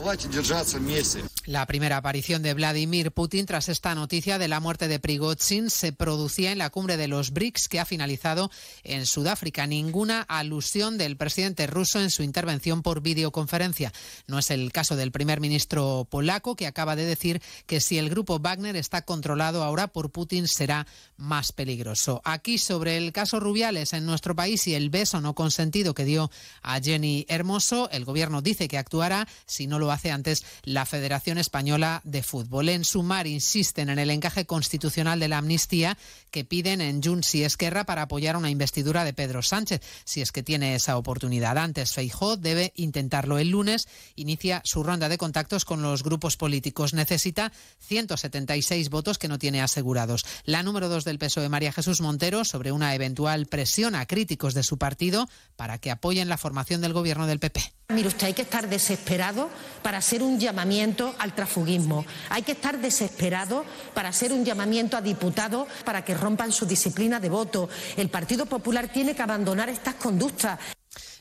La 1.46 1.66
primera 1.66 1.96
aparición 1.96 2.42
de 2.42 2.55
Vladimir 2.55 3.12
Putin 3.12 3.46
tras 3.46 3.68
esta 3.68 3.94
noticia 3.94 4.38
de 4.38 4.48
la 4.48 4.61
muerte 4.61 4.88
de 4.88 5.00
Prigozhin 5.00 5.70
se 5.70 5.92
producía 5.92 6.53
en 6.53 6.59
la 6.59 6.70
cumbre 6.70 6.96
de 6.96 7.09
los 7.09 7.32
BRICS 7.32 7.68
que 7.68 7.80
ha 7.80 7.84
finalizado 7.84 8.50
en 8.84 9.07
Sudáfrica. 9.07 9.66
Ninguna 9.66 10.22
alusión 10.22 10.98
del 10.98 11.16
presidente 11.16 11.66
ruso 11.66 12.00
en 12.00 12.11
su 12.11 12.22
intervención 12.22 12.82
por 12.82 13.00
videoconferencia. 13.00 13.92
No 14.26 14.38
es 14.38 14.50
el 14.50 14.70
caso 14.72 14.96
del 14.96 15.12
primer 15.12 15.40
ministro 15.40 16.07
polaco 16.11 16.55
que 16.57 16.66
acaba 16.66 16.96
de 16.96 17.07
decir 17.07 17.42
que 17.66 17.80
si 17.80 17.98
el 17.98 18.11
grupo 18.11 18.38
Wagner 18.38 18.76
está 18.76 19.03
controlado 19.03 19.64
ahora 19.64 19.88
por 19.88 20.11
Putin 20.11 20.46
será 20.46 20.86
más 21.16 21.53
peligroso. 21.53 22.20
Aquí 22.24 22.59
sobre 22.59 22.96
el 22.96 23.12
caso 23.12 23.40
Rubiales 23.40 23.92
en 23.92 24.07
nuestro 24.07 24.36
país 24.36 24.66
y 24.66 24.74
el 24.74 24.90
beso 24.90 25.20
no 25.20 25.34
consentido 25.34 25.94
que 25.94 26.05
dio 26.05 26.30
a 26.62 26.80
Jenny 26.80 27.24
Hermoso, 27.28 27.88
el 27.90 28.05
gobierno 28.05 28.41
dice 28.43 28.68
que 28.68 28.78
actuará 28.78 29.26
si 29.47 29.66
no 29.66 29.78
lo 29.78 29.90
hace 29.90 30.11
antes 30.11 30.45
la 30.64 30.86
Federación 30.86 31.38
Española 31.38 32.01
de 32.05 32.22
Fútbol. 32.22 32.68
En 32.68 32.84
sumar, 32.84 33.26
insisten 33.26 33.88
en 33.88 33.99
el 33.99 34.11
encaje 34.11 34.47
constitucional 34.47 35.20
de 35.20 35.28
la 35.28 35.38
amnistía 35.38 35.97
que 36.33 36.45
piden 36.45 36.80
en 36.80 37.01
Junts 37.01 37.37
y 37.37 37.45
Esquerra 37.45 37.85
para 37.85 38.03
apoyar 38.03 38.37
una 38.37 38.51
investidura 38.51 39.05
de 39.05 39.12
Pedro 39.12 39.43
Sánchez, 39.43 39.83
si 40.05 40.20
es 40.20 40.33
que 40.33 40.43
tiene 40.43 40.74
esa 40.74 40.97
oportunidad. 40.97 41.59
Antes, 41.59 41.93
Feijó 41.93 42.37
debe 42.37 42.72
intentarlo 42.74 43.39
el 43.39 43.51
lunes. 43.51 43.87
Inicia 44.16 44.62
su 44.64 44.83
ronda 44.83 45.09
de 45.09 45.18
contactos 45.18 45.64
con 45.64 45.83
los 45.83 46.03
grupos 46.03 46.37
políticos. 46.37 46.95
Necesita 46.95 47.53
176 47.78 48.91
votos 48.91 49.18
que 49.18 49.28
no 49.28 49.39
tiene 49.39 49.62
asegurados. 49.62 50.24
La 50.45 50.64
número 50.64 50.89
dos 50.89 51.05
del 51.05 51.18
PSOE, 51.18 51.49
María 51.49 51.72
Jesús 51.72 52.01
Montero, 52.01 52.45
sobre 52.45 52.72
una 52.72 52.95
eventual 52.95 53.47
presión 53.47 53.95
a 53.95 54.07
críticos 54.07 54.55
de 54.55 54.62
su 54.62 54.78
partido 54.78 55.28
para 55.55 55.78
que 55.78 55.91
apoyen 55.91 56.28
la 56.28 56.39
formación 56.39 56.80
del 56.80 56.95
gobierno 56.95 57.26
del 57.26 57.39
PP. 57.39 57.61
Mire 57.93 58.09
usted, 58.09 58.28
hay 58.28 58.33
que 58.33 58.43
estar 58.43 58.68
desesperado 58.68 59.51
para 59.83 59.99
hacer 59.99 60.22
un 60.22 60.41
llamamiento 60.41 61.14
al 61.18 61.35
transfugismo. 61.35 62.07
Hay 62.30 62.43
que 62.43 62.53
estar 62.53 62.78
desesperado 62.78 63.66
para 63.93 64.09
hacer 64.09 64.33
un 64.33 64.47
llamamiento 64.47 64.97
a 64.97 65.03
diputados 65.03 65.68
para 65.85 66.03
que 66.03 66.14
rompan 66.23 66.53
su 66.53 66.64
disciplina 66.64 67.20
de 67.20 67.29
voto. 67.29 67.68
El 67.97 68.09
Partido 68.09 68.47
Popular 68.47 68.89
tiene 68.89 69.14
que 69.14 69.23
abandonar 69.23 69.68
estas 69.68 69.97
conductas. 69.97 70.59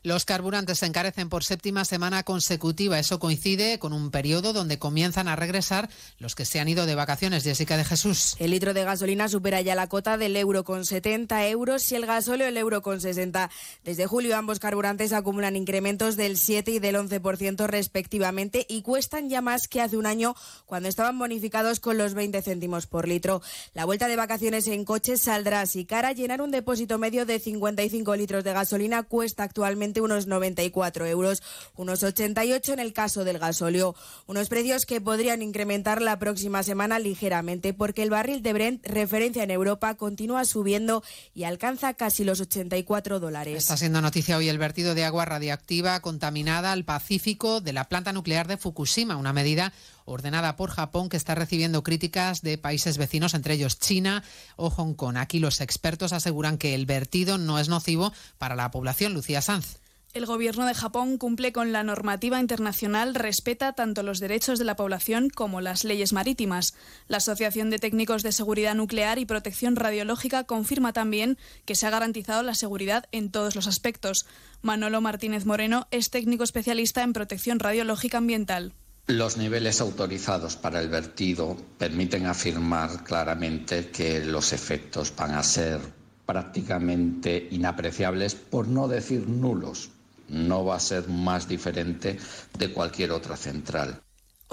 Los 0.04 0.26
carburantes 0.26 0.80
se 0.80 0.88
encarecen 0.88 1.30
por 1.30 1.43
séptima 1.43 1.86
semana 1.86 2.24
consecutiva. 2.24 2.97
Eso 2.97 3.20
coincide 3.20 3.78
con 3.78 3.93
un 3.93 4.10
periodo 4.10 4.52
donde 4.52 4.80
comienzan 4.80 5.28
a 5.28 5.36
regresar 5.36 5.89
los 6.18 6.34
que 6.34 6.43
se 6.43 6.60
han 6.60 6.68
ido 6.68 6.88
de 6.88 6.95
vacaciones. 6.95 7.43
Jessica 7.43 7.78
de 7.78 7.86
Jesús. 7.86 8.36
El 8.39 8.49
litro 8.49 8.74
de 8.74 8.84
gasolina 8.84 9.30
supera 9.30 9.62
ya 9.62 9.76
la 9.76 9.86
cota 9.86 10.18
del 10.18 10.36
euro 10.38 10.64
con 10.64 10.86
70 10.88 11.47
euros 11.49 11.91
y 11.91 11.95
el 11.95 12.08
gasóleo 12.08 12.47
el 12.47 12.58
euro 12.58 12.82
con 12.82 12.99
60. 12.99 13.52
Desde 13.84 14.08
julio 14.08 14.36
ambos 14.36 14.58
carburantes 14.58 15.14
acumulan 15.14 15.56
incrementos 15.56 16.18
del 16.18 16.36
7 16.36 16.72
y 16.72 16.80
del 16.80 16.95
11% 16.95 17.68
respectivamente 17.68 18.66
y 18.68 18.82
cuestan 18.82 19.30
ya 19.30 19.41
más 19.41 19.68
que 19.68 19.82
hace 19.82 19.97
un 19.97 20.08
año 20.08 20.36
cuando 20.66 20.89
estaban 20.89 21.20
bonificados 21.20 21.80
con 21.80 21.99
los 21.99 22.16
20 22.16 22.41
céntimos 22.41 22.88
por 22.88 23.08
litro. 23.08 23.43
La 23.76 23.86
vuelta 23.86 24.08
de 24.08 24.16
vacaciones 24.16 24.66
en 24.66 24.84
coches 24.84 25.22
saldrá 25.22 25.62
así 25.62 25.86
cara. 25.86 26.12
Llenar 26.14 26.41
un 26.41 26.49
depósito 26.49 26.97
medio 26.97 27.28
de 27.28 27.39
55 27.39 28.16
litros 28.16 28.43
de 28.43 28.54
gasolina 28.54 29.04
cuesta 29.04 29.43
actualmente 29.43 29.90
unos 29.99 30.27
94 30.27 31.05
euros, 31.07 31.43
unos 31.75 32.03
88 32.03 32.71
en 32.71 32.79
el 32.79 32.93
caso 32.93 33.25
del 33.25 33.39
gasóleo. 33.39 33.95
Unos 34.27 34.47
precios 34.47 34.85
que 34.85 35.01
podrían 35.01 35.41
incrementar 35.41 36.01
la 36.01 36.19
próxima 36.19 36.63
semana 36.63 36.99
ligeramente 36.99 37.73
porque 37.73 38.03
el 38.03 38.09
barril 38.11 38.43
de 38.43 38.53
Brent, 38.53 38.85
referencia 38.85 39.43
en 39.43 39.51
Europa, 39.51 39.95
continúa 39.95 40.45
subiendo 40.45 41.03
y 41.33 41.43
alcanza 41.43 41.95
casi 41.95 42.23
los 42.23 42.39
84 42.39 43.19
dólares. 43.19 43.57
Está 43.57 43.75
siendo 43.75 44.01
noticia 44.01 44.37
hoy 44.37 44.47
el 44.47 44.57
vertido 44.57 44.95
de 44.95 45.03
agua 45.03 45.25
radiactiva 45.25 45.99
contaminada 46.01 46.71
al 46.71 46.85
Pacífico 46.85 47.59
de 47.59 47.73
la 47.73 47.89
planta 47.89 48.13
nuclear 48.13 48.47
de 48.47 48.57
Fukushima, 48.57 49.15
una 49.17 49.33
medida 49.33 49.73
ordenada 50.05 50.55
por 50.55 50.69
Japón 50.69 51.09
que 51.09 51.17
está 51.17 51.35
recibiendo 51.35 51.83
críticas 51.83 52.41
de 52.41 52.57
países 52.57 52.97
vecinos, 52.97 53.33
entre 53.33 53.55
ellos 53.55 53.79
China 53.79 54.23
o 54.55 54.69
Hong 54.69 54.93
Kong. 54.93 55.17
Aquí 55.17 55.39
los 55.39 55.61
expertos 55.61 56.13
aseguran 56.13 56.57
que 56.57 56.75
el 56.75 56.85
vertido 56.85 57.37
no 57.37 57.59
es 57.59 57.69
nocivo 57.69 58.13
para 58.37 58.55
la 58.55 58.71
población. 58.71 59.13
Lucía 59.13 59.41
Sanz. 59.41 59.80
El 60.14 60.26
gobierno 60.26 60.66
de 60.66 60.74
Japón 60.74 61.18
cumple 61.18 61.53
con 61.53 61.72
la 61.72 61.84
normativa 61.84 62.41
internacional, 62.41 63.16
respeta 63.16 63.72
tanto 63.72 64.03
los 64.03 64.20
derechos 64.20 64.59
de 64.59 64.66
la 64.66 64.76
población 64.76 65.30
como 65.30 65.62
las 65.62 65.86
leyes 65.86 66.12
marítimas. 66.12 66.74
La 67.07 67.18
Asociación 67.18 67.70
de 67.70 67.80
Técnicos 67.80 68.22
de 68.22 68.34
Seguridad 68.34 68.76
Nuclear 68.76 69.20
y 69.20 69.26
Protección 69.26 69.78
Radiológica 69.78 70.43
confirma 70.43 70.91
también 70.91 71.38
que 71.64 71.76
se 71.76 71.88
ha 71.88 71.91
garantizado 71.91 72.43
la 72.43 72.55
seguridad 72.55 73.05
en 73.14 73.32
todos 73.32 73.55
los 73.55 73.68
aspectos. 73.68 74.26
Manolo 74.62 74.99
Martínez 74.99 75.45
Moreno 75.45 75.88
es 75.91 76.09
técnico 76.09 76.43
especialista 76.43 77.03
en 77.03 77.14
protección 77.14 77.59
radiológica 77.59 78.18
ambiental. 78.18 78.74
Los 79.07 79.38
niveles 79.38 79.80
autorizados 79.80 80.57
para 80.57 80.82
el 80.82 80.89
vertido 80.89 81.55
permiten 81.78 82.26
afirmar 82.26 83.05
claramente 83.05 83.89
que 83.91 84.26
los 84.26 84.51
efectos 84.51 85.14
van 85.16 85.36
a 85.36 85.43
ser 85.43 85.80
prácticamente 86.26 87.47
inapreciables, 87.51 88.36
por 88.36 88.68
no 88.68 88.89
decir 88.89 89.28
nulos 89.28 89.90
no 90.32 90.65
va 90.65 90.77
a 90.77 90.79
ser 90.79 91.07
más 91.07 91.47
diferente 91.47 92.17
de 92.57 92.71
cualquier 92.71 93.11
otra 93.11 93.38
central. 93.38 94.01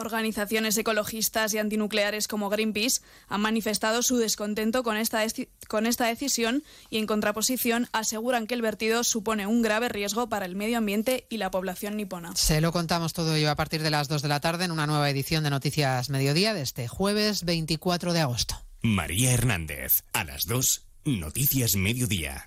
Organizaciones 0.01 0.79
ecologistas 0.79 1.53
y 1.55 1.59
antinucleares 1.59 2.29
como 2.29 2.51
Greenpeace 2.51 3.01
han 3.27 3.41
manifestado 3.41 4.05
su 4.05 4.17
descontento 4.17 4.85
con 4.85 4.97
esta, 4.97 5.27
con 5.67 5.87
esta 5.87 6.07
decisión 6.07 6.63
y, 6.89 6.99
en 6.99 7.07
contraposición, 7.07 7.89
aseguran 7.93 8.47
que 8.47 8.55
el 8.55 8.63
vertido 8.63 9.03
supone 9.03 9.49
un 9.49 9.61
grave 9.61 9.89
riesgo 9.89 10.29
para 10.29 10.47
el 10.47 10.55
medio 10.55 10.79
ambiente 10.79 11.27
y 11.29 11.39
la 11.39 11.51
población 11.51 11.97
nipona. 11.97 12.37
Se 12.37 12.61
lo 12.61 12.71
contamos 12.71 13.13
todo 13.13 13.35
ello 13.35 13.51
a 13.51 13.57
partir 13.57 13.83
de 13.83 13.91
las 13.91 14.07
2 14.07 14.23
de 14.23 14.29
la 14.29 14.39
tarde 14.39 14.67
en 14.67 14.71
una 14.71 14.87
nueva 14.87 15.11
edición 15.11 15.43
de 15.43 15.51
Noticias 15.51 16.11
Mediodía 16.11 16.55
de 16.55 16.63
este 16.63 16.87
jueves 16.87 17.45
24 17.45 18.13
de 18.13 18.21
agosto. 18.21 18.55
María 18.83 19.33
Hernández, 19.33 20.05
a 20.13 20.23
las 20.23 20.47
2, 20.47 20.87
Noticias 21.07 21.75
Mediodía. 21.75 22.47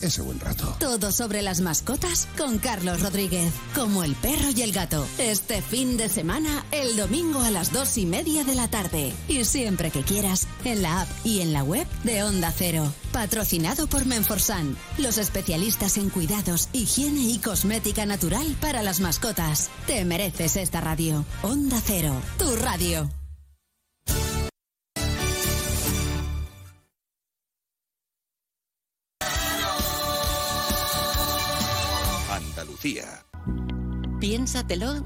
ese 0.00 0.22
buen 0.22 0.40
rato. 0.40 0.76
Todo 0.78 1.12
sobre 1.12 1.42
las 1.42 1.60
mascotas 1.60 2.28
con 2.36 2.58
Carlos 2.58 3.02
Rodríguez, 3.02 3.52
como 3.74 4.04
el 4.04 4.14
perro 4.14 4.50
y 4.54 4.62
el 4.62 4.72
gato. 4.72 5.06
Este 5.18 5.62
fin 5.62 5.96
de 5.96 6.08
semana, 6.08 6.64
el 6.70 6.96
domingo 6.96 7.40
a 7.40 7.50
las 7.50 7.72
dos 7.72 7.98
y 7.98 8.06
media 8.06 8.44
de 8.44 8.54
la 8.54 8.68
tarde. 8.68 9.12
Y 9.28 9.44
siempre 9.44 9.90
que 9.90 10.02
quieras, 10.02 10.46
en 10.64 10.82
la 10.82 11.02
app 11.02 11.08
y 11.24 11.40
en 11.40 11.52
la 11.52 11.64
web 11.64 11.86
de 12.04 12.22
Onda 12.22 12.52
Cero. 12.56 12.92
Patrocinado 13.12 13.86
por 13.86 14.06
Menforsan, 14.06 14.76
los 14.98 15.18
especialistas 15.18 15.96
en 15.96 16.10
cuidados, 16.10 16.68
higiene 16.72 17.22
y 17.22 17.38
cosmética 17.38 18.06
natural 18.06 18.56
para 18.60 18.82
las 18.82 19.00
mascotas. 19.00 19.70
Te 19.86 20.04
mereces 20.04 20.56
esta 20.56 20.80
radio. 20.80 21.24
Onda 21.42 21.80
Cero, 21.84 22.14
tu 22.38 22.54
radio. 22.56 23.17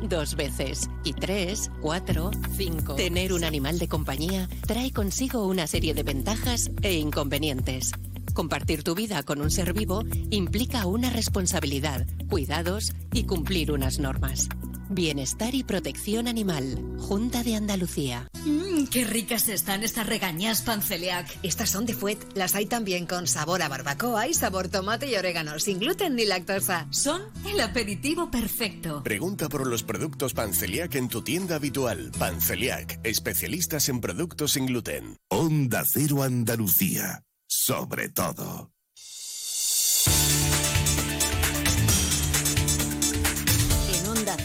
Dos 0.08 0.34
veces. 0.34 0.90
Y 1.04 1.12
tres, 1.12 1.70
cuatro, 1.80 2.32
cinco. 2.56 2.96
Tener 2.96 3.32
un 3.32 3.44
animal 3.44 3.78
de 3.78 3.86
compañía 3.86 4.48
trae 4.66 4.90
consigo 4.90 5.46
una 5.46 5.68
serie 5.68 5.94
de 5.94 6.02
ventajas 6.02 6.72
e 6.82 6.94
inconvenientes. 6.94 7.92
Compartir 8.34 8.82
tu 8.82 8.96
vida 8.96 9.22
con 9.22 9.40
un 9.40 9.52
ser 9.52 9.72
vivo 9.72 10.02
implica 10.30 10.86
una 10.86 11.10
responsabilidad, 11.10 12.06
cuidados 12.28 12.92
y 13.12 13.22
cumplir 13.24 13.70
unas 13.70 14.00
normas. 14.00 14.48
Bienestar 14.94 15.54
y 15.54 15.64
protección 15.64 16.28
animal. 16.28 16.96
Junta 16.98 17.42
de 17.42 17.56
Andalucía. 17.56 18.28
Mmm, 18.44 18.84
qué 18.84 19.04
ricas 19.04 19.48
están 19.48 19.82
estas 19.82 20.06
regañas 20.06 20.62
panceliac. 20.62 21.38
Estas 21.42 21.70
son 21.70 21.86
de 21.86 21.94
Fuet. 21.94 22.18
Las 22.34 22.54
hay 22.54 22.66
también 22.66 23.06
con 23.06 23.26
sabor 23.26 23.62
a 23.62 23.68
barbacoa 23.68 24.28
y 24.28 24.34
sabor 24.34 24.68
tomate 24.68 25.10
y 25.10 25.14
orégano, 25.16 25.58
sin 25.58 25.78
gluten 25.78 26.16
ni 26.16 26.24
lactosa. 26.24 26.86
Son 26.90 27.22
el 27.46 27.60
aperitivo 27.60 28.30
perfecto. 28.30 29.02
Pregunta 29.02 29.48
por 29.48 29.66
los 29.66 29.82
productos 29.82 30.34
Panceliac 30.34 30.94
en 30.94 31.08
tu 31.08 31.22
tienda 31.22 31.56
habitual. 31.56 32.10
Panceliac, 32.18 33.00
especialistas 33.04 33.88
en 33.88 34.00
productos 34.00 34.52
sin 34.52 34.66
gluten. 34.66 35.16
Onda 35.28 35.84
Cero 35.86 36.22
Andalucía. 36.22 37.22
Sobre 37.46 38.08
todo. 38.08 38.72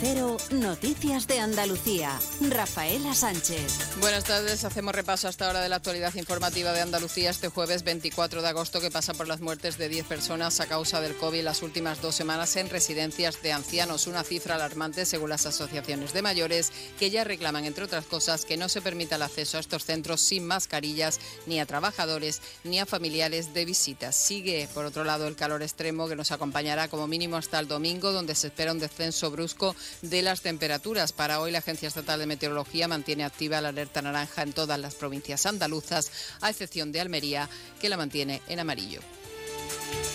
Noticias 0.07 1.27
de 1.27 1.41
Andalucía. 1.41 2.17
Rafaela 2.39 3.13
Sánchez. 3.13 3.97
Buenas 3.99 4.23
tardes, 4.23 4.63
hacemos 4.63 4.95
repaso 4.95 5.27
hasta 5.27 5.47
ahora 5.47 5.59
de 5.59 5.67
la 5.67 5.75
actualidad 5.75 6.15
informativa 6.15 6.71
de 6.71 6.79
Andalucía 6.79 7.29
este 7.29 7.49
jueves 7.49 7.83
24 7.83 8.41
de 8.41 8.47
agosto 8.47 8.79
que 8.79 8.89
pasa 8.89 9.13
por 9.13 9.27
las 9.27 9.41
muertes 9.41 9.77
de 9.77 9.89
10 9.89 10.05
personas 10.05 10.61
a 10.61 10.67
causa 10.67 11.01
del 11.01 11.17
COVID 11.17 11.43
las 11.43 11.61
últimas 11.61 12.01
dos 12.01 12.15
semanas 12.15 12.55
en 12.55 12.69
residencias 12.69 13.41
de 13.41 13.51
ancianos, 13.51 14.07
una 14.07 14.23
cifra 14.23 14.55
alarmante 14.55 15.05
según 15.05 15.29
las 15.29 15.45
asociaciones 15.45 16.13
de 16.13 16.21
mayores 16.21 16.71
que 16.97 17.09
ya 17.09 17.25
reclaman, 17.25 17.65
entre 17.65 17.83
otras 17.83 18.05
cosas, 18.05 18.45
que 18.45 18.55
no 18.55 18.69
se 18.69 18.81
permita 18.81 19.17
el 19.17 19.23
acceso 19.23 19.57
a 19.57 19.59
estos 19.59 19.83
centros 19.83 20.21
sin 20.21 20.47
mascarillas 20.47 21.19
ni 21.47 21.59
a 21.59 21.65
trabajadores 21.65 22.41
ni 22.63 22.79
a 22.79 22.85
familiares 22.85 23.53
de 23.53 23.65
visitas. 23.65 24.15
Sigue, 24.15 24.69
por 24.73 24.85
otro 24.85 25.03
lado, 25.03 25.27
el 25.27 25.35
calor 25.35 25.63
extremo 25.63 26.07
que 26.07 26.15
nos 26.15 26.31
acompañará 26.31 26.87
como 26.87 27.07
mínimo 27.07 27.35
hasta 27.35 27.59
el 27.59 27.67
domingo, 27.67 28.13
donde 28.13 28.35
se 28.35 28.47
espera 28.47 28.71
un 28.71 28.79
descenso 28.79 29.29
brusco 29.31 29.75
de 30.01 30.21
las 30.21 30.41
temperaturas. 30.41 31.11
Para 31.11 31.39
hoy 31.39 31.51
la 31.51 31.59
Agencia 31.59 31.87
Estatal 31.87 32.19
de 32.19 32.25
Meteorología 32.25 32.87
mantiene 32.87 33.23
activa 33.23 33.61
la 33.61 33.69
alerta 33.69 34.01
naranja 34.01 34.43
en 34.43 34.53
todas 34.53 34.79
las 34.79 34.95
provincias 34.95 35.45
andaluzas, 35.45 36.11
a 36.41 36.49
excepción 36.49 36.91
de 36.91 37.01
Almería, 37.01 37.49
que 37.79 37.89
la 37.89 37.97
mantiene 37.97 38.41
en 38.47 38.59
amarillo. 38.59 39.01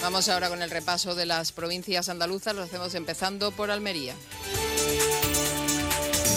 Vamos 0.02 0.28
ahora 0.28 0.48
con 0.48 0.62
el 0.62 0.70
repaso 0.70 1.14
de 1.14 1.26
las 1.26 1.52
provincias 1.52 2.08
andaluzas, 2.08 2.54
lo 2.54 2.62
hacemos 2.62 2.94
empezando 2.94 3.52
por 3.52 3.70
Almería. 3.70 4.14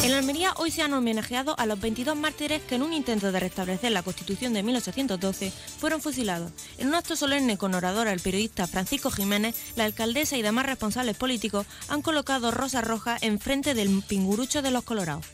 En 0.05 0.13
Almería 0.13 0.53
hoy 0.57 0.69
se 0.69 0.83
han 0.83 0.93
homenajeado 0.93 1.57
a 1.57 1.65
los 1.65 1.81
22 1.81 2.15
mártires 2.15 2.61
que 2.61 2.75
en 2.75 2.83
un 2.83 2.93
intento 2.93 3.31
de 3.31 3.39
restablecer 3.39 3.91
la 3.91 4.03
Constitución 4.03 4.53
de 4.53 4.61
1812 4.61 5.51
fueron 5.79 5.99
fusilados. 5.99 6.51
En 6.77 6.89
un 6.89 6.93
acto 6.93 7.15
solemne 7.15 7.57
con 7.57 7.73
oradora 7.73 8.13
el 8.13 8.19
periodista 8.19 8.67
Francisco 8.67 9.09
Jiménez, 9.09 9.55
la 9.75 9.85
alcaldesa 9.85 10.37
y 10.37 10.43
demás 10.43 10.67
responsables 10.67 11.17
políticos 11.17 11.65
han 11.87 12.03
colocado 12.03 12.51
rosas 12.51 12.85
rojas 12.85 13.23
en 13.23 13.39
frente 13.39 13.73
del 13.73 14.03
pingurucho 14.07 14.61
de 14.61 14.69
los 14.69 14.83
colorados. 14.83 15.25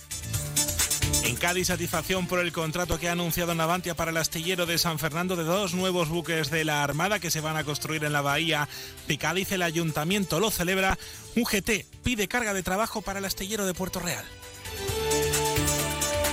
En 1.26 1.36
Cádiz, 1.36 1.68
satisfacción 1.68 2.26
por 2.28 2.40
el 2.40 2.54
contrato 2.54 2.98
que 2.98 3.10
ha 3.10 3.12
anunciado 3.12 3.54
Navantia 3.54 3.94
para 3.94 4.12
el 4.12 4.18
astillero 4.18 4.66
de 4.66 4.78
San 4.78 5.00
Fernando 5.00 5.36
de 5.36 5.44
dos 5.44 5.74
nuevos 5.74 6.08
buques 6.08 6.50
de 6.50 6.64
la 6.64 6.82
Armada 6.82 7.20
que 7.20 7.30
se 7.30 7.42
van 7.42 7.58
a 7.58 7.66
construir 7.66 8.06
en 8.06 8.14
la 8.14 8.22
bahía 8.22 8.70
de 9.10 9.18
Cádiz. 9.18 9.52
El 9.52 9.64
ayuntamiento 9.64 10.40
lo 10.40 10.50
celebra. 10.50 10.98
Un 11.36 11.44
GT 11.44 11.86
pide 12.04 12.30
carga 12.30 12.54
de 12.54 12.64
trabajo 12.64 13.02
para 13.02 13.20
el 13.20 13.26
astillero 13.26 13.66
de 13.66 13.74
Puerto 13.74 14.00
Real. 14.00 14.24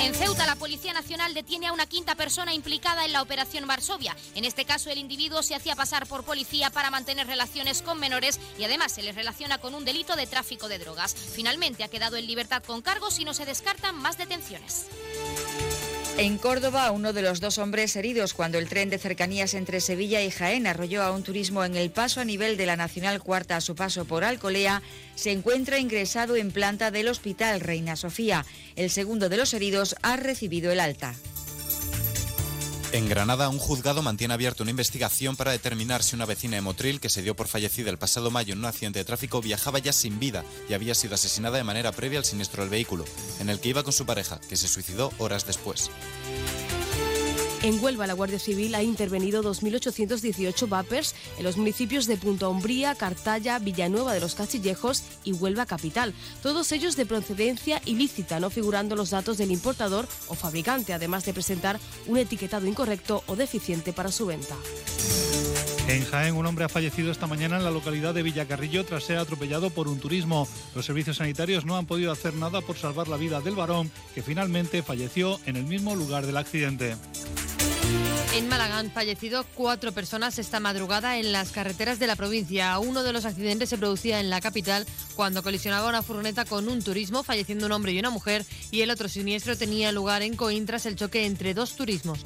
En 0.00 0.14
Ceuta, 0.14 0.46
la 0.46 0.54
Policía 0.54 0.92
Nacional 0.92 1.34
detiene 1.34 1.66
a 1.66 1.72
una 1.72 1.86
quinta 1.86 2.14
persona 2.14 2.54
implicada 2.54 3.04
en 3.04 3.12
la 3.12 3.20
Operación 3.20 3.66
Varsovia. 3.66 4.16
En 4.36 4.44
este 4.44 4.64
caso, 4.64 4.90
el 4.90 4.98
individuo 4.98 5.42
se 5.42 5.56
hacía 5.56 5.74
pasar 5.74 6.06
por 6.06 6.22
policía 6.22 6.70
para 6.70 6.90
mantener 6.90 7.26
relaciones 7.26 7.82
con 7.82 7.98
menores 7.98 8.38
y 8.58 8.64
además 8.64 8.92
se 8.92 9.02
les 9.02 9.16
relaciona 9.16 9.58
con 9.58 9.74
un 9.74 9.84
delito 9.84 10.14
de 10.14 10.28
tráfico 10.28 10.68
de 10.68 10.78
drogas. 10.78 11.14
Finalmente 11.14 11.82
ha 11.82 11.88
quedado 11.88 12.16
en 12.16 12.28
libertad 12.28 12.62
con 12.64 12.80
cargos 12.80 13.18
y 13.18 13.24
no 13.24 13.34
se 13.34 13.44
descartan 13.44 13.96
más 13.96 14.16
detenciones. 14.16 14.86
En 16.18 16.36
Córdoba, 16.36 16.90
uno 16.90 17.12
de 17.12 17.22
los 17.22 17.38
dos 17.38 17.58
hombres 17.58 17.94
heridos 17.94 18.34
cuando 18.34 18.58
el 18.58 18.68
tren 18.68 18.90
de 18.90 18.98
cercanías 18.98 19.54
entre 19.54 19.80
Sevilla 19.80 20.20
y 20.20 20.32
Jaén 20.32 20.66
arrolló 20.66 21.04
a 21.04 21.12
un 21.12 21.22
turismo 21.22 21.64
en 21.64 21.76
el 21.76 21.92
paso 21.92 22.20
a 22.20 22.24
nivel 22.24 22.56
de 22.56 22.66
la 22.66 22.74
Nacional 22.74 23.22
Cuarta 23.22 23.54
a 23.54 23.60
su 23.60 23.76
paso 23.76 24.04
por 24.04 24.24
Alcolea, 24.24 24.82
se 25.14 25.30
encuentra 25.30 25.78
ingresado 25.78 26.34
en 26.34 26.50
planta 26.50 26.90
del 26.90 27.06
Hospital 27.06 27.60
Reina 27.60 27.94
Sofía. 27.94 28.44
El 28.74 28.90
segundo 28.90 29.28
de 29.28 29.36
los 29.36 29.54
heridos 29.54 29.94
ha 30.02 30.16
recibido 30.16 30.72
el 30.72 30.80
alta. 30.80 31.14
En 32.90 33.06
Granada, 33.06 33.50
un 33.50 33.58
juzgado 33.58 34.00
mantiene 34.00 34.32
abierta 34.32 34.62
una 34.62 34.70
investigación 34.70 35.36
para 35.36 35.52
determinar 35.52 36.02
si 36.02 36.16
una 36.16 36.24
vecina 36.24 36.56
de 36.56 36.62
Motril, 36.62 37.00
que 37.00 37.10
se 37.10 37.20
dio 37.20 37.36
por 37.36 37.46
fallecida 37.46 37.90
el 37.90 37.98
pasado 37.98 38.30
mayo 38.30 38.54
en 38.54 38.60
un 38.60 38.64
accidente 38.64 38.98
de 38.98 39.04
tráfico, 39.04 39.42
viajaba 39.42 39.78
ya 39.78 39.92
sin 39.92 40.18
vida 40.18 40.42
y 40.70 40.74
había 40.74 40.94
sido 40.94 41.14
asesinada 41.14 41.58
de 41.58 41.64
manera 41.64 41.92
previa 41.92 42.18
al 42.18 42.24
siniestro 42.24 42.62
del 42.62 42.70
vehículo, 42.70 43.04
en 43.40 43.50
el 43.50 43.60
que 43.60 43.68
iba 43.68 43.82
con 43.82 43.92
su 43.92 44.06
pareja, 44.06 44.40
que 44.48 44.56
se 44.56 44.68
suicidó 44.68 45.12
horas 45.18 45.46
después. 45.46 45.90
En 47.68 47.84
Huelva, 47.84 48.06
la 48.06 48.14
Guardia 48.14 48.38
Civil 48.38 48.74
ha 48.74 48.82
intervenido 48.82 49.42
2.818 49.42 50.70
vapers 50.70 51.14
en 51.36 51.44
los 51.44 51.58
municipios 51.58 52.06
de 52.06 52.16
Punta 52.16 52.48
Umbría, 52.48 52.94
Cartaya, 52.94 53.58
Villanueva 53.58 54.14
de 54.14 54.20
los 54.20 54.34
Cachillejos 54.34 55.04
y 55.22 55.34
Huelva 55.34 55.66
Capital. 55.66 56.14
Todos 56.42 56.72
ellos 56.72 56.96
de 56.96 57.04
procedencia 57.04 57.82
ilícita, 57.84 58.40
no 58.40 58.48
figurando 58.48 58.96
los 58.96 59.10
datos 59.10 59.36
del 59.36 59.50
importador 59.50 60.08
o 60.28 60.34
fabricante, 60.34 60.94
además 60.94 61.26
de 61.26 61.34
presentar 61.34 61.78
un 62.06 62.16
etiquetado 62.16 62.66
incorrecto 62.66 63.22
o 63.26 63.36
deficiente 63.36 63.92
para 63.92 64.12
su 64.12 64.24
venta. 64.24 64.56
En 65.88 66.06
Jaén, 66.06 66.36
un 66.36 66.46
hombre 66.46 66.64
ha 66.64 66.70
fallecido 66.70 67.10
esta 67.10 67.26
mañana 67.26 67.58
en 67.58 67.64
la 67.64 67.70
localidad 67.70 68.14
de 68.14 68.22
Villacarrillo 68.22 68.86
tras 68.86 69.04
ser 69.04 69.18
atropellado 69.18 69.68
por 69.68 69.88
un 69.88 70.00
turismo. 70.00 70.48
Los 70.74 70.86
servicios 70.86 71.18
sanitarios 71.18 71.66
no 71.66 71.76
han 71.76 71.84
podido 71.84 72.12
hacer 72.12 72.32
nada 72.32 72.62
por 72.62 72.78
salvar 72.78 73.08
la 73.08 73.18
vida 73.18 73.42
del 73.42 73.56
varón, 73.56 73.90
que 74.14 74.22
finalmente 74.22 74.82
falleció 74.82 75.38
en 75.44 75.56
el 75.56 75.64
mismo 75.64 75.94
lugar 75.94 76.24
del 76.24 76.38
accidente. 76.38 76.96
En 78.34 78.48
Málaga 78.48 78.78
han 78.78 78.90
fallecido 78.90 79.44
cuatro 79.54 79.92
personas 79.92 80.38
esta 80.38 80.60
madrugada 80.60 81.18
en 81.18 81.32
las 81.32 81.50
carreteras 81.50 81.98
de 81.98 82.06
la 82.06 82.14
provincia. 82.14 82.78
Uno 82.78 83.02
de 83.02 83.12
los 83.12 83.24
accidentes 83.24 83.68
se 83.68 83.78
producía 83.78 84.20
en 84.20 84.30
la 84.30 84.40
capital 84.40 84.86
cuando 85.16 85.42
colisionaba 85.42 85.88
una 85.88 86.02
furgoneta 86.02 86.44
con 86.44 86.68
un 86.68 86.82
turismo, 86.82 87.22
falleciendo 87.22 87.66
un 87.66 87.72
hombre 87.72 87.92
y 87.92 87.98
una 87.98 88.10
mujer, 88.10 88.44
y 88.70 88.82
el 88.82 88.90
otro 88.90 89.08
siniestro 89.08 89.56
tenía 89.56 89.90
lugar 89.90 90.22
en 90.22 90.36
Coín 90.36 90.66
tras 90.66 90.86
el 90.86 90.96
choque 90.96 91.26
entre 91.26 91.54
dos 91.54 91.74
turismos. 91.74 92.20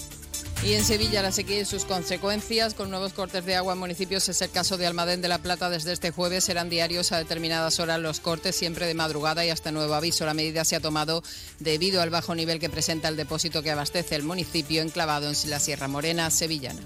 Y 0.64 0.74
en 0.74 0.84
Sevilla 0.84 1.22
la 1.22 1.32
sequía 1.32 1.60
y 1.60 1.64
sus 1.64 1.84
consecuencias, 1.84 2.74
con 2.74 2.88
nuevos 2.88 3.12
cortes 3.14 3.44
de 3.44 3.56
agua 3.56 3.72
en 3.72 3.80
municipios, 3.80 4.28
es 4.28 4.40
el 4.42 4.50
caso 4.50 4.76
de 4.76 4.86
Almadén 4.86 5.20
de 5.20 5.26
la 5.26 5.38
Plata. 5.38 5.68
Desde 5.68 5.92
este 5.92 6.12
jueves 6.12 6.44
serán 6.44 6.70
diarios 6.70 7.10
a 7.10 7.18
determinadas 7.18 7.80
horas 7.80 7.98
los 7.98 8.20
cortes, 8.20 8.54
siempre 8.54 8.86
de 8.86 8.94
madrugada 8.94 9.44
y 9.44 9.50
hasta 9.50 9.72
nuevo 9.72 9.94
aviso. 9.94 10.24
La 10.24 10.34
medida 10.34 10.64
se 10.64 10.76
ha 10.76 10.80
tomado 10.80 11.24
debido 11.58 12.00
al 12.00 12.10
bajo 12.10 12.36
nivel 12.36 12.60
que 12.60 12.70
presenta 12.70 13.08
el 13.08 13.16
depósito 13.16 13.60
que 13.62 13.72
abastece 13.72 14.14
el 14.14 14.22
municipio 14.22 14.82
enclavado 14.82 15.28
en 15.28 15.50
la 15.50 15.58
Sierra 15.58 15.88
Morena 15.88 16.30
sevillana. 16.30 16.80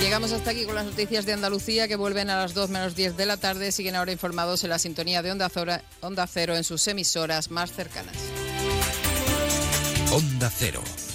Llegamos 0.00 0.32
hasta 0.32 0.50
aquí 0.50 0.64
con 0.64 0.74
las 0.74 0.86
noticias 0.86 1.26
de 1.26 1.34
Andalucía 1.34 1.86
que 1.86 1.94
vuelven 1.94 2.30
a 2.30 2.36
las 2.36 2.52
2 2.52 2.68
menos 2.68 2.96
10 2.96 3.16
de 3.16 3.26
la 3.26 3.36
tarde. 3.36 3.70
Siguen 3.70 3.94
ahora 3.94 4.10
informados 4.10 4.64
en 4.64 4.70
la 4.70 4.80
sintonía 4.80 5.22
de 5.22 5.30
Onda, 5.30 5.50
Onda 6.00 6.26
Cero 6.26 6.56
en 6.56 6.64
sus 6.64 6.86
emisoras 6.88 7.52
más 7.52 7.70
cercanas. 7.72 8.16
Onda 10.10 10.50
Cero. 10.50 10.82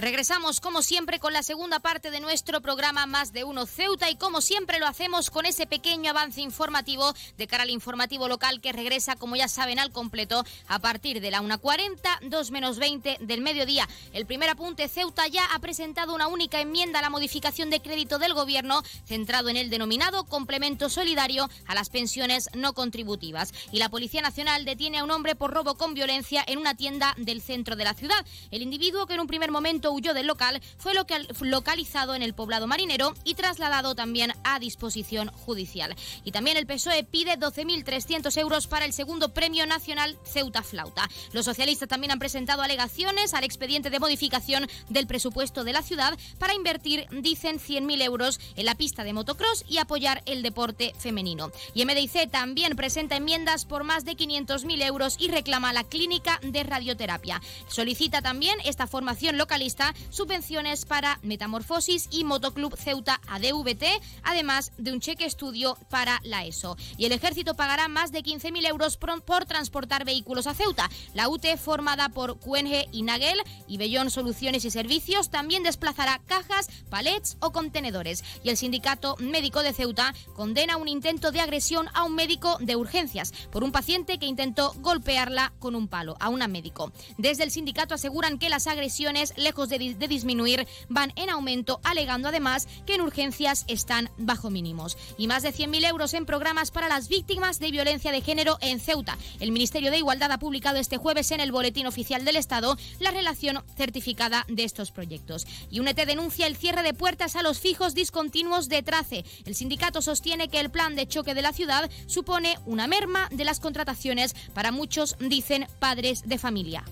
Pues 0.00 0.12
regresamos 0.12 0.60
como 0.60 0.80
siempre 0.80 1.18
con 1.18 1.34
la 1.34 1.42
segunda 1.42 1.78
parte 1.78 2.10
de 2.10 2.20
nuestro 2.20 2.62
programa 2.62 3.04
Más 3.04 3.34
de 3.34 3.44
Uno 3.44 3.66
Ceuta 3.66 4.08
y 4.08 4.16
como 4.16 4.40
siempre 4.40 4.78
lo 4.78 4.86
hacemos 4.86 5.28
con 5.28 5.44
ese 5.44 5.66
pequeño 5.66 6.08
avance 6.08 6.40
informativo 6.40 7.12
de 7.36 7.46
cara 7.46 7.64
al 7.64 7.68
informativo 7.68 8.26
local 8.26 8.62
que 8.62 8.72
regresa, 8.72 9.16
como 9.16 9.36
ya 9.36 9.46
saben, 9.46 9.78
al 9.78 9.92
completo 9.92 10.42
a 10.68 10.78
partir 10.78 11.20
de 11.20 11.30
la 11.30 11.42
1.40, 11.42 12.20
2 12.22 12.50
menos 12.50 12.78
20 12.78 13.18
del 13.20 13.42
mediodía. 13.42 13.86
El 14.14 14.24
primer 14.24 14.48
apunte, 14.48 14.88
Ceuta 14.88 15.26
ya 15.26 15.44
ha 15.52 15.58
presentado 15.58 16.14
una 16.14 16.28
única 16.28 16.62
enmienda 16.62 17.00
a 17.00 17.02
la 17.02 17.10
modificación 17.10 17.68
de 17.68 17.82
crédito 17.82 18.18
del 18.18 18.32
gobierno 18.32 18.82
centrado 19.04 19.50
en 19.50 19.58
el 19.58 19.68
denominado 19.68 20.24
complemento 20.24 20.88
solidario 20.88 21.50
a 21.66 21.74
las 21.74 21.90
pensiones 21.90 22.48
no 22.54 22.72
contributivas. 22.72 23.52
Y 23.70 23.78
la 23.78 23.90
Policía 23.90 24.22
Nacional 24.22 24.64
detiene 24.64 25.00
a 25.00 25.04
un 25.04 25.10
hombre 25.10 25.36
por 25.36 25.52
robo 25.52 25.74
con 25.74 25.92
violencia 25.92 26.42
en 26.46 26.56
una 26.56 26.74
tienda 26.74 27.14
del 27.18 27.42
centro 27.42 27.76
de 27.76 27.84
la 27.84 27.92
ciudad. 27.92 28.24
El 28.50 28.62
individuo 28.62 29.06
que 29.06 29.12
en 29.12 29.20
un 29.20 29.26
primer 29.26 29.50
momento 29.50 29.89
huyó 29.90 30.14
del 30.14 30.26
local, 30.26 30.60
fue 30.78 30.92
localizado 30.94 32.14
en 32.14 32.22
el 32.22 32.34
poblado 32.34 32.66
marinero 32.66 33.14
y 33.24 33.34
trasladado 33.34 33.94
también 33.94 34.32
a 34.44 34.58
disposición 34.58 35.30
judicial. 35.30 35.94
Y 36.24 36.32
también 36.32 36.56
el 36.56 36.66
PSOE 36.66 37.04
pide 37.04 37.38
12.300 37.38 38.36
euros 38.38 38.66
para 38.66 38.84
el 38.84 38.92
segundo 38.92 39.30
Premio 39.30 39.66
Nacional 39.66 40.18
Ceuta 40.24 40.62
Flauta. 40.62 41.08
Los 41.32 41.44
socialistas 41.44 41.88
también 41.88 42.12
han 42.12 42.18
presentado 42.18 42.62
alegaciones 42.62 43.34
al 43.34 43.44
expediente 43.44 43.90
de 43.90 44.00
modificación 44.00 44.68
del 44.88 45.06
presupuesto 45.06 45.64
de 45.64 45.72
la 45.72 45.82
ciudad 45.82 46.18
para 46.38 46.54
invertir, 46.54 47.06
dicen, 47.10 47.58
100.000 47.58 48.02
euros 48.02 48.40
en 48.56 48.66
la 48.66 48.74
pista 48.74 49.04
de 49.04 49.12
motocross 49.12 49.64
y 49.68 49.78
apoyar 49.78 50.22
el 50.26 50.42
deporte 50.42 50.94
femenino. 50.98 51.50
Y 51.74 51.84
MDIC 51.84 52.30
también 52.30 52.76
presenta 52.76 53.16
enmiendas 53.16 53.64
por 53.64 53.84
más 53.84 54.04
de 54.04 54.16
500.000 54.16 54.84
euros 54.84 55.16
y 55.18 55.28
reclama 55.28 55.72
la 55.72 55.84
clínica 55.84 56.38
de 56.42 56.62
radioterapia. 56.62 57.40
Solicita 57.68 58.22
también 58.22 58.58
esta 58.64 58.86
formación 58.86 59.38
localista 59.38 59.79
subvenciones 60.10 60.84
para 60.84 61.18
Metamorfosis 61.22 62.08
y 62.10 62.24
Motoclub 62.24 62.76
Ceuta 62.76 63.20
ADVT, 63.28 63.84
además 64.22 64.72
de 64.78 64.92
un 64.92 65.00
cheque 65.00 65.24
estudio 65.24 65.76
para 65.88 66.20
la 66.22 66.44
ESO. 66.44 66.76
Y 66.96 67.06
el 67.06 67.12
ejército 67.12 67.54
pagará 67.54 67.88
más 67.88 68.12
de 68.12 68.22
15.000 68.22 68.66
euros 68.68 68.96
por, 68.96 69.44
transportar 69.46 70.04
vehículos 70.04 70.46
a 70.46 70.54
Ceuta. 70.54 70.88
La 71.14 71.28
UTE, 71.28 71.56
formada 71.56 72.08
por 72.10 72.38
QNG 72.38 72.88
y 72.92 73.02
Nagel 73.02 73.40
y 73.66 73.78
Bellón 73.78 74.10
Soluciones 74.10 74.64
y 74.64 74.70
Servicios, 74.70 75.30
también 75.30 75.62
desplazará 75.62 76.20
cajas, 76.26 76.68
palets 76.88 77.36
o 77.40 77.52
contenedores. 77.52 78.22
Y 78.44 78.50
el 78.50 78.56
sindicato 78.56 79.16
médico 79.18 79.62
de 79.62 79.72
Ceuta 79.72 80.14
condena 80.34 80.76
un 80.76 80.88
intento 80.88 81.32
de 81.32 81.40
agresión 81.40 81.88
a 81.94 82.04
un 82.04 82.14
médico 82.14 82.58
de 82.60 82.76
urgencias 82.76 83.32
por 83.50 83.64
un 83.64 83.72
paciente 83.72 84.18
que 84.18 84.26
intentó 84.26 84.74
golpearla 84.78 85.52
con 85.58 85.74
un 85.74 85.88
palo 85.88 86.16
a 86.20 86.28
una 86.28 86.48
médico. 86.48 86.92
Desde 87.16 87.44
el 87.44 87.50
sindicato 87.50 87.94
aseguran 87.94 88.38
que 88.38 88.48
las 88.48 88.66
agresiones, 88.66 89.32
lejos 89.36 89.69
de, 89.70 89.78
disminuir, 90.08 90.66
van 90.88 91.12
en 91.16 91.30
aumento, 91.30 91.80
alegando 91.84 92.28
además 92.28 92.68
que 92.86 92.96
en 92.96 93.00
urgencias 93.00 93.64
están 93.68 94.10
bajo 94.18 94.50
mínimos. 94.50 94.98
Y 95.16 95.26
más 95.26 95.42
de 95.42 95.54
100.000 95.54 95.88
euros 95.88 96.12
en 96.14 96.26
programas 96.26 96.70
para 96.70 96.88
las 96.88 97.08
víctimas 97.08 97.58
de 97.58 97.70
violencia 97.70 98.12
de 98.12 98.20
género 98.20 98.58
en 98.60 98.80
Ceuta. 98.80 99.16
El 99.38 99.52
Ministerio 99.52 99.90
de 99.90 99.98
Igualdad 99.98 100.32
ha 100.32 100.38
publicado 100.38 100.78
este 100.78 100.98
jueves 100.98 101.30
en 101.30 101.40
el 101.40 101.52
Boletín 101.52 101.86
Oficial 101.86 102.24
del 102.24 102.36
Estado 102.36 102.76
la 102.98 103.10
relación 103.10 103.62
certificada 103.76 104.44
de 104.48 104.64
estos 104.64 104.90
proyectos. 104.90 105.46
Y 105.70 105.80
UNET 105.80 105.96
denuncia 106.04 106.46
el 106.46 106.56
cierre 106.56 106.82
de 106.82 106.94
puertas 106.94 107.36
a 107.36 107.42
los 107.42 107.60
fijos 107.60 107.94
discontinuos 107.94 108.68
de 108.68 108.82
Trace. 108.82 109.24
El 109.44 109.54
sindicato 109.54 110.02
sostiene 110.02 110.48
que 110.48 110.60
el 110.60 110.70
plan 110.70 110.96
de 110.96 111.06
choque 111.06 111.34
de 111.34 111.42
la 111.42 111.52
ciudad 111.52 111.90
supone 112.06 112.58
una 112.66 112.86
merma 112.86 113.28
de 113.30 113.44
las 113.44 113.60
contrataciones 113.60 114.34
para 114.54 114.72
muchos, 114.72 115.16
dicen, 115.18 115.66
padres 115.78 116.22
de 116.26 116.38
familia. 116.38 116.84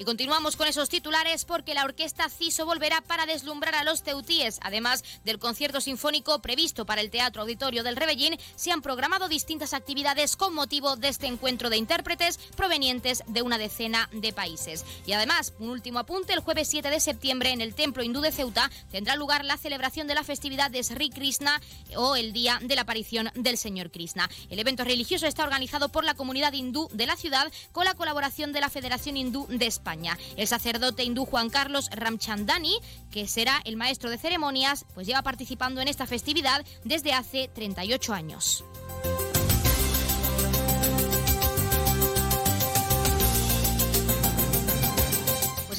Y 0.00 0.04
continuamos 0.06 0.56
con 0.56 0.66
esos 0.66 0.88
titulares 0.88 1.44
porque 1.44 1.74
la 1.74 1.84
orquesta 1.84 2.30
CISO 2.30 2.64
volverá 2.64 3.02
para 3.02 3.26
deslumbrar 3.26 3.74
a 3.74 3.84
los 3.84 4.02
teutíes. 4.02 4.58
Además 4.62 5.04
del 5.26 5.38
concierto 5.38 5.82
sinfónico 5.82 6.40
previsto 6.40 6.86
para 6.86 7.02
el 7.02 7.10
Teatro 7.10 7.42
Auditorio 7.42 7.82
del 7.82 7.96
Rebellín, 7.96 8.38
se 8.56 8.72
han 8.72 8.80
programado 8.80 9.28
distintas 9.28 9.74
actividades 9.74 10.36
con 10.36 10.54
motivo 10.54 10.96
de 10.96 11.08
este 11.08 11.26
encuentro 11.26 11.68
de 11.68 11.76
intérpretes 11.76 12.38
provenientes 12.56 13.22
de 13.26 13.42
una 13.42 13.58
decena 13.58 14.08
de 14.10 14.32
países. 14.32 14.86
Y 15.04 15.12
además, 15.12 15.52
un 15.58 15.68
último 15.68 15.98
apunte, 15.98 16.32
el 16.32 16.40
jueves 16.40 16.68
7 16.68 16.88
de 16.88 16.98
septiembre 16.98 17.50
en 17.50 17.60
el 17.60 17.74
Templo 17.74 18.02
Hindú 18.02 18.22
de 18.22 18.32
Ceuta 18.32 18.70
tendrá 18.90 19.16
lugar 19.16 19.44
la 19.44 19.58
celebración 19.58 20.06
de 20.06 20.14
la 20.14 20.24
festividad 20.24 20.70
de 20.70 20.82
Sri 20.82 21.10
Krishna 21.10 21.60
o 21.94 22.16
el 22.16 22.32
Día 22.32 22.58
de 22.62 22.74
la 22.74 22.82
Aparición 22.82 23.30
del 23.34 23.58
Señor 23.58 23.90
Krishna. 23.90 24.30
El 24.48 24.60
evento 24.60 24.82
religioso 24.82 25.26
está 25.26 25.44
organizado 25.44 25.90
por 25.90 26.04
la 26.04 26.14
comunidad 26.14 26.54
hindú 26.54 26.88
de 26.90 27.04
la 27.04 27.16
ciudad 27.16 27.52
con 27.72 27.84
la 27.84 27.92
colaboración 27.92 28.54
de 28.54 28.62
la 28.62 28.70
Federación 28.70 29.18
Hindú 29.18 29.46
de 29.46 29.66
España. 29.66 29.89
El 30.36 30.46
sacerdote 30.46 31.04
hindú 31.04 31.24
Juan 31.24 31.50
Carlos 31.50 31.88
Ramchandani, 31.92 32.78
que 33.10 33.26
será 33.26 33.60
el 33.64 33.76
maestro 33.76 34.10
de 34.10 34.18
ceremonias, 34.18 34.84
pues 34.94 35.06
lleva 35.06 35.22
participando 35.22 35.80
en 35.80 35.88
esta 35.88 36.06
festividad 36.06 36.64
desde 36.84 37.12
hace 37.12 37.48
38 37.52 38.12
años. 38.12 38.64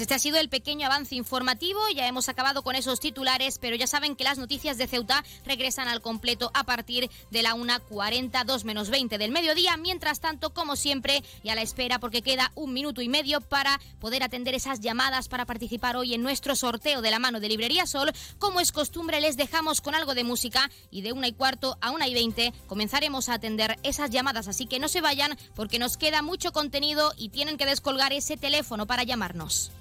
Este 0.01 0.15
ha 0.15 0.19
sido 0.19 0.39
el 0.39 0.49
pequeño 0.49 0.87
avance 0.87 1.15
informativo. 1.15 1.79
Ya 1.95 2.07
hemos 2.07 2.27
acabado 2.27 2.63
con 2.63 2.75
esos 2.75 2.99
titulares, 2.99 3.59
pero 3.59 3.75
ya 3.75 3.85
saben 3.87 4.15
que 4.15 4.23
las 4.23 4.39
noticias 4.39 4.77
de 4.77 4.87
Ceuta 4.87 5.23
regresan 5.45 5.87
al 5.87 6.01
completo 6.01 6.49
a 6.53 6.63
partir 6.63 7.09
de 7.29 7.43
la 7.43 7.53
1.40, 7.53 8.43
2 8.43 8.65
menos 8.65 8.89
20 8.89 9.17
del 9.17 9.31
mediodía. 9.31 9.77
Mientras 9.77 10.19
tanto, 10.19 10.53
como 10.53 10.75
siempre, 10.75 11.23
y 11.43 11.49
a 11.49 11.55
la 11.55 11.61
espera 11.61 11.99
porque 11.99 12.21
queda 12.23 12.51
un 12.55 12.73
minuto 12.73 13.01
y 13.01 13.09
medio 13.09 13.41
para 13.41 13.79
poder 13.99 14.23
atender 14.23 14.55
esas 14.55 14.79
llamadas 14.79 15.27
para 15.27 15.45
participar 15.45 15.95
hoy 15.95 16.15
en 16.15 16.23
nuestro 16.23 16.55
sorteo 16.55 17.01
de 17.01 17.11
la 17.11 17.19
mano 17.19 17.39
de 17.39 17.49
Librería 17.49 17.85
Sol. 17.85 18.11
Como 18.39 18.59
es 18.59 18.71
costumbre, 18.71 19.21
les 19.21 19.37
dejamos 19.37 19.81
con 19.81 19.93
algo 19.93 20.15
de 20.15 20.23
música 20.23 20.69
y 20.89 21.01
de 21.01 21.13
una 21.13 21.27
y 21.27 21.33
cuarto 21.33 21.77
a 21.79 21.91
una 21.91 22.07
y 22.07 22.13
veinte 22.13 22.53
comenzaremos 22.67 23.29
a 23.29 23.35
atender 23.35 23.77
esas 23.83 24.09
llamadas. 24.09 24.47
Así 24.47 24.65
que 24.65 24.79
no 24.79 24.87
se 24.87 25.01
vayan 25.01 25.37
porque 25.55 25.79
nos 25.79 25.97
queda 25.97 26.23
mucho 26.23 26.51
contenido 26.51 27.13
y 27.17 27.29
tienen 27.29 27.57
que 27.57 27.67
descolgar 27.67 28.13
ese 28.13 28.35
teléfono 28.35 28.87
para 28.87 29.03
llamarnos. 29.03 29.71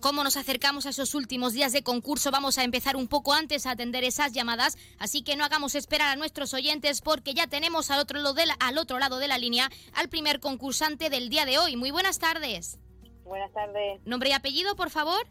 Como, 0.00 0.10
como, 0.10 0.24
nos 0.24 0.36
acercamos 0.36 0.86
a 0.86 0.90
esos 0.90 1.14
últimos 1.14 1.52
días 1.52 1.72
de 1.72 1.82
concurso, 1.82 2.30
vamos 2.30 2.58
a 2.58 2.64
empezar 2.64 2.96
un 2.96 3.06
poco 3.06 3.32
antes 3.32 3.66
a 3.66 3.72
atender 3.72 4.02
esas 4.02 4.32
llamadas, 4.32 4.76
así 4.98 5.22
que 5.22 5.36
no 5.36 5.44
hagamos 5.44 5.74
esperar 5.74 6.08
a 6.08 6.16
nuestros 6.16 6.52
oyentes 6.54 7.00
porque 7.00 7.32
ya 7.32 7.46
tenemos 7.46 7.90
al 7.90 8.00
otro, 8.00 8.18
lado 8.18 8.34
de 8.34 8.46
la, 8.46 8.54
al 8.54 8.78
otro 8.78 8.98
lado 8.98 9.18
de 9.18 9.28
la 9.28 9.38
línea 9.38 9.68
al 9.94 10.08
primer 10.08 10.40
concursante 10.40 11.10
del 11.10 11.28
día 11.28 11.44
de 11.44 11.58
hoy. 11.58 11.76
Muy 11.76 11.90
buenas 11.90 12.18
tardes. 12.18 12.78
Buenas 13.24 13.52
tardes. 13.52 14.00
¿Nombre 14.04 14.30
y 14.30 14.32
apellido, 14.32 14.74
por 14.74 14.90
favor? 14.90 15.26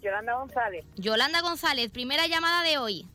Yolanda 0.00 0.34
González. 0.34 0.84
Yolanda 0.96 1.40
González, 1.42 1.90
primera 1.90 2.26
llamada 2.26 2.62
de 2.62 2.78
hoy. 2.78 3.06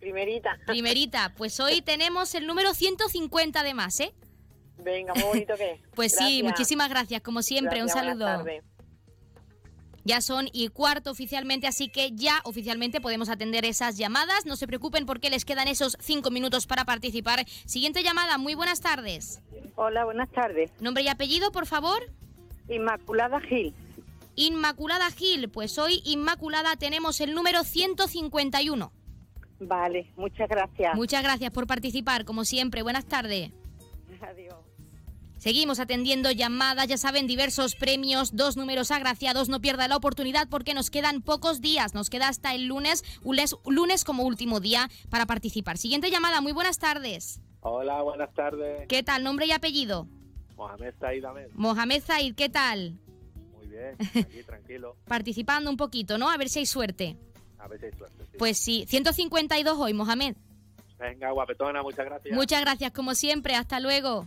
Primerita. 0.00 0.56
Primerita, 0.66 1.34
pues 1.36 1.60
hoy 1.60 1.82
tenemos 1.82 2.34
el 2.34 2.46
número 2.46 2.74
150 2.74 3.62
de 3.62 3.74
más, 3.74 4.00
¿eh? 4.00 4.14
Venga, 4.78 5.14
muy 5.14 5.24
bonito 5.24 5.54
que 5.56 5.80
Pues 5.94 6.14
sí, 6.16 6.42
muchísimas 6.42 6.88
gracias, 6.88 7.22
como 7.22 7.42
siempre, 7.42 7.82
un 7.82 7.88
saludo. 7.88 8.44
Ya 10.06 10.20
son 10.20 10.48
y 10.52 10.68
cuarto 10.68 11.10
oficialmente, 11.10 11.66
así 11.66 11.88
que 11.88 12.12
ya 12.12 12.40
oficialmente 12.44 13.00
podemos 13.00 13.28
atender 13.28 13.64
esas 13.64 13.98
llamadas. 13.98 14.46
No 14.46 14.54
se 14.54 14.68
preocupen 14.68 15.04
porque 15.04 15.30
les 15.30 15.44
quedan 15.44 15.66
esos 15.66 15.96
cinco 15.98 16.30
minutos 16.30 16.68
para 16.68 16.84
participar. 16.84 17.44
Siguiente 17.64 18.04
llamada, 18.04 18.38
muy 18.38 18.54
buenas 18.54 18.80
tardes. 18.80 19.42
Hola, 19.74 20.04
buenas 20.04 20.30
tardes. 20.30 20.70
¿Nombre 20.78 21.02
y 21.02 21.08
apellido, 21.08 21.50
por 21.50 21.66
favor? 21.66 21.98
Inmaculada 22.68 23.40
Gil. 23.40 23.74
Inmaculada 24.36 25.10
Gil, 25.10 25.48
pues 25.48 25.76
hoy 25.76 26.02
Inmaculada 26.04 26.76
tenemos 26.76 27.20
el 27.20 27.34
número 27.34 27.64
151. 27.64 28.92
Vale, 29.58 30.12
muchas 30.14 30.48
gracias. 30.48 30.94
Muchas 30.94 31.24
gracias 31.24 31.50
por 31.50 31.66
participar, 31.66 32.24
como 32.24 32.44
siempre. 32.44 32.82
Buenas 32.82 33.06
tardes. 33.06 33.50
Adiós. 34.20 34.65
Seguimos 35.38 35.80
atendiendo 35.80 36.30
llamadas, 36.30 36.88
ya 36.88 36.96
saben, 36.96 37.26
diversos 37.26 37.74
premios, 37.74 38.34
dos 38.34 38.56
números 38.56 38.90
agraciados. 38.90 39.48
No 39.48 39.60
pierda 39.60 39.86
la 39.86 39.96
oportunidad 39.96 40.48
porque 40.48 40.74
nos 40.74 40.90
quedan 40.90 41.22
pocos 41.22 41.60
días. 41.60 41.94
Nos 41.94 42.10
queda 42.10 42.28
hasta 42.28 42.54
el 42.54 42.66
lunes, 42.66 43.04
lunes 43.66 44.04
como 44.04 44.24
último 44.24 44.60
día 44.60 44.88
para 45.10 45.26
participar. 45.26 45.76
Siguiente 45.76 46.10
llamada, 46.10 46.40
muy 46.40 46.52
buenas 46.52 46.78
tardes. 46.78 47.40
Hola, 47.60 48.00
buenas 48.02 48.32
tardes. 48.32 48.86
¿Qué 48.88 49.02
tal? 49.02 49.24
¿Nombre 49.24 49.46
y 49.46 49.52
apellido? 49.52 50.08
Mohamed 50.56 50.94
Said 50.98 51.24
Ahmed. 51.24 51.48
Mohamed 51.52 52.02
Said, 52.02 52.34
¿qué 52.34 52.48
tal? 52.48 52.98
Muy 53.52 53.66
bien, 53.66 53.96
aquí 54.14 54.42
tranquilo. 54.42 54.96
Participando 55.06 55.68
un 55.68 55.76
poquito, 55.76 56.16
¿no? 56.16 56.30
A 56.30 56.36
ver 56.38 56.48
si 56.48 56.60
hay 56.60 56.66
suerte. 56.66 57.16
A 57.58 57.68
ver 57.68 57.78
si 57.78 57.86
hay 57.86 57.92
suerte. 57.92 58.24
Sí. 58.24 58.36
Pues 58.38 58.58
sí, 58.58 58.84
152 58.88 59.76
hoy, 59.78 59.92
Mohamed. 59.92 60.36
Venga, 60.98 61.30
guapetona, 61.30 61.82
muchas 61.82 62.06
gracias. 62.06 62.34
Muchas 62.34 62.60
gracias, 62.62 62.92
como 62.92 63.14
siempre. 63.14 63.54
Hasta 63.54 63.80
luego. 63.80 64.26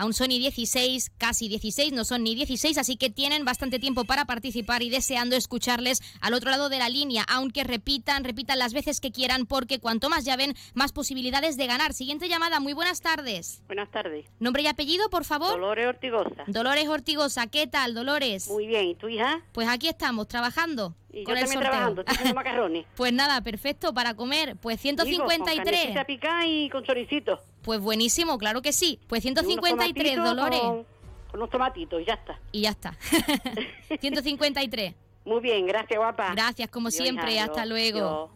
Aún 0.00 0.14
son 0.14 0.28
ni 0.28 0.38
16, 0.38 1.10
casi 1.18 1.50
16, 1.50 1.92
no 1.92 2.06
son 2.06 2.22
ni 2.22 2.34
16, 2.34 2.78
así 2.78 2.96
que 2.96 3.10
tienen 3.10 3.44
bastante 3.44 3.78
tiempo 3.78 4.04
para 4.06 4.24
participar 4.24 4.82
y 4.82 4.88
deseando 4.88 5.36
escucharles 5.36 6.00
al 6.22 6.32
otro 6.32 6.50
lado 6.50 6.70
de 6.70 6.78
la 6.78 6.88
línea, 6.88 7.22
aunque 7.28 7.64
repitan, 7.64 8.24
repitan 8.24 8.58
las 8.58 8.72
veces 8.72 8.98
que 8.98 9.12
quieran, 9.12 9.44
porque 9.44 9.78
cuanto 9.78 10.08
más 10.08 10.24
llaven, 10.24 10.54
más 10.72 10.92
posibilidades 10.92 11.58
de 11.58 11.66
ganar. 11.66 11.92
Siguiente 11.92 12.30
llamada, 12.30 12.60
muy 12.60 12.72
buenas 12.72 13.02
tardes. 13.02 13.62
Buenas 13.66 13.90
tardes. 13.90 14.24
¿Nombre 14.38 14.62
y 14.62 14.68
apellido, 14.68 15.10
por 15.10 15.26
favor? 15.26 15.50
Dolores 15.50 15.88
Ortigosa. 15.88 16.44
Dolores 16.46 16.88
Ortigosa, 16.88 17.46
¿qué 17.48 17.66
tal, 17.66 17.92
Dolores? 17.92 18.48
Muy 18.48 18.66
bien, 18.66 18.86
¿y 18.86 18.94
tu 18.94 19.06
hija? 19.10 19.42
Pues 19.52 19.68
aquí 19.68 19.88
estamos, 19.88 20.28
trabajando. 20.28 20.94
Y 21.12 21.24
con 21.24 21.34
yo 21.34 21.40
el 21.40 21.46
también 21.46 21.52
sorteo. 21.52 21.70
trabajando, 21.70 22.00
estoy 22.00 22.14
haciendo 22.14 22.34
macarrones. 22.36 22.86
Pues 22.96 23.12
nada, 23.12 23.42
perfecto 23.42 23.92
para 23.92 24.14
comer. 24.14 24.56
Pues 24.56 24.80
Digo, 24.82 24.96
con 24.96 25.06
153. 25.06 25.64
carnecita 25.64 26.04
picada 26.06 26.46
y 26.46 26.70
con 26.70 26.84
choricito. 26.84 27.38
Pues 27.62 27.80
buenísimo, 27.80 28.38
claro 28.38 28.62
que 28.62 28.72
sí. 28.72 28.98
Pues 29.06 29.24
Y 29.24 29.28
unos 29.30 29.44
153, 29.46 30.14
tomatitos 30.16 30.24
Dolores. 30.36 30.60
Con, 30.60 30.84
con 31.30 31.40
unos 31.40 31.50
tomatitos 31.50 32.00
y 32.00 32.04
ya 32.06 32.14
está. 32.14 32.40
Y 32.52 32.60
ya 32.62 32.70
está. 32.70 32.96
153. 34.00 34.94
Muy 35.24 35.40
bien, 35.40 35.66
gracias, 35.66 35.98
guapa. 35.98 36.32
Gracias, 36.34 36.70
como 36.70 36.88
Dios, 36.88 37.02
siempre. 37.02 37.34
hija, 37.34 37.44
Hasta 37.44 37.64
Dios, 37.64 37.68
luego. 37.68 37.98
Dios. 37.98 38.30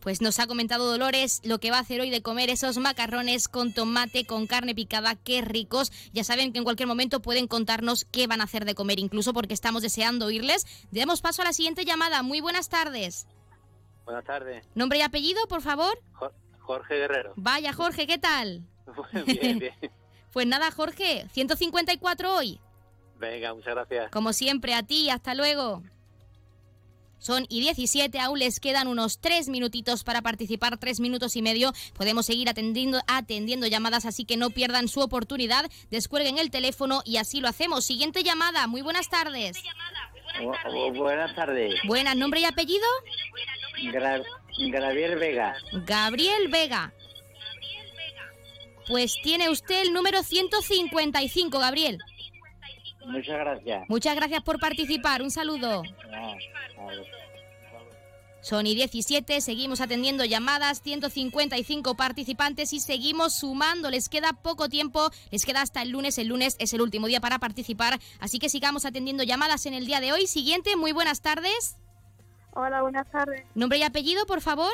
Pues 0.00 0.20
nos 0.20 0.40
ha 0.40 0.48
comentado 0.48 0.90
Dolores 0.90 1.40
lo 1.44 1.60
que 1.60 1.70
va 1.70 1.76
a 1.76 1.80
hacer 1.80 2.00
hoy 2.00 2.10
de 2.10 2.22
comer 2.22 2.50
esos 2.50 2.76
macarrones 2.78 3.46
con 3.46 3.72
tomate, 3.72 4.24
con 4.24 4.48
carne 4.48 4.74
picada, 4.74 5.14
qué 5.14 5.42
ricos. 5.42 5.92
Ya 6.12 6.24
saben 6.24 6.52
que 6.52 6.58
en 6.58 6.64
cualquier 6.64 6.88
momento 6.88 7.22
pueden 7.22 7.46
contarnos 7.46 8.04
qué 8.10 8.26
van 8.26 8.40
a 8.40 8.44
hacer 8.44 8.64
de 8.64 8.74
comer, 8.74 8.98
incluso 8.98 9.32
porque 9.32 9.54
estamos 9.54 9.80
deseando 9.82 10.26
oírles. 10.26 10.66
Demos 10.90 11.20
paso 11.20 11.42
a 11.42 11.44
la 11.44 11.52
siguiente 11.52 11.84
llamada. 11.84 12.22
Muy 12.24 12.40
buenas 12.40 12.68
tardes. 12.68 13.28
Buenas 14.04 14.24
tardes. 14.24 14.66
Nombre 14.74 14.98
y 14.98 15.02
apellido, 15.02 15.46
por 15.46 15.62
favor. 15.62 15.96
Jo- 16.14 16.32
Jorge 16.78 16.94
Guerrero. 16.96 17.32
Vaya, 17.36 17.72
Jorge, 17.72 18.06
¿qué 18.06 18.18
tal? 18.18 18.62
bien, 19.26 19.58
bien. 19.58 19.74
Pues 20.32 20.46
nada, 20.46 20.70
Jorge, 20.70 21.26
154 21.32 22.34
hoy. 22.34 22.58
Venga, 23.18 23.52
muchas 23.52 23.74
gracias. 23.74 24.10
Como 24.10 24.32
siempre, 24.32 24.72
a 24.72 24.82
ti, 24.82 25.10
hasta 25.10 25.34
luego. 25.34 25.82
Son 27.18 27.44
y 27.50 27.60
17, 27.60 28.18
aún 28.18 28.38
les 28.38 28.58
quedan 28.58 28.88
unos 28.88 29.18
3 29.20 29.48
minutitos 29.50 30.02
para 30.04 30.22
participar, 30.22 30.78
3 30.78 31.00
minutos 31.00 31.36
y 31.36 31.42
medio. 31.42 31.72
Podemos 31.94 32.24
seguir 32.24 32.48
atendiendo, 32.48 32.98
atendiendo 33.06 33.66
llamadas, 33.66 34.06
así 34.06 34.24
que 34.24 34.38
no 34.38 34.48
pierdan 34.48 34.88
su 34.88 35.00
oportunidad. 35.00 35.70
Descuelguen 35.90 36.38
el 36.38 36.50
teléfono 36.50 37.02
y 37.04 37.18
así 37.18 37.40
lo 37.42 37.48
hacemos. 37.48 37.84
Siguiente 37.84 38.22
llamada, 38.24 38.66
muy 38.66 38.80
buenas 38.80 39.10
tardes. 39.10 39.62
Bu- 40.40 40.96
buenas 40.98 41.34
tardes. 41.36 41.74
Buenas, 41.84 42.16
nombre 42.16 42.40
y 42.40 42.44
apellido. 42.46 42.86
Gra- 43.92 44.22
Gabriel 44.70 45.18
Vega. 45.18 45.54
Gabriel 45.86 46.48
Vega. 46.48 46.92
Pues 48.88 49.14
tiene 49.22 49.48
usted 49.48 49.82
el 49.82 49.92
número 49.92 50.22
155, 50.22 51.58
Gabriel. 51.58 51.98
Muchas 53.06 53.38
gracias. 53.38 53.84
Muchas 53.88 54.14
gracias 54.16 54.42
por 54.42 54.58
participar. 54.60 55.22
Un 55.22 55.30
saludo. 55.30 55.82
Ah. 56.12 56.34
Son 58.40 58.66
y 58.66 58.74
17, 58.74 59.40
seguimos 59.40 59.80
atendiendo 59.80 60.24
llamadas, 60.24 60.82
155 60.82 61.94
participantes 61.96 62.72
y 62.72 62.80
seguimos 62.80 63.34
sumando. 63.34 63.88
Les 63.88 64.08
queda 64.08 64.32
poco 64.32 64.68
tiempo, 64.68 65.10
les 65.30 65.44
queda 65.46 65.62
hasta 65.62 65.80
el 65.82 65.90
lunes. 65.90 66.18
El 66.18 66.26
lunes 66.26 66.56
es 66.58 66.72
el 66.72 66.80
último 66.82 67.06
día 67.06 67.20
para 67.20 67.38
participar, 67.38 68.00
así 68.18 68.40
que 68.40 68.48
sigamos 68.48 68.84
atendiendo 68.84 69.22
llamadas 69.22 69.64
en 69.66 69.74
el 69.74 69.86
día 69.86 70.00
de 70.00 70.12
hoy. 70.12 70.26
Siguiente, 70.26 70.74
muy 70.74 70.90
buenas 70.90 71.20
tardes. 71.22 71.76
Hola, 72.54 72.82
buenas 72.82 73.08
tardes. 73.10 73.44
Nombre 73.54 73.78
y 73.78 73.82
apellido, 73.82 74.26
por 74.26 74.40
favor. 74.40 74.72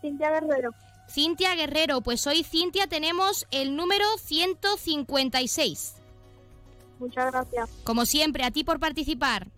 Cintia 0.00 0.30
Guerrero. 0.30 0.70
Cintia 1.08 1.54
Guerrero, 1.54 2.00
pues 2.00 2.26
hoy 2.26 2.44
Cintia 2.44 2.86
tenemos 2.86 3.46
el 3.50 3.76
número 3.76 4.04
156. 4.18 5.94
Muchas 6.98 7.32
gracias. 7.32 7.70
Como 7.84 8.06
siempre, 8.06 8.44
a 8.44 8.50
ti 8.50 8.64
por 8.64 8.80
participar. 8.80 9.48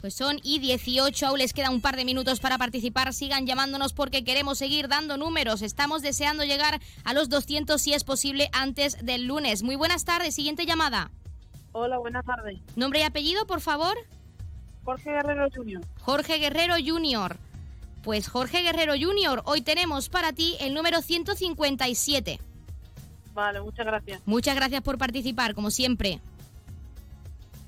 Pues 0.00 0.14
son 0.14 0.38
y 0.44 0.60
18, 0.60 1.26
aún 1.26 1.38
les 1.38 1.52
queda 1.52 1.70
un 1.70 1.80
par 1.80 1.96
de 1.96 2.04
minutos 2.04 2.38
para 2.38 2.56
participar. 2.56 3.12
Sigan 3.12 3.46
llamándonos 3.46 3.92
porque 3.92 4.22
queremos 4.22 4.58
seguir 4.58 4.86
dando 4.86 5.16
números. 5.16 5.60
Estamos 5.62 6.02
deseando 6.02 6.44
llegar 6.44 6.80
a 7.04 7.14
los 7.14 7.28
200 7.28 7.80
si 7.80 7.94
es 7.94 8.04
posible 8.04 8.48
antes 8.52 9.04
del 9.04 9.26
lunes. 9.26 9.64
Muy 9.64 9.74
buenas 9.74 10.04
tardes, 10.04 10.36
siguiente 10.36 10.66
llamada. 10.66 11.10
Hola, 11.72 11.98
buenas 11.98 12.24
tardes. 12.24 12.60
Nombre 12.76 13.00
y 13.00 13.02
apellido, 13.02 13.44
por 13.46 13.60
favor. 13.60 13.96
Jorge 14.88 15.10
Guerrero 15.10 15.48
Jr. 15.54 15.80
Jorge 16.00 16.38
Guerrero 16.38 16.74
Jr. 16.82 17.36
Pues 18.02 18.26
Jorge 18.26 18.62
Guerrero 18.62 18.94
Jr., 18.98 19.42
hoy 19.44 19.60
tenemos 19.60 20.08
para 20.08 20.32
ti 20.32 20.56
el 20.60 20.72
número 20.72 21.02
157. 21.02 22.40
Vale, 23.34 23.60
muchas 23.60 23.84
gracias. 23.84 24.22
Muchas 24.24 24.56
gracias 24.56 24.80
por 24.80 24.96
participar, 24.96 25.54
como 25.54 25.70
siempre. 25.70 26.22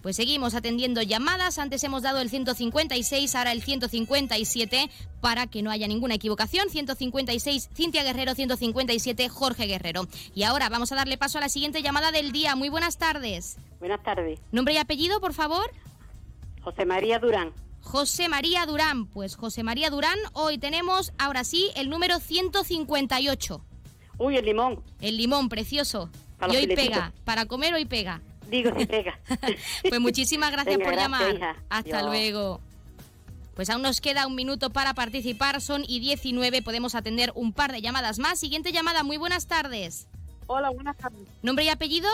Pues 0.01 0.17
seguimos 0.17 0.55
atendiendo 0.55 1.03
llamadas. 1.03 1.59
Antes 1.59 1.85
hemos 1.85 2.01
dado 2.01 2.21
el 2.21 2.31
156, 2.31 3.35
ahora 3.35 3.53
el 3.53 3.63
157, 3.63 4.91
para 5.21 5.47
que 5.47 5.61
no 5.61 5.71
haya 5.71 5.87
ninguna 5.89 6.15
equivocación. 6.15 6.71
156, 6.71 7.69
Cintia 7.75 8.03
Guerrero, 8.03 8.35
157, 8.35 9.29
Jorge 9.29 9.67
Guerrero. 9.67 10.09
Y 10.35 10.45
ahora 10.45 10.71
vamos 10.71 10.91
a 10.91 10.95
darle 10.95 11.19
paso 11.19 11.37
a 11.37 11.43
la 11.43 11.51
siguiente 11.51 11.83
llamada 11.83 12.13
del 12.13 12.33
día. 12.33 12.57
Muy 12.57 12.71
buenas 12.71 12.97
tardes. 12.97 13.59
Buenas 13.79 14.03
tardes. 14.03 14.41
Nombre 14.53 14.73
y 14.73 14.79
apellido, 14.79 15.21
por 15.21 15.35
favor. 15.35 15.71
José 16.63 16.85
María 16.85 17.19
Durán. 17.19 17.53
José 17.83 18.29
María 18.29 18.67
Durán. 18.67 19.07
Pues 19.07 19.37
José 19.37 19.63
María 19.63 19.91
Durán, 19.91 20.19
hoy 20.35 20.59
tenemos, 20.59 21.13
ahora 21.19 21.45
sí, 21.45 21.71
el 21.77 21.89
número 21.89 22.19
158. 22.19 23.65
Uy, 24.19 24.37
el 24.37 24.45
limón. 24.45 24.83
El 25.01 25.17
limón, 25.17 25.49
precioso. 25.49 26.11
Para 26.39 26.53
y 26.53 26.57
hoy 26.57 26.63
filetitos. 26.63 26.89
pega. 26.95 27.13
Para 27.25 27.47
comer 27.47 27.75
hoy 27.75 27.85
pega. 27.87 28.21
Digo, 28.51 28.73
si 28.79 28.87
pega. 28.87 29.19
Pues 29.89 30.01
muchísimas 30.01 30.51
gracias 30.51 30.77
Venga, 30.77 30.85
por 30.91 30.95
gracias, 30.95 31.21
llamar. 31.21 31.35
hija. 31.37 31.57
Hasta 31.71 32.03
luego. 32.03 32.61
Pues 33.55 33.69
aún 33.71 33.83
nos 33.83 34.01
queda 34.01 34.27
un 34.27 34.35
minuto 34.35 34.71
para 34.71 34.95
participar, 34.95 35.61
son 35.61 35.85
y 35.87 36.01
19, 36.01 36.63
podemos 36.63 36.95
atender 36.95 37.33
un 37.35 37.53
par 37.53 37.73
de 37.73 37.83
llamadas 37.83 38.19
más. 38.19 38.39
Siguiente 38.39 38.73
llamada, 38.73 39.03
muy 39.03 39.17
buenas 39.19 39.47
tardes. 39.47 40.07
Hola, 40.47 40.71
buenas 40.71 40.97
tardes. 40.97 41.21
¿Nombre 41.43 41.65
y 41.65 41.69
apellido? 41.69 42.09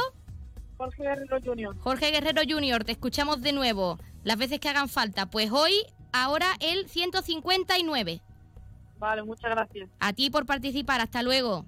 Jorge 0.76 1.02
Guerrero 1.04 1.38
Jr. 1.42 1.76
Jorge 1.80 2.10
Guerrero 2.10 2.42
Jr., 2.48 2.84
te 2.84 2.92
escuchamos 2.92 3.40
de 3.42 3.52
nuevo, 3.52 3.98
las 4.26 4.36
veces 4.36 4.58
que 4.58 4.68
hagan 4.68 4.88
falta. 4.88 5.26
Pues 5.26 5.52
hoy, 5.52 5.72
ahora 6.12 6.48
el 6.58 6.88
159. 6.88 8.20
Vale, 8.98 9.22
muchas 9.22 9.52
gracias. 9.52 9.88
A 10.00 10.12
ti 10.12 10.30
por 10.30 10.46
participar, 10.46 11.00
hasta 11.00 11.22
luego. 11.22 11.64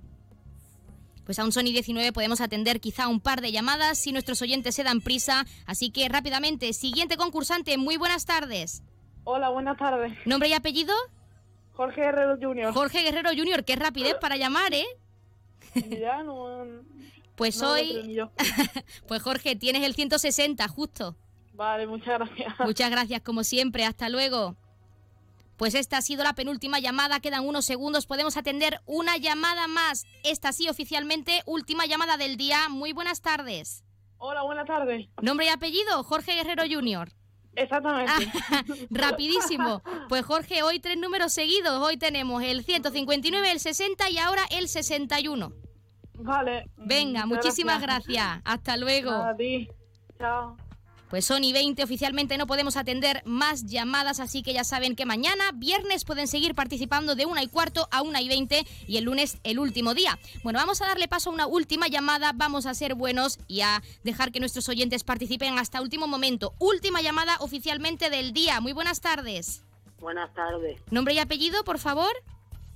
pues 1.25 1.39
a 1.39 1.45
un 1.45 1.53
Sony 1.53 1.71
19 1.71 2.13
podemos 2.13 2.41
atender 2.41 2.81
quizá 2.81 3.07
un 3.07 3.21
par 3.21 3.43
de 3.43 3.53
llamadas 3.53 3.97
si 3.99 4.11
nuestros 4.11 4.43
oyentes 4.43 4.75
se 4.75 4.83
dan 4.83 5.01
prisa. 5.01 5.47
Así 5.67 5.91
que 5.91 6.09
rápidamente, 6.09 6.73
siguiente 6.73 7.17
concursante, 7.17 7.79
muy 7.79 7.97
buenas 7.97 8.27
tardes. 8.27 8.83
Hola, 9.23 9.51
buenas 9.51 9.77
tardes. 9.79 10.13
¿Nombre 10.27 10.49
y 10.49 10.55
apellido? 10.55 10.95
Jorge 11.75 12.01
Guerrero 12.01 12.39
Jr. 12.43 12.73
Jorge 12.73 13.03
Guerrero 13.05 13.31
Jr., 13.37 13.65
qué 13.65 13.77
rapidez 13.77 14.17
para 14.21 14.37
llamar, 14.37 14.75
¿eh? 14.75 14.87
Ya 16.01 16.25
no... 16.25 16.65
Pues 17.37 17.63
no 17.63 17.71
hoy, 17.71 18.21
pues 19.07 19.23
Jorge, 19.23 19.55
tienes 19.55 19.85
el 19.85 19.95
160 19.95 20.67
justo. 20.67 21.15
Vale, 21.59 21.89
muchas 21.89 22.21
gracias. 22.21 22.55
Muchas 22.61 22.89
gracias, 22.89 23.21
como 23.23 23.43
siempre. 23.43 23.85
Hasta 23.85 24.09
luego. 24.09 24.55
Pues 25.57 25.75
esta 25.75 25.97
ha 25.97 26.03
sido 26.03 26.23
la 26.23 26.35
penúltima 26.35 26.79
llamada. 26.79 27.19
Quedan 27.19 27.45
unos 27.45 27.65
segundos. 27.65 28.07
Podemos 28.07 28.37
atender 28.37 28.81
una 28.87 29.17
llamada 29.17 29.67
más. 29.67 30.07
Esta 30.23 30.53
sí, 30.53 30.69
oficialmente, 30.69 31.43
última 31.47 31.85
llamada 31.85 32.17
del 32.17 32.37
día. 32.37 32.69
Muy 32.69 32.93
buenas 32.93 33.23
tardes. 33.23 33.85
Hola, 34.19 34.43
buenas 34.43 34.67
tardes. 34.67 35.09
Nombre 35.21 35.47
y 35.47 35.49
apellido, 35.49 36.05
Jorge 36.05 36.37
Guerrero 36.37 36.63
Jr. 36.71 37.13
Exactamente. 37.57 38.31
Rapidísimo. 38.91 39.83
Pues 40.09 40.25
Jorge, 40.25 40.63
hoy 40.63 40.79
tres 40.79 40.97
números 40.97 41.33
seguidos. 41.33 41.85
Hoy 41.85 41.97
tenemos 41.97 42.41
el 42.45 42.63
159, 42.63 43.51
el 43.51 43.59
60 43.59 44.11
y 44.11 44.19
ahora 44.19 44.43
el 44.53 44.69
61. 44.69 45.53
Vale. 46.15 46.71
Venga, 46.77 47.27
muchísimas 47.27 47.83
gracias. 47.83 48.43
Hasta 48.45 48.77
luego. 48.77 49.11
A 49.11 49.37
ti. 49.37 49.69
Chao. 50.19 50.57
Pues 51.09 51.25
Sony 51.25 51.53
20 51.55 51.83
oficialmente 51.83 52.37
no 52.37 52.47
podemos 52.47 52.77
atender 52.77 53.23
más 53.25 53.65
llamadas, 53.65 54.21
así 54.21 54.43
que 54.43 54.53
ya 54.53 54.63
saben 54.63 54.95
que 54.95 55.07
mañana, 55.07 55.53
viernes, 55.55 56.05
pueden 56.05 56.29
seguir 56.29 56.55
participando 56.55 57.15
de 57.15 57.25
una 57.25 57.43
y 57.43 57.49
cuarto 57.49 57.89
a 57.91 58.03
una 58.03 58.21
y 58.21 58.29
20 58.29 58.67
y 58.87 58.97
el 58.99 59.05
lunes 59.05 59.39
el 59.43 59.59
último 59.59 59.95
día. 59.95 60.19
Bueno, 60.43 60.59
vamos 60.59 60.83
a 60.83 60.87
darle 60.87 61.09
paso 61.09 61.31
a 61.31 61.33
una 61.33 61.47
última 61.47 61.89
llamada, 61.89 62.33
vamos 62.35 62.67
a 62.67 62.75
ser 62.75 62.95
buenos 62.95 63.39
y 63.49 63.63
a 63.63 63.83
dejar 64.05 64.33
que 64.33 64.41
nuestros 64.41 64.69
oyentes 64.69 65.03
participen 65.03 65.59
hasta 65.59 65.81
último 65.81 66.07
momento. 66.07 66.53
Última 66.59 67.01
llamada 67.01 67.37
oficialmente 67.41 68.11
del 68.11 68.35
día. 68.35 68.61
Muy 68.61 68.73
buenas 68.73 69.01
tardes. 69.01 69.65
Buenas 70.01 70.33
tardes, 70.35 70.81
Nombre 70.91 71.15
y 71.15 71.19
apellido, 71.19 71.65
por 71.65 71.79
favor. 71.79 72.13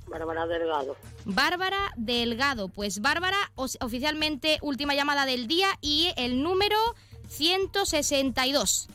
Bárbara 0.09 0.47
Delgado. 0.47 0.97
Bárbara 1.25 1.93
Delgado. 1.97 2.69
Pues 2.69 3.01
Bárbara, 3.01 3.53
oficialmente 3.55 4.59
última 4.63 4.95
llamada 4.95 5.27
del 5.27 5.47
día 5.47 5.69
y 5.81 6.13
el 6.17 6.43
número 6.43 6.77
162. 7.33 8.89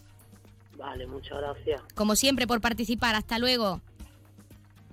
Vale, 0.77 1.07
muchas 1.07 1.37
gracias. 1.37 1.81
Como 1.95 2.15
siempre, 2.15 2.47
por 2.47 2.61
participar. 2.61 3.15
Hasta 3.15 3.39
luego. 3.39 3.81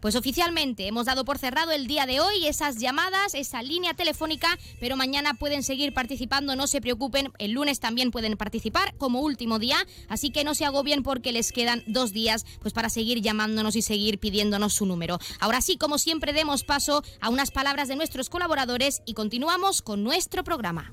Pues 0.00 0.16
oficialmente 0.16 0.86
hemos 0.86 1.06
dado 1.06 1.24
por 1.24 1.38
cerrado 1.38 1.72
el 1.72 1.86
día 1.86 2.04
de 2.04 2.20
hoy 2.20 2.46
esas 2.46 2.76
llamadas, 2.76 3.32
esa 3.32 3.62
línea 3.62 3.94
telefónica, 3.94 4.58
pero 4.78 4.98
mañana 4.98 5.32
pueden 5.32 5.62
seguir 5.62 5.94
participando, 5.94 6.54
no 6.56 6.66
se 6.66 6.82
preocupen, 6.82 7.32
el 7.38 7.52
lunes 7.52 7.80
también 7.80 8.10
pueden 8.10 8.36
participar 8.36 8.94
como 8.98 9.22
último 9.22 9.58
día, 9.58 9.78
así 10.10 10.28
que 10.28 10.44
no 10.44 10.54
se 10.54 10.66
agobien 10.66 11.02
porque 11.02 11.32
les 11.32 11.52
quedan 11.52 11.82
dos 11.86 12.12
días 12.12 12.44
pues 12.60 12.74
para 12.74 12.90
seguir 12.90 13.22
llamándonos 13.22 13.76
y 13.76 13.80
seguir 13.80 14.18
pidiéndonos 14.18 14.74
su 14.74 14.84
número. 14.84 15.18
Ahora 15.40 15.62
sí, 15.62 15.78
como 15.78 15.96
siempre, 15.96 16.34
demos 16.34 16.64
paso 16.64 17.02
a 17.22 17.30
unas 17.30 17.50
palabras 17.50 17.88
de 17.88 17.96
nuestros 17.96 18.28
colaboradores 18.28 19.00
y 19.06 19.14
continuamos 19.14 19.80
con 19.80 20.04
nuestro 20.04 20.44
programa. 20.44 20.92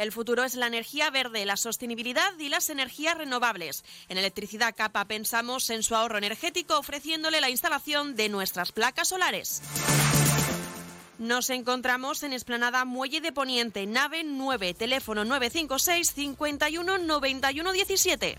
El 0.00 0.12
futuro 0.12 0.44
es 0.44 0.54
la 0.54 0.66
energía 0.66 1.10
verde, 1.10 1.44
la 1.44 1.58
sostenibilidad 1.58 2.32
y 2.38 2.48
las 2.48 2.70
energías 2.70 3.18
renovables. 3.18 3.84
En 4.08 4.16
Electricidad 4.16 4.74
Capa 4.74 5.04
pensamos 5.04 5.68
en 5.68 5.82
su 5.82 5.94
ahorro 5.94 6.16
energético 6.16 6.78
ofreciéndole 6.78 7.42
la 7.42 7.50
instalación 7.50 8.16
de 8.16 8.30
nuestras 8.30 8.72
placas 8.72 9.08
solares. 9.08 9.60
Nos 11.18 11.50
encontramos 11.50 12.22
en 12.22 12.32
Esplanada 12.32 12.86
Muelle 12.86 13.20
de 13.20 13.30
Poniente, 13.30 13.84
nave 13.84 14.24
9, 14.24 14.72
teléfono 14.72 15.26
956 15.26 16.14
51 16.14 16.96
91 16.96 17.72
17. 17.72 18.38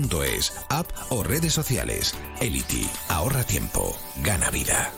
elity.es, 0.01 0.53
app 0.69 0.89
o 1.09 1.23
redes 1.23 1.53
sociales. 1.53 2.15
Elity, 2.39 2.89
ahorra 3.09 3.43
tiempo, 3.43 3.95
gana 4.23 4.49
vida. 4.49 4.91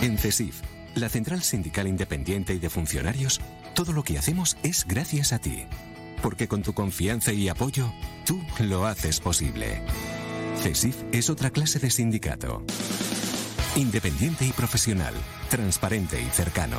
En 0.00 0.16
CESIF, 0.16 0.62
La 0.94 1.08
Central 1.08 1.42
Sindical 1.42 1.88
Independiente 1.88 2.54
y 2.54 2.58
de 2.58 2.70
Funcionarios, 2.70 3.40
todo 3.74 3.92
lo 3.92 4.04
que 4.04 4.18
hacemos 4.18 4.56
es 4.62 4.86
gracias 4.86 5.32
a 5.32 5.38
ti. 5.38 5.66
Porque 6.22 6.48
con 6.48 6.62
tu 6.62 6.72
confianza 6.72 7.32
y 7.32 7.48
apoyo, 7.48 7.92
tú 8.24 8.40
lo 8.60 8.86
haces 8.86 9.20
posible. 9.20 9.82
CESIF 10.62 10.96
es 11.12 11.30
otra 11.30 11.50
clase 11.50 11.78
de 11.78 11.90
sindicato. 11.90 12.64
Independiente 13.76 14.44
y 14.44 14.52
profesional, 14.52 15.14
transparente 15.48 16.20
y 16.20 16.26
cercano. 16.30 16.78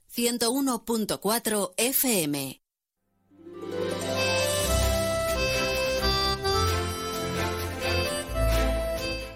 101.4 0.15 1.73
FM. 1.77 2.60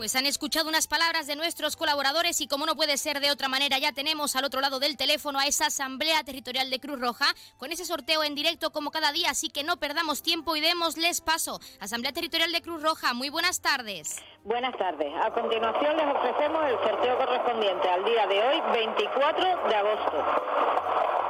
Pues 0.05 0.15
han 0.15 0.27
escuchado 0.27 0.69
unas 0.69 0.85
palabras 0.85 1.25
de 1.25 1.35
nuestros 1.35 1.75
colaboradores 1.75 2.39
y 2.39 2.47
como 2.47 2.67
no 2.67 2.75
puede 2.75 2.95
ser 2.95 3.19
de 3.21 3.31
otra 3.31 3.47
manera, 3.47 3.79
ya 3.79 3.91
tenemos 3.91 4.35
al 4.35 4.45
otro 4.45 4.61
lado 4.61 4.79
del 4.79 4.97
teléfono 4.97 5.39
a 5.39 5.47
esa 5.47 5.65
Asamblea 5.65 6.23
Territorial 6.23 6.69
de 6.69 6.79
Cruz 6.79 6.99
Roja 6.99 7.25
con 7.57 7.71
ese 7.71 7.85
sorteo 7.85 8.23
en 8.23 8.35
directo 8.35 8.69
como 8.69 8.91
cada 8.91 9.11
día, 9.11 9.31
así 9.31 9.49
que 9.49 9.63
no 9.63 9.77
perdamos 9.77 10.21
tiempo 10.21 10.55
y 10.55 10.61
démosles 10.61 11.21
paso. 11.21 11.59
Asamblea 11.79 12.13
Territorial 12.13 12.51
de 12.51 12.61
Cruz 12.61 12.83
Roja, 12.83 13.15
muy 13.15 13.31
buenas 13.31 13.61
tardes. 13.61 14.21
Buenas 14.43 14.77
tardes. 14.77 15.11
A 15.23 15.31
continuación 15.31 15.97
les 15.97 16.15
ofrecemos 16.15 16.61
el 16.65 16.77
sorteo 16.87 17.17
correspondiente 17.17 17.89
al 17.89 18.05
día 18.05 18.27
de 18.27 18.43
hoy, 18.43 18.61
24 18.73 19.69
de 19.69 19.75
agosto. 19.75 21.24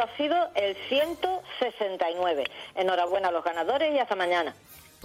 Ha 0.00 0.16
sido 0.16 0.36
el 0.54 0.76
169. 0.88 2.44
Enhorabuena 2.74 3.28
a 3.28 3.32
los 3.32 3.44
ganadores 3.44 3.94
y 3.94 3.98
hasta 3.98 4.14
mañana. 4.16 4.54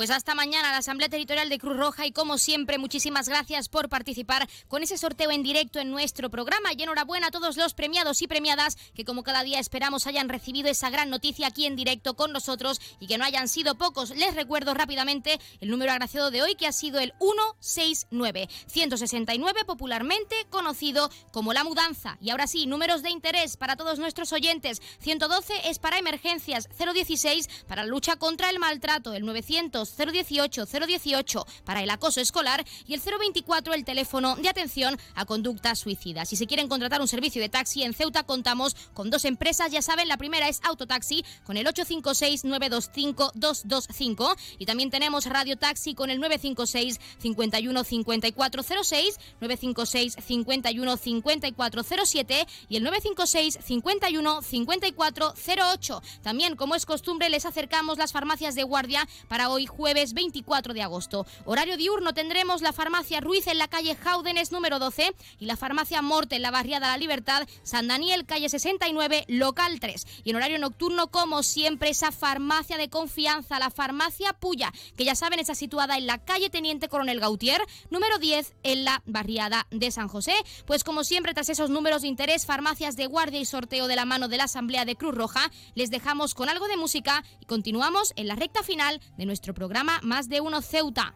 Pues 0.02 0.10
hasta 0.10 0.34
mañana 0.34 0.72
la 0.72 0.78
Asamblea 0.78 1.10
Territorial 1.10 1.48
de 1.48 1.60
Cruz 1.60 1.78
Roja 1.78 2.08
y 2.08 2.12
como 2.12 2.40
siempre 2.40 2.80
muchísimas 2.80 3.30
gracias 3.30 3.70
por 3.70 3.88
participar 3.88 4.50
con 4.68 4.82
ese 4.82 4.98
sorteo 4.98 5.30
en 5.30 5.44
directo 5.44 5.78
en 5.78 5.92
nuestro 5.92 6.32
programa 6.32 6.74
y 6.76 6.82
enhorabuena 6.82 7.28
a 7.28 7.30
todos 7.30 7.56
los 7.56 7.76
premiados 7.76 8.24
y 8.24 8.28
premiadas 8.28 8.80
que 8.96 9.06
como 9.06 9.22
cada 9.22 9.44
día 9.44 9.60
esperamos 9.60 10.08
hayan 10.08 10.28
recibido 10.28 10.70
esa 10.70 10.90
gran 10.90 11.12
noticia 11.12 11.46
aquí 11.46 11.68
en 11.68 11.76
directo 11.76 12.16
con 12.16 12.32
nosotros 12.32 12.82
y 13.00 13.06
que 13.06 13.20
no 13.20 13.26
hayan 13.26 13.48
sido 13.48 13.76
pocos. 13.76 14.10
Les 14.16 14.34
recuerdo 14.34 14.74
rápidamente 14.74 15.40
el 15.60 15.70
número 15.70 15.92
agraciado 15.92 16.32
de 16.32 16.42
hoy 16.42 16.56
que 16.56 16.66
ha 16.66 16.72
sido 16.72 17.00
el 17.00 17.14
169 17.20 18.50
169 18.66 19.66
popularmente 19.66 20.48
conocido 20.50 21.12
como 21.32 21.54
la 21.54 21.64
mudanza. 21.64 22.18
Y 22.22 22.32
ahora 22.32 22.48
sí, 22.48 22.66
números 22.66 23.04
de 23.04 23.12
interés 23.12 23.56
para 23.56 23.76
todos 23.76 24.00
nuestros 24.00 24.34
oyentes. 24.34 24.82
112 25.02 25.70
es 25.70 25.78
para 25.78 26.00
emergencias, 26.00 26.70
016 26.80 27.48
para 27.68 27.86
lucha 27.86 28.16
contra 28.16 28.50
el 28.50 28.58
maltrato, 28.58 29.14
el 29.14 29.28
900 29.28 29.91
018 29.96 30.66
018 30.66 31.46
para 31.66 31.82
el 31.84 31.90
acoso 31.90 32.22
escolar 32.22 32.66
y 32.88 32.94
el 32.94 33.02
024 33.02 33.74
el 33.74 33.86
teléfono 33.86 34.36
de 34.36 34.50
atención 34.50 34.98
a 35.16 35.26
conductas 35.26 35.80
suicidas. 35.80 36.30
Si 36.30 36.36
se 36.36 36.48
quieren 36.48 36.68
contratar 36.68 37.02
un 37.02 37.08
servicio 37.08 37.42
de 37.42 37.50
taxi 37.50 37.84
en 37.84 37.94
Ceuta 37.94 38.24
contamos 38.24 38.76
con 38.94 39.10
dos 39.10 39.26
empresas, 39.26 39.72
ya 39.72 39.82
saben, 39.82 40.08
la 40.08 40.18
primera 40.18 40.48
es 40.48 40.62
Autotaxi 40.64 41.24
con 41.44 41.58
el 41.58 41.68
856 41.68 42.46
925 42.46 43.32
225 43.36 44.36
y 44.60 44.66
también 44.66 44.90
tenemos 44.90 45.26
Radio 45.26 45.58
Taxi 45.58 45.94
con 45.94 46.10
el 46.10 46.20
956 46.20 47.00
51 47.20 47.84
5406, 47.84 49.20
956 49.40 50.16
51 50.26 50.98
5407 50.98 52.48
y 52.70 52.78
el 52.78 52.84
956 52.84 53.60
51 53.64 54.42
5408. 54.42 56.02
También, 56.22 56.56
como 56.56 56.76
es 56.76 56.86
costumbre, 56.86 57.30
les 57.30 57.46
acercamos 57.46 57.98
las 57.98 58.12
farmacias 58.12 58.56
de 58.56 58.64
guardia 58.64 59.08
para 59.28 59.50
hoy 59.50 59.66
jueves 59.72 60.14
24 60.14 60.74
de 60.74 60.82
agosto. 60.82 61.26
Horario 61.46 61.78
diurno 61.78 62.14
tendremos 62.14 62.62
la 62.62 62.74
farmacia 62.74 63.22
Ruiz 63.22 63.48
en 63.48 63.58
la 63.58 63.68
calle 63.68 63.96
Jaúdenes 63.96 64.52
número 64.52 64.78
12 64.80 65.16
y 65.40 65.46
la 65.46 65.56
farmacia 65.56 66.02
Morte 66.02 66.36
en 66.36 66.42
la 66.42 66.52
barriada 66.52 66.90
La 66.90 66.98
Libertad, 66.98 67.48
San 67.64 67.88
Daniel 67.88 68.26
calle 68.26 68.50
69, 68.50 69.26
local 69.28 69.80
3. 69.80 70.06
Y 70.24 70.32
en 70.32 70.36
horario 70.36 70.60
nocturno, 70.60 71.08
como 71.08 71.42
siempre, 71.42 71.90
esa 71.90 72.12
farmacia 72.12 72.78
de 72.78 72.90
confianza, 72.90 73.60
la 73.60 73.72
farmacia 73.72 74.34
Puya, 74.34 74.72
que 74.98 75.06
ya 75.06 75.16
saben 75.16 75.40
está 75.40 75.56
situada 75.56 75.98
en 75.98 76.06
la 76.06 76.18
calle 76.18 76.50
Teniente 76.50 76.90
Coronel 76.90 77.20
Gautier, 77.20 77.62
número 77.90 78.18
10 78.18 78.54
en 78.64 78.84
la 78.84 79.02
barriada 79.06 79.68
de 79.72 79.90
San 79.92 80.10
José. 80.10 80.34
Pues 80.66 80.84
como 80.84 81.04
siempre, 81.04 81.34
tras 81.34 81.50
esos 81.50 81.70
números 81.70 82.02
de 82.02 82.10
interés, 82.10 82.46
farmacias 82.46 82.98
de 82.98 83.08
guardia 83.08 83.40
y 83.40 83.46
sorteo 83.46 83.88
de 83.88 83.96
la 83.96 84.06
mano 84.06 84.28
de 84.28 84.38
la 84.38 84.44
Asamblea 84.44 84.84
de 84.84 84.96
Cruz 84.96 85.16
Roja, 85.16 85.50
les 85.76 85.92
dejamos 85.92 86.36
con 86.36 86.50
algo 86.50 86.68
de 86.68 86.78
música 86.78 87.24
y 87.40 87.46
continuamos 87.46 88.14
en 88.18 88.28
la 88.28 88.36
recta 88.36 88.64
final 88.64 89.00
de 89.18 89.26
nuestro 89.26 89.54
programa 89.54 89.61
Más 90.02 90.28
de 90.28 90.42
Uno 90.42 90.62
Ceuta. 90.62 91.16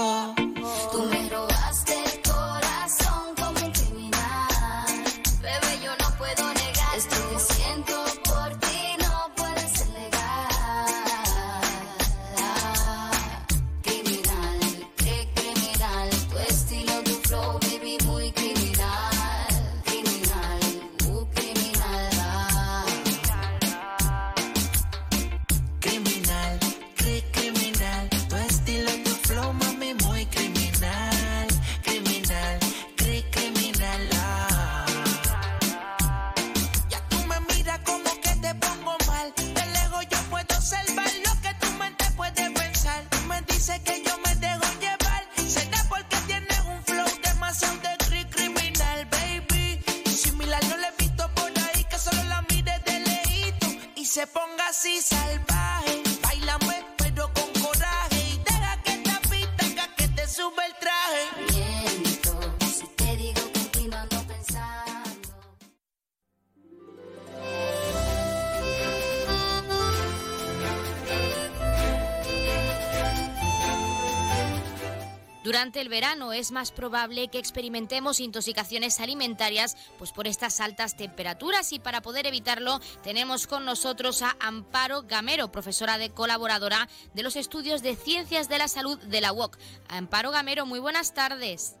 Durante 75.61 75.81
el 75.81 75.89
verano 75.89 76.33
es 76.33 76.51
más 76.51 76.71
probable 76.71 77.27
que 77.27 77.37
experimentemos 77.37 78.19
intoxicaciones 78.19 78.99
alimentarias 78.99 79.77
pues 79.99 80.11
por 80.11 80.25
estas 80.25 80.59
altas 80.59 80.97
temperaturas 80.97 81.71
y 81.71 81.77
para 81.77 82.01
poder 82.01 82.25
evitarlo 82.25 82.79
tenemos 83.03 83.45
con 83.45 83.63
nosotros 83.63 84.23
a 84.23 84.35
Amparo 84.39 85.03
Gamero, 85.03 85.51
profesora 85.51 85.99
de 85.99 86.09
colaboradora 86.09 86.89
de 87.13 87.21
los 87.21 87.35
estudios 87.35 87.83
de 87.83 87.95
Ciencias 87.95 88.49
de 88.49 88.57
la 88.57 88.67
Salud 88.67 88.97
de 88.97 89.21
la 89.21 89.33
UOC. 89.33 89.59
Amparo 89.87 90.31
Gamero, 90.31 90.65
muy 90.65 90.79
buenas 90.79 91.13
tardes. 91.13 91.77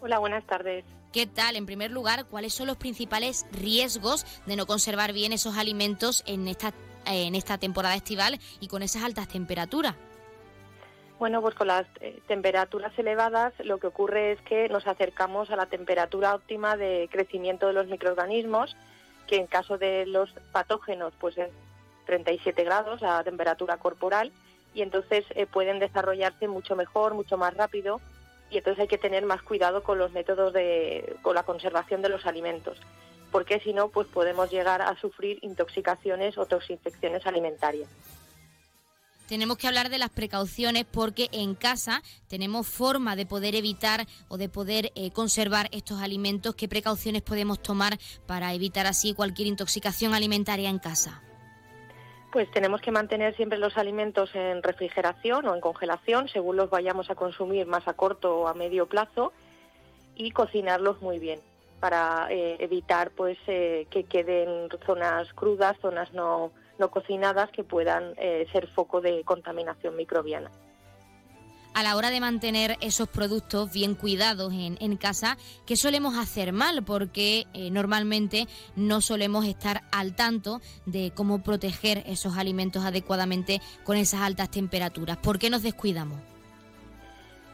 Hola, 0.00 0.18
buenas 0.18 0.44
tardes. 0.44 0.84
¿Qué 1.12 1.28
tal? 1.28 1.54
En 1.54 1.64
primer 1.64 1.92
lugar, 1.92 2.26
¿cuáles 2.26 2.54
son 2.54 2.66
los 2.66 2.76
principales 2.76 3.46
riesgos 3.52 4.26
de 4.46 4.56
no 4.56 4.66
conservar 4.66 5.12
bien 5.12 5.32
esos 5.32 5.56
alimentos 5.56 6.24
en 6.26 6.48
esta, 6.48 6.74
en 7.04 7.36
esta 7.36 7.56
temporada 7.56 7.94
estival 7.94 8.40
y 8.58 8.66
con 8.66 8.82
esas 8.82 9.04
altas 9.04 9.28
temperaturas? 9.28 9.94
Bueno, 11.18 11.40
pues 11.40 11.54
con 11.54 11.68
las 11.68 11.86
eh, 12.00 12.20
temperaturas 12.26 12.92
elevadas 12.98 13.54
lo 13.60 13.78
que 13.78 13.86
ocurre 13.86 14.32
es 14.32 14.40
que 14.42 14.68
nos 14.68 14.86
acercamos 14.86 15.50
a 15.50 15.56
la 15.56 15.66
temperatura 15.66 16.34
óptima 16.34 16.76
de 16.76 17.08
crecimiento 17.10 17.66
de 17.66 17.72
los 17.72 17.86
microorganismos, 17.86 18.76
que 19.26 19.36
en 19.36 19.46
caso 19.46 19.78
de 19.78 20.04
los 20.04 20.30
patógenos 20.52 21.14
pues 21.18 21.38
es 21.38 21.48
37 22.04 22.62
grados 22.64 23.02
a 23.02 23.24
temperatura 23.24 23.78
corporal 23.78 24.30
y 24.74 24.82
entonces 24.82 25.24
eh, 25.30 25.46
pueden 25.46 25.78
desarrollarse 25.78 26.48
mucho 26.48 26.76
mejor, 26.76 27.14
mucho 27.14 27.38
más 27.38 27.54
rápido 27.54 27.98
y 28.50 28.58
entonces 28.58 28.82
hay 28.82 28.88
que 28.88 28.98
tener 28.98 29.24
más 29.24 29.40
cuidado 29.40 29.82
con 29.82 29.98
los 29.98 30.12
métodos 30.12 30.52
de 30.52 31.16
con 31.22 31.34
la 31.34 31.44
conservación 31.44 32.02
de 32.02 32.10
los 32.10 32.26
alimentos, 32.26 32.78
porque 33.32 33.58
si 33.60 33.72
no 33.72 33.88
pues 33.88 34.06
podemos 34.06 34.50
llegar 34.50 34.82
a 34.82 34.94
sufrir 34.96 35.38
intoxicaciones 35.40 36.36
o 36.36 36.44
toxinfecciones 36.44 37.26
alimentarias. 37.26 37.88
Tenemos 39.26 39.58
que 39.58 39.66
hablar 39.66 39.88
de 39.88 39.98
las 39.98 40.10
precauciones 40.10 40.84
porque 40.84 41.28
en 41.32 41.54
casa 41.54 42.02
tenemos 42.28 42.66
forma 42.66 43.16
de 43.16 43.26
poder 43.26 43.54
evitar 43.54 44.06
o 44.28 44.36
de 44.38 44.48
poder 44.48 44.92
eh, 44.94 45.10
conservar 45.10 45.68
estos 45.72 46.00
alimentos. 46.00 46.54
¿Qué 46.54 46.68
precauciones 46.68 47.22
podemos 47.22 47.60
tomar 47.60 47.98
para 48.26 48.54
evitar 48.54 48.86
así 48.86 49.14
cualquier 49.14 49.48
intoxicación 49.48 50.14
alimentaria 50.14 50.70
en 50.70 50.78
casa? 50.78 51.22
Pues 52.32 52.50
tenemos 52.50 52.80
que 52.80 52.90
mantener 52.90 53.34
siempre 53.36 53.58
los 53.58 53.76
alimentos 53.76 54.34
en 54.34 54.62
refrigeración 54.62 55.46
o 55.46 55.54
en 55.54 55.60
congelación 55.60 56.28
según 56.28 56.56
los 56.56 56.68
vayamos 56.68 57.08
a 57.10 57.14
consumir 57.14 57.66
más 57.66 57.88
a 57.88 57.94
corto 57.94 58.40
o 58.40 58.48
a 58.48 58.54
medio 58.54 58.86
plazo 58.86 59.32
y 60.16 60.30
cocinarlos 60.32 61.00
muy 61.00 61.18
bien 61.18 61.40
para 61.80 62.26
eh, 62.30 62.56
evitar 62.60 63.10
pues 63.10 63.38
eh, 63.46 63.86
que 63.90 64.04
queden 64.04 64.68
zonas 64.84 65.32
crudas, 65.34 65.76
zonas 65.80 66.12
no, 66.12 66.50
no 66.78 66.90
cocinadas 66.90 67.50
que 67.50 67.64
puedan 67.64 68.14
eh, 68.16 68.46
ser 68.52 68.68
foco 68.68 69.00
de 69.00 69.22
contaminación 69.24 69.96
microbiana. 69.96 70.50
A 71.76 71.82
la 71.82 71.94
hora 71.94 72.08
de 72.08 72.20
mantener 72.20 72.78
esos 72.80 73.06
productos 73.06 73.70
bien 73.70 73.94
cuidados 73.94 74.50
en, 74.54 74.78
en 74.80 74.96
casa, 74.96 75.36
¿qué 75.66 75.76
solemos 75.76 76.16
hacer 76.16 76.54
mal? 76.54 76.82
Porque 76.82 77.44
eh, 77.52 77.70
normalmente 77.70 78.46
no 78.76 79.02
solemos 79.02 79.44
estar 79.44 79.82
al 79.92 80.16
tanto 80.16 80.62
de 80.86 81.12
cómo 81.14 81.42
proteger 81.42 82.02
esos 82.06 82.38
alimentos 82.38 82.82
adecuadamente 82.86 83.60
con 83.84 83.98
esas 83.98 84.22
altas 84.22 84.50
temperaturas. 84.50 85.18
¿Por 85.18 85.38
qué 85.38 85.50
nos 85.50 85.62
descuidamos? 85.62 86.18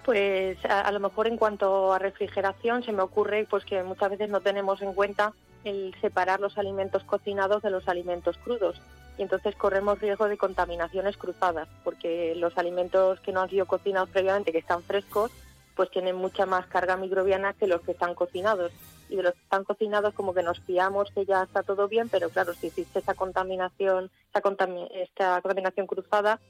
Pues 0.05 0.57
a, 0.67 0.83
a 0.83 0.93
lo 0.93 1.01
mejor 1.01 1.27
en 1.27 1.37
cuanto 1.37 1.93
a 1.93 1.99
refrigeración 1.99 2.85
se 2.85 2.93
me 2.93 3.03
ocurre 3.03 3.45
pues 3.51 3.65
que 3.65 3.83
muchas 3.83 4.11
veces 4.11 4.31
no 4.31 4.41
tenemos 4.41 4.83
en 4.83 4.95
cuenta 4.95 5.33
el 5.65 5.97
separar 6.01 6.39
los 6.39 6.57
alimentos 6.59 7.03
cocinados 7.03 7.61
de 7.63 7.71
los 7.71 7.89
alimentos 7.89 8.39
crudos 8.39 8.81
y 9.19 9.23
entonces 9.23 9.55
corremos 9.57 10.01
riesgo 10.01 10.29
de 10.29 10.39
contaminaciones 10.39 11.17
cruzadas 11.17 11.69
porque 11.85 12.35
los 12.37 12.57
alimentos 12.57 13.21
que 13.21 13.33
no 13.33 13.43
han 13.43 13.51
sido 13.51 13.67
cocinados 13.67 14.09
previamente 14.11 14.53
que 14.53 14.59
están 14.59 14.83
frescos 14.83 15.31
pues 15.77 15.91
tienen 15.91 16.17
mucha 16.17 16.47
más 16.47 16.67
carga 16.67 16.97
microbiana 16.97 17.55
que 17.55 17.67
los 17.67 17.81
que 17.83 17.93
están 17.93 18.15
cocinados 18.15 18.73
y 19.09 19.17
de 19.17 19.23
los 19.23 19.35
que 19.35 19.43
están 19.43 19.65
cocinados 19.65 20.15
como 20.15 20.35
que 20.35 20.43
nos 20.43 20.61
fiamos 20.61 21.11
que 21.15 21.25
ya 21.25 21.43
está 21.43 21.63
todo 21.63 21.89
bien 21.89 22.09
pero 22.09 22.31
claro 22.31 22.55
si 22.55 22.69
existe 22.69 22.99
esa 22.99 23.15
contaminación 23.15 24.11
contami- 24.35 24.89
esta 24.95 25.41
contaminación 25.43 25.87
cruzada 25.87 26.41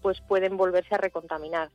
pues 0.00 0.20
pueden 0.20 0.56
volverse 0.56 0.94
a 0.94 0.98
recontaminar 0.98 1.70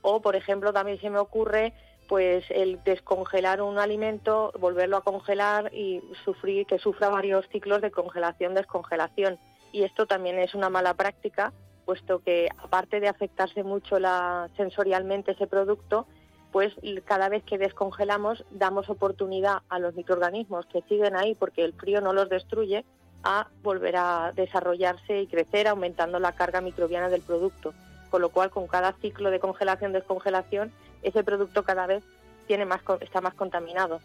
o, 0.00 0.22
por 0.22 0.36
ejemplo, 0.36 0.72
también 0.72 1.00
se 1.00 1.10
me 1.10 1.18
ocurre 1.18 1.72
pues 2.08 2.44
el 2.50 2.82
descongelar 2.84 3.60
un 3.60 3.78
alimento, 3.78 4.52
volverlo 4.58 4.96
a 4.96 5.02
congelar 5.02 5.74
y 5.74 6.00
sufrir 6.24 6.66
que 6.66 6.78
sufra 6.78 7.08
varios 7.08 7.46
ciclos 7.48 7.82
de 7.82 7.90
congelación 7.90 8.54
descongelación. 8.54 9.38
Y 9.72 9.82
esto 9.82 10.06
también 10.06 10.38
es 10.38 10.54
una 10.54 10.70
mala 10.70 10.94
práctica, 10.94 11.52
puesto 11.84 12.20
que 12.20 12.48
aparte 12.58 13.00
de 13.00 13.08
afectarse 13.08 13.62
mucho 13.62 13.98
la, 13.98 14.48
sensorialmente 14.56 15.32
ese 15.32 15.46
producto, 15.46 16.06
pues 16.52 16.72
cada 17.04 17.28
vez 17.28 17.42
que 17.44 17.58
descongelamos 17.58 18.44
damos 18.50 18.88
oportunidad 18.88 19.58
a 19.68 19.78
los 19.78 19.94
microorganismos 19.94 20.66
que 20.66 20.82
siguen 20.88 21.14
ahí 21.14 21.34
porque 21.34 21.64
el 21.64 21.74
frío 21.74 22.00
no 22.00 22.12
los 22.12 22.28
destruye 22.28 22.84
a 23.22 23.48
volver 23.62 23.96
a 23.96 24.32
desarrollarse 24.34 25.20
y 25.22 25.26
crecer 25.26 25.68
aumentando 25.68 26.18
la 26.18 26.32
carga 26.32 26.60
microbiana 26.60 27.10
del 27.10 27.20
producto 27.20 27.74
con 28.10 28.22
lo 28.22 28.30
cual 28.30 28.50
con 28.50 28.66
cada 28.66 28.92
ciclo 28.94 29.30
de 29.30 29.40
congelación 29.40 29.92
descongelación 29.92 30.72
ese 31.02 31.22
producto 31.22 31.62
cada 31.62 31.86
vez 31.86 32.02
tiene 32.46 32.64
más 32.64 32.80
está 33.00 33.20
más 33.20 33.34
contaminado. 33.34 34.00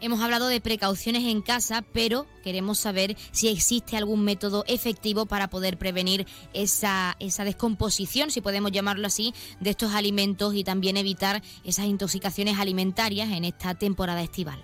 Hemos 0.00 0.20
hablado 0.20 0.48
de 0.48 0.60
precauciones 0.60 1.24
en 1.24 1.40
casa, 1.40 1.82
pero 1.92 2.26
queremos 2.44 2.78
saber 2.78 3.16
si 3.32 3.48
existe 3.48 3.96
algún 3.96 4.24
método 4.24 4.64
efectivo 4.66 5.26
para 5.26 5.48
poder 5.48 5.78
prevenir 5.78 6.26
esa, 6.52 7.16
esa 7.18 7.44
descomposición, 7.44 8.30
si 8.30 8.42
podemos 8.42 8.72
llamarlo 8.72 9.06
así, 9.06 9.32
de 9.60 9.70
estos 9.70 9.94
alimentos 9.94 10.54
y 10.54 10.64
también 10.64 10.96
evitar 10.96 11.40
esas 11.64 11.86
intoxicaciones 11.86 12.58
alimentarias 12.58 13.30
en 13.30 13.44
esta 13.44 13.74
temporada 13.74 14.22
estival. 14.22 14.62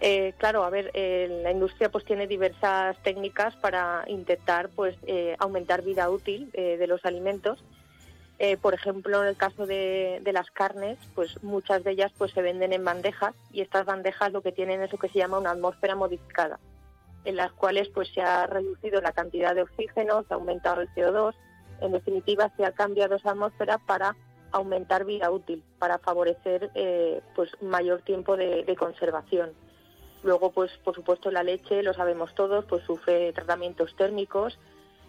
Eh, 0.00 0.34
claro, 0.38 0.62
a 0.62 0.70
ver, 0.70 0.90
eh, 0.94 1.40
la 1.42 1.50
industria 1.50 1.90
pues 1.90 2.04
tiene 2.04 2.26
diversas 2.26 2.96
técnicas 3.02 3.56
para 3.56 4.04
intentar 4.06 4.68
pues 4.68 4.96
eh, 5.06 5.34
aumentar 5.38 5.82
vida 5.82 6.08
útil 6.08 6.50
eh, 6.52 6.76
de 6.76 6.86
los 6.86 7.04
alimentos. 7.04 7.58
Eh, 8.40 8.56
por 8.56 8.72
ejemplo, 8.72 9.20
en 9.22 9.28
el 9.28 9.36
caso 9.36 9.66
de, 9.66 10.20
las 10.32 10.48
carnes, 10.52 10.96
pues 11.16 11.42
muchas 11.42 11.82
de 11.82 11.90
ellas 11.92 12.12
pues 12.16 12.30
se 12.32 12.42
venden 12.42 12.72
en 12.72 12.84
bandejas 12.84 13.34
y 13.52 13.62
estas 13.62 13.84
bandejas 13.84 14.32
lo 14.32 14.42
que 14.42 14.52
tienen 14.52 14.80
es 14.80 14.92
lo 14.92 14.98
que 14.98 15.08
se 15.08 15.18
llama 15.18 15.38
una 15.38 15.50
atmósfera 15.50 15.96
modificada, 15.96 16.60
en 17.24 17.34
las 17.34 17.50
cuales 17.52 17.88
pues 17.88 18.08
se 18.14 18.20
ha 18.20 18.46
reducido 18.46 19.00
la 19.00 19.10
cantidad 19.12 19.56
de 19.56 19.62
oxígeno, 19.62 20.22
se 20.22 20.34
ha 20.34 20.36
aumentado 20.36 20.82
el 20.82 20.88
CO2, 20.94 21.34
en 21.80 21.90
definitiva 21.92 22.52
se 22.56 22.64
ha 22.64 22.70
cambiado 22.72 23.16
esa 23.16 23.30
atmósfera 23.32 23.78
para 23.78 24.14
aumentar 24.52 25.04
vida 25.04 25.30
útil, 25.32 25.64
para 25.80 25.98
favorecer 25.98 26.70
eh, 26.74 27.20
pues 27.34 27.50
mayor 27.60 28.02
tiempo 28.02 28.36
de- 28.36 28.62
de 28.62 28.76
conservación. 28.76 29.50
Luego, 30.22 30.52
pues 30.52 30.70
por 30.84 30.94
supuesto 30.94 31.30
la 31.32 31.42
leche, 31.42 31.82
lo 31.82 31.92
sabemos 31.92 32.34
todos, 32.34 32.64
pues 32.66 32.84
sufre 32.84 33.32
tratamientos 33.32 33.94
térmicos. 33.96 34.58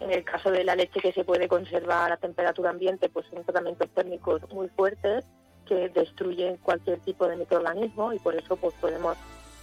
En 0.00 0.10
el 0.10 0.24
caso 0.24 0.50
de 0.50 0.64
la 0.64 0.74
leche 0.74 1.00
que 1.00 1.12
se 1.12 1.24
puede 1.24 1.46
conservar 1.46 2.10
a 2.10 2.16
temperatura 2.16 2.70
ambiente, 2.70 3.10
pues 3.10 3.26
son 3.26 3.44
tratamientos 3.44 3.88
térmicos 3.90 4.42
muy 4.50 4.68
fuertes 4.68 5.24
que 5.66 5.90
destruyen 5.90 6.56
cualquier 6.56 6.98
tipo 7.00 7.28
de 7.28 7.36
microorganismo 7.36 8.12
y 8.12 8.18
por 8.18 8.34
eso 8.34 8.56
pues 8.56 8.74
podemos 8.80 9.16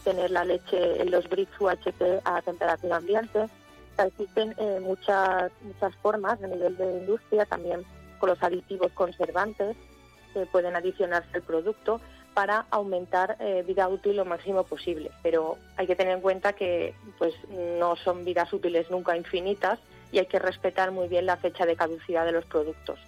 tener 0.03 0.31
la 0.31 0.45
leche 0.45 1.01
en 1.01 1.11
los 1.11 1.27
bricks 1.27 1.59
UHT 1.59 2.21
a 2.23 2.41
temperatura 2.43 2.97
ambiente. 2.97 3.47
Existen 3.97 4.53
eh, 4.57 4.79
muchas 4.79 5.51
muchas 5.61 5.95
formas 5.97 6.41
a 6.41 6.47
nivel 6.47 6.77
de 6.77 6.99
industria, 6.99 7.45
también 7.45 7.83
con 8.19 8.29
los 8.29 8.41
aditivos 8.43 8.91
conservantes 8.93 9.75
que 10.33 10.45
pueden 10.45 10.75
adicionarse 10.75 11.29
al 11.33 11.41
producto 11.41 11.99
para 12.35 12.67
aumentar 12.69 13.37
eh, 13.39 13.63
vida 13.65 13.87
útil 13.87 14.17
lo 14.17 14.23
máximo 14.23 14.63
posible. 14.63 15.09
Pero 15.23 15.57
hay 15.75 15.87
que 15.87 15.95
tener 15.95 16.13
en 16.13 16.21
cuenta 16.21 16.53
que 16.53 16.93
pues 17.17 17.33
no 17.49 17.95
son 17.95 18.23
vidas 18.23 18.53
útiles 18.53 18.91
nunca 18.91 19.17
infinitas 19.17 19.79
y 20.11 20.19
hay 20.19 20.25
que 20.27 20.39
respetar 20.39 20.91
muy 20.91 21.07
bien 21.07 21.25
la 21.25 21.37
fecha 21.37 21.65
de 21.65 21.75
caducidad 21.75 22.25
de 22.25 22.31
los 22.31 22.45
productos. 22.45 22.99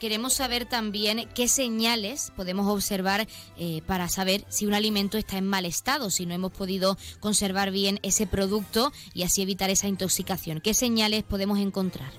Queremos 0.00 0.32
saber 0.32 0.64
también 0.64 1.28
qué 1.34 1.48
señales 1.48 2.32
podemos 2.36 2.66
observar 2.66 3.26
eh, 3.58 3.82
para 3.86 4.08
saber 4.08 4.42
si 4.48 4.66
un 4.66 4.74
alimento 4.74 5.18
está 5.18 5.38
en 5.38 5.46
mal 5.46 5.66
estado, 5.66 6.10
si 6.10 6.26
no 6.26 6.34
hemos 6.34 6.52
podido 6.52 6.96
conservar 7.20 7.70
bien 7.70 7.98
ese 8.02 8.26
producto 8.26 8.90
y 9.12 9.22
así 9.22 9.42
evitar 9.42 9.70
esa 9.70 9.88
intoxicación. 9.88 10.60
¿Qué 10.60 10.74
señales 10.74 11.24
podemos 11.24 11.58
encontrar? 11.58 12.10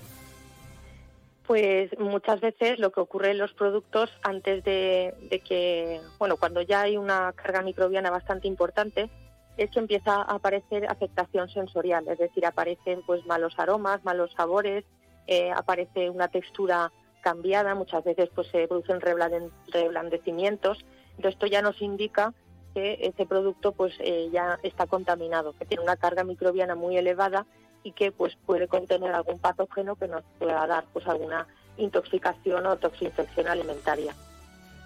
Pues 1.46 1.96
muchas 1.98 2.40
veces 2.40 2.78
lo 2.78 2.90
que 2.90 3.00
ocurre 3.00 3.30
en 3.30 3.38
los 3.38 3.52
productos 3.52 4.10
antes 4.22 4.64
de, 4.64 5.14
de 5.30 5.40
que, 5.40 6.00
bueno, 6.18 6.36
cuando 6.36 6.60
ya 6.62 6.82
hay 6.82 6.96
una 6.96 7.32
carga 7.32 7.62
microbiana 7.62 8.10
bastante 8.10 8.48
importante, 8.48 9.10
es 9.56 9.70
que 9.70 9.78
empieza 9.78 10.16
a 10.16 10.34
aparecer 10.34 10.86
afectación 10.86 11.48
sensorial, 11.48 12.06
es 12.08 12.18
decir, 12.18 12.44
aparecen 12.44 13.02
pues 13.06 13.24
malos 13.26 13.54
aromas, 13.58 14.04
malos 14.04 14.32
sabores, 14.36 14.84
eh, 15.26 15.50
aparece 15.50 16.10
una 16.10 16.28
textura 16.28 16.92
cambiada, 17.22 17.74
muchas 17.74 18.04
veces 18.04 18.28
pues 18.34 18.48
se 18.48 18.68
producen 18.68 19.00
reblandecimientos, 19.00 20.84
entonces 21.16 21.34
esto 21.34 21.46
ya 21.46 21.62
nos 21.62 21.80
indica 21.82 22.34
que 22.74 22.98
ese 23.00 23.24
producto 23.24 23.72
pues 23.72 23.94
eh, 24.00 24.28
ya 24.30 24.58
está 24.62 24.86
contaminado, 24.86 25.54
que 25.58 25.64
tiene 25.64 25.82
una 25.82 25.96
carga 25.96 26.24
microbiana 26.24 26.74
muy 26.74 26.96
elevada 26.96 27.46
y 27.82 27.92
que 27.92 28.12
pues 28.12 28.36
puede 28.44 28.68
contener 28.68 29.12
algún 29.12 29.38
patógeno 29.38 29.96
que 29.96 30.08
nos 30.08 30.22
pueda 30.38 30.66
dar 30.66 30.84
pues 30.92 31.06
alguna 31.06 31.46
intoxicación 31.78 32.66
o 32.66 32.76
toxinfección 32.76 33.48
alimentaria. 33.48 34.14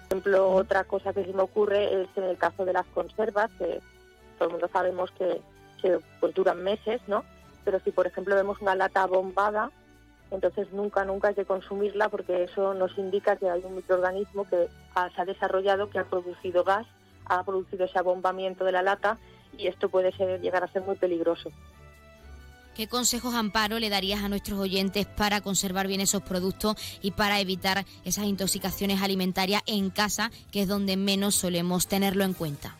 Por 0.07 0.17
ejemplo, 0.17 0.51
otra 0.51 0.83
cosa 0.85 1.13
que 1.13 1.25
se 1.25 1.33
me 1.33 1.41
ocurre 1.41 2.01
es 2.01 2.07
en 2.15 2.23
el 2.23 2.37
caso 2.37 2.65
de 2.65 2.73
las 2.73 2.85
conservas, 2.87 3.51
todo 4.41 4.47
el 4.47 4.53
mundo 4.53 4.69
sabemos 4.73 5.11
que, 5.11 5.39
que, 5.83 5.99
pues 6.19 6.33
duran 6.33 6.63
meses, 6.63 6.99
¿no? 7.07 7.23
Pero 7.63 7.79
si 7.81 7.91
por 7.91 8.07
ejemplo 8.07 8.33
vemos 8.33 8.59
una 8.59 8.73
lata 8.73 9.05
bombada, 9.05 9.69
entonces 10.31 10.71
nunca, 10.73 11.05
nunca 11.05 11.27
hay 11.27 11.35
que 11.35 11.45
consumirla 11.45 12.09
porque 12.09 12.45
eso 12.45 12.73
nos 12.73 12.97
indica 12.97 13.35
que 13.35 13.47
hay 13.51 13.61
un 13.63 13.75
microorganismo 13.75 14.49
que 14.49 14.67
ha- 14.95 15.11
se 15.11 15.21
ha 15.21 15.25
desarrollado, 15.25 15.91
que 15.91 15.99
ha 15.99 16.05
producido 16.05 16.63
gas, 16.63 16.87
ha 17.27 17.43
producido 17.43 17.85
ese 17.85 17.99
abombamiento 17.99 18.65
de 18.65 18.71
la 18.71 18.81
lata 18.81 19.19
y 19.55 19.67
esto 19.67 19.89
puede 19.89 20.11
llegar 20.39 20.63
a 20.63 20.67
ser 20.71 20.81
muy 20.81 20.95
peligroso. 20.95 21.51
¿Qué 22.75 22.87
consejos, 22.87 23.35
Amparo, 23.35 23.77
le 23.77 23.89
darías 23.89 24.23
a 24.23 24.29
nuestros 24.29 24.57
oyentes 24.57 25.05
para 25.05 25.41
conservar 25.41 25.85
bien 25.87 26.01
esos 26.01 26.23
productos 26.23 26.77
y 27.03 27.11
para 27.11 27.39
evitar 27.39 27.85
esas 28.05 28.25
intoxicaciones 28.25 29.03
alimentarias 29.03 29.61
en 29.67 29.91
casa, 29.91 30.31
que 30.51 30.63
es 30.63 30.67
donde 30.67 30.97
menos 30.97 31.35
solemos 31.35 31.85
tenerlo 31.87 32.23
en 32.23 32.33
cuenta? 32.33 32.77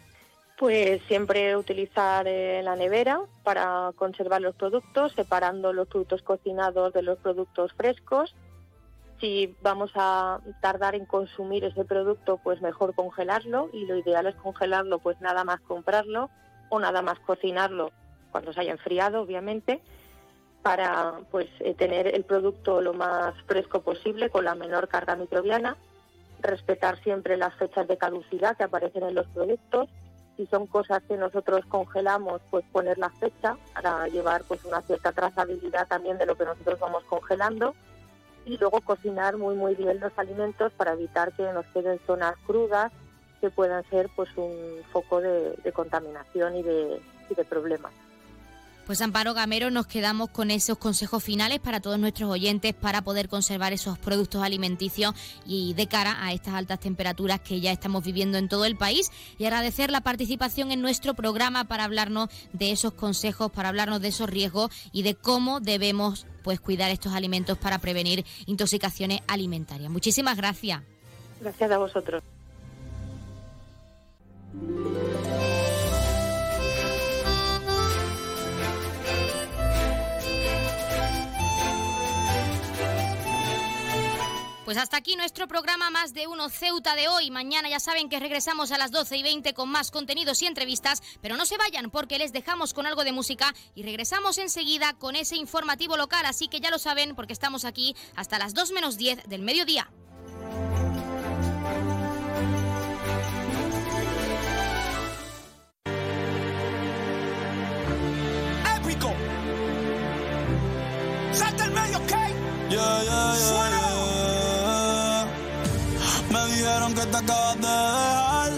Pues 0.61 1.01
siempre 1.07 1.57
utilizar 1.57 2.27
eh, 2.27 2.61
la 2.61 2.75
nevera 2.75 3.19
para 3.41 3.89
conservar 3.95 4.41
los 4.41 4.53
productos, 4.53 5.11
separando 5.13 5.73
los 5.73 5.88
productos 5.88 6.21
cocinados 6.21 6.93
de 6.93 7.01
los 7.01 7.17
productos 7.17 7.73
frescos. 7.73 8.35
Si 9.19 9.55
vamos 9.63 9.89
a 9.95 10.39
tardar 10.61 10.93
en 10.93 11.07
consumir 11.07 11.63
ese 11.63 11.83
producto, 11.83 12.39
pues 12.43 12.61
mejor 12.61 12.93
congelarlo 12.93 13.71
y 13.73 13.88
lo 13.88 13.97
ideal 13.97 14.27
es 14.27 14.35
congelarlo, 14.35 14.99
pues 14.99 15.19
nada 15.19 15.43
más 15.43 15.61
comprarlo 15.61 16.29
o 16.69 16.79
nada 16.79 17.01
más 17.01 17.17
cocinarlo 17.21 17.89
cuando 18.29 18.53
se 18.53 18.59
haya 18.59 18.73
enfriado, 18.73 19.23
obviamente, 19.23 19.81
para 20.61 21.21
pues 21.31 21.47
eh, 21.61 21.73
tener 21.73 22.05
el 22.05 22.23
producto 22.23 22.81
lo 22.81 22.93
más 22.93 23.33
fresco 23.47 23.81
posible 23.81 24.29
con 24.29 24.45
la 24.45 24.53
menor 24.53 24.89
carga 24.89 25.15
microbiana, 25.15 25.75
respetar 26.39 27.01
siempre 27.01 27.35
las 27.35 27.55
fechas 27.55 27.88
de 27.88 27.97
caducidad 27.97 28.55
que 28.55 28.65
aparecen 28.65 29.01
en 29.01 29.15
los 29.15 29.25
productos 29.29 29.89
si 30.37 30.45
son 30.47 30.67
cosas 30.67 31.03
que 31.07 31.17
nosotros 31.17 31.65
congelamos, 31.67 32.41
pues 32.49 32.65
poner 32.71 32.97
la 32.97 33.09
fecha 33.09 33.57
para 33.73 34.07
llevar 34.07 34.43
pues 34.47 34.63
una 34.65 34.81
cierta 34.81 35.11
trazabilidad 35.11 35.87
también 35.87 36.17
de 36.17 36.25
lo 36.25 36.35
que 36.35 36.45
nosotros 36.45 36.79
vamos 36.79 37.03
congelando 37.03 37.75
y 38.45 38.57
luego 38.57 38.81
cocinar 38.81 39.37
muy 39.37 39.55
muy 39.55 39.75
bien 39.75 39.99
los 39.99 40.17
alimentos 40.17 40.71
para 40.73 40.93
evitar 40.93 41.31
que 41.33 41.43
nos 41.53 41.65
queden 41.67 41.99
zonas 42.07 42.35
crudas 42.47 42.91
que 43.39 43.49
puedan 43.49 43.83
ser 43.89 44.09
pues 44.15 44.29
un 44.37 44.81
foco 44.91 45.19
de, 45.19 45.71
contaminación 45.73 46.55
y 46.55 46.63
de, 46.63 47.01
y 47.29 47.35
de 47.35 47.43
problemas. 47.43 47.91
Pues 48.85 49.01
Amparo 49.01 49.33
Gamero, 49.33 49.69
nos 49.69 49.87
quedamos 49.87 50.29
con 50.29 50.51
esos 50.51 50.77
consejos 50.77 51.23
finales 51.23 51.59
para 51.59 51.79
todos 51.79 51.99
nuestros 51.99 52.29
oyentes 52.29 52.73
para 52.73 53.03
poder 53.03 53.29
conservar 53.29 53.73
esos 53.73 53.97
productos 53.99 54.43
alimenticios 54.43 55.13
y 55.45 55.73
de 55.75 55.87
cara 55.87 56.17
a 56.23 56.33
estas 56.33 56.55
altas 56.55 56.79
temperaturas 56.79 57.39
que 57.39 57.61
ya 57.61 57.71
estamos 57.71 58.03
viviendo 58.03 58.37
en 58.37 58.49
todo 58.49 58.65
el 58.65 58.75
país 58.75 59.11
y 59.37 59.45
agradecer 59.45 59.91
la 59.91 60.01
participación 60.01 60.71
en 60.71 60.81
nuestro 60.81 61.13
programa 61.13 61.65
para 61.65 61.83
hablarnos 61.83 62.29
de 62.53 62.71
esos 62.71 62.93
consejos, 62.93 63.51
para 63.51 63.69
hablarnos 63.69 64.01
de 64.01 64.09
esos 64.09 64.29
riesgos 64.29 64.71
y 64.91 65.03
de 65.03 65.15
cómo 65.15 65.59
debemos 65.59 66.25
pues 66.43 66.59
cuidar 66.59 66.91
estos 66.91 67.13
alimentos 67.13 67.57
para 67.57 67.77
prevenir 67.79 68.25
intoxicaciones 68.47 69.21
alimentarias. 69.27 69.91
Muchísimas 69.91 70.35
gracias. 70.37 70.81
Gracias 71.39 71.71
a 71.71 71.77
vosotros. 71.77 72.23
Pues 84.65 84.77
hasta 84.77 84.97
aquí 84.97 85.15
nuestro 85.15 85.47
programa 85.47 85.89
Más 85.89 86.13
de 86.13 86.27
Uno 86.27 86.47
Ceuta 86.49 86.95
de 86.95 87.07
hoy. 87.07 87.31
Mañana 87.31 87.67
ya 87.67 87.79
saben 87.79 88.09
que 88.09 88.19
regresamos 88.19 88.71
a 88.71 88.77
las 88.77 88.91
12 88.91 89.17
y 89.17 89.23
20 89.23 89.53
con 89.55 89.69
más 89.69 89.89
contenidos 89.89 90.41
y 90.43 90.45
entrevistas, 90.45 91.01
pero 91.19 91.35
no 91.35 91.47
se 91.47 91.57
vayan 91.57 91.89
porque 91.89 92.19
les 92.19 92.31
dejamos 92.31 92.73
con 92.73 92.85
algo 92.85 93.03
de 93.03 93.11
música 93.11 93.53
y 93.73 93.81
regresamos 93.81 94.38
enseguida 94.38 94.93
con 94.93 95.15
ese 95.15 95.35
informativo 95.35 95.97
local. 95.97 96.25
Así 96.27 96.47
que 96.47 96.59
ya 96.59 96.69
lo 96.69 96.77
saben 96.77 97.15
porque 97.15 97.33
estamos 97.33 97.65
aquí 97.65 97.95
hasta 98.15 98.38
las 98.38 98.53
2 98.53 98.71
menos 98.71 98.97
10 98.97 99.27
del 99.27 99.41
mediodía. 99.41 99.89
épico. 108.77 109.13
Salta 111.33 111.65
el 111.65 111.71
medio, 111.71 111.97
¿ok? 111.97 112.11
Yeah, 112.69 113.03
yeah, 113.03 113.35
yeah, 113.35 113.69
yeah. 113.69 113.80
Que 116.93 117.05
te 117.05 117.18
acabas 117.18 117.55
de 117.55 117.68
dejar, 117.68 118.51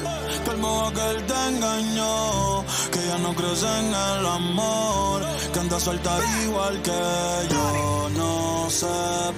que 0.43 0.51
el 0.51 0.57
modo 0.57 0.93
que 0.93 1.09
él 1.11 1.25
te 1.25 1.47
engañó, 1.49 2.63
que 2.91 3.07
ya 3.07 3.17
no 3.19 3.35
crees 3.35 3.63
en 3.63 3.87
el 3.87 4.25
amor, 4.25 5.21
que 5.51 5.59
anda 5.59 5.79
suelta 5.79 6.11
igual 6.43 6.81
que 6.81 7.01
yo. 7.51 8.09
No 8.17 8.69
sé, 8.69 8.85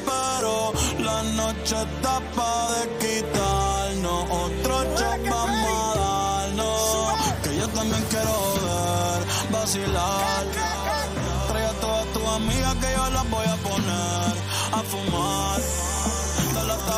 pero 0.05 0.73
la 0.99 1.23
noche 1.23 1.75
está 1.81 2.19
pa' 2.35 2.67
de 2.73 2.83
quitarnos, 3.01 4.23
otro 4.43 4.83
shot 4.97 5.29
vamos 5.29 5.95
a 5.95 5.99
darnos, 5.99 7.41
que 7.43 7.57
yo 7.57 7.67
también 7.69 8.03
quiero 8.09 8.35
ver, 8.65 9.51
vacilar. 9.51 10.43
Trae 11.47 11.65
a 11.65 11.73
todas 11.73 12.05
tus 12.13 12.27
amigas 12.39 12.75
que 12.75 12.91
yo 12.95 13.09
las 13.09 13.29
voy 13.29 13.45
a 13.45 13.55
poner 13.57 14.33
a 14.71 14.79
fumar. 14.91 15.74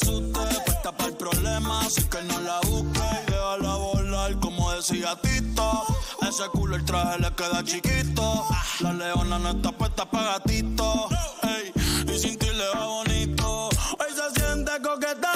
De 0.00 0.10
ella, 0.10 0.28
no 0.32 0.32
te 0.32 0.44
asustes. 0.46 0.60
Puesta 0.64 0.92
para 0.92 1.08
el 1.08 1.16
problema, 1.16 1.80
así 1.80 2.02
que 2.04 2.22
no 2.22 2.40
la 2.40 2.60
busques. 2.60 3.02
Y 3.26 3.30
déjala 3.30 3.74
volar, 3.76 4.38
como 4.40 4.72
decía 4.72 5.16
Tito. 5.20 5.84
Ese 6.22 6.48
culo 6.52 6.76
el 6.76 6.84
traje 6.84 7.18
le 7.18 7.32
queda 7.34 7.62
chiquito. 7.64 8.46
La 8.80 8.92
leona 8.92 9.38
no 9.38 9.50
está 9.50 9.72
puesta 9.72 10.04
para 10.08 10.38
gatito. 10.38 11.08
ey. 11.42 11.72
Y 12.12 12.18
sin 12.18 12.38
ti 12.38 12.46
le 12.46 12.68
va 12.74 12.86
bonito. 12.86 13.68
Hoy 13.68 14.12
se 14.14 14.40
siente 14.40 14.72
coqueta. 14.82 15.32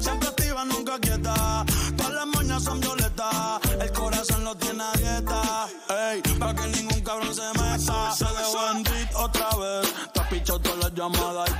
Siempre 0.00 0.28
activa, 0.28 0.64
nunca 0.64 0.98
quieta. 0.98 1.64
Todas 1.96 2.12
las 2.12 2.26
moñas 2.26 2.62
son 2.62 2.80
violetas. 2.80 3.60
El 3.80 3.92
corazón 3.92 4.44
lo 4.44 4.54
tiene 4.56 4.82
a 4.82 4.92
dieta. 4.92 5.68
Ey, 5.88 6.22
para 6.38 6.54
que 6.54 6.66
ningún 6.68 7.00
cabrón 7.02 7.34
se 7.34 7.46
meta. 7.58 8.12
Se 8.14 8.24
dejó 8.24 9.24
otra 9.24 9.48
vez. 9.56 9.92
Te 10.12 10.20
has 10.20 10.28
pichado 10.28 10.60
todas 10.60 10.78
las 10.78 10.94
llamadas 10.94 11.50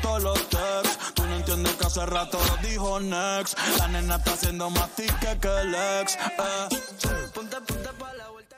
hace 1.93 2.07
rato 2.07 2.39
lo 2.39 2.69
dijo 2.69 3.01
Next. 3.01 3.59
La 3.77 3.89
nena 3.89 4.17
está 4.17 4.33
haciendo 4.33 4.71
más 4.71 4.95
tique 4.95 5.39
que 5.41 5.49
el 5.49 5.75
ex. 5.75 6.15
Eh. 6.17 7.29
Ponte, 7.35 7.61
ponte 7.61 7.89
pa' 7.99 8.15
la 8.15 8.31
vuelta. 8.31 8.57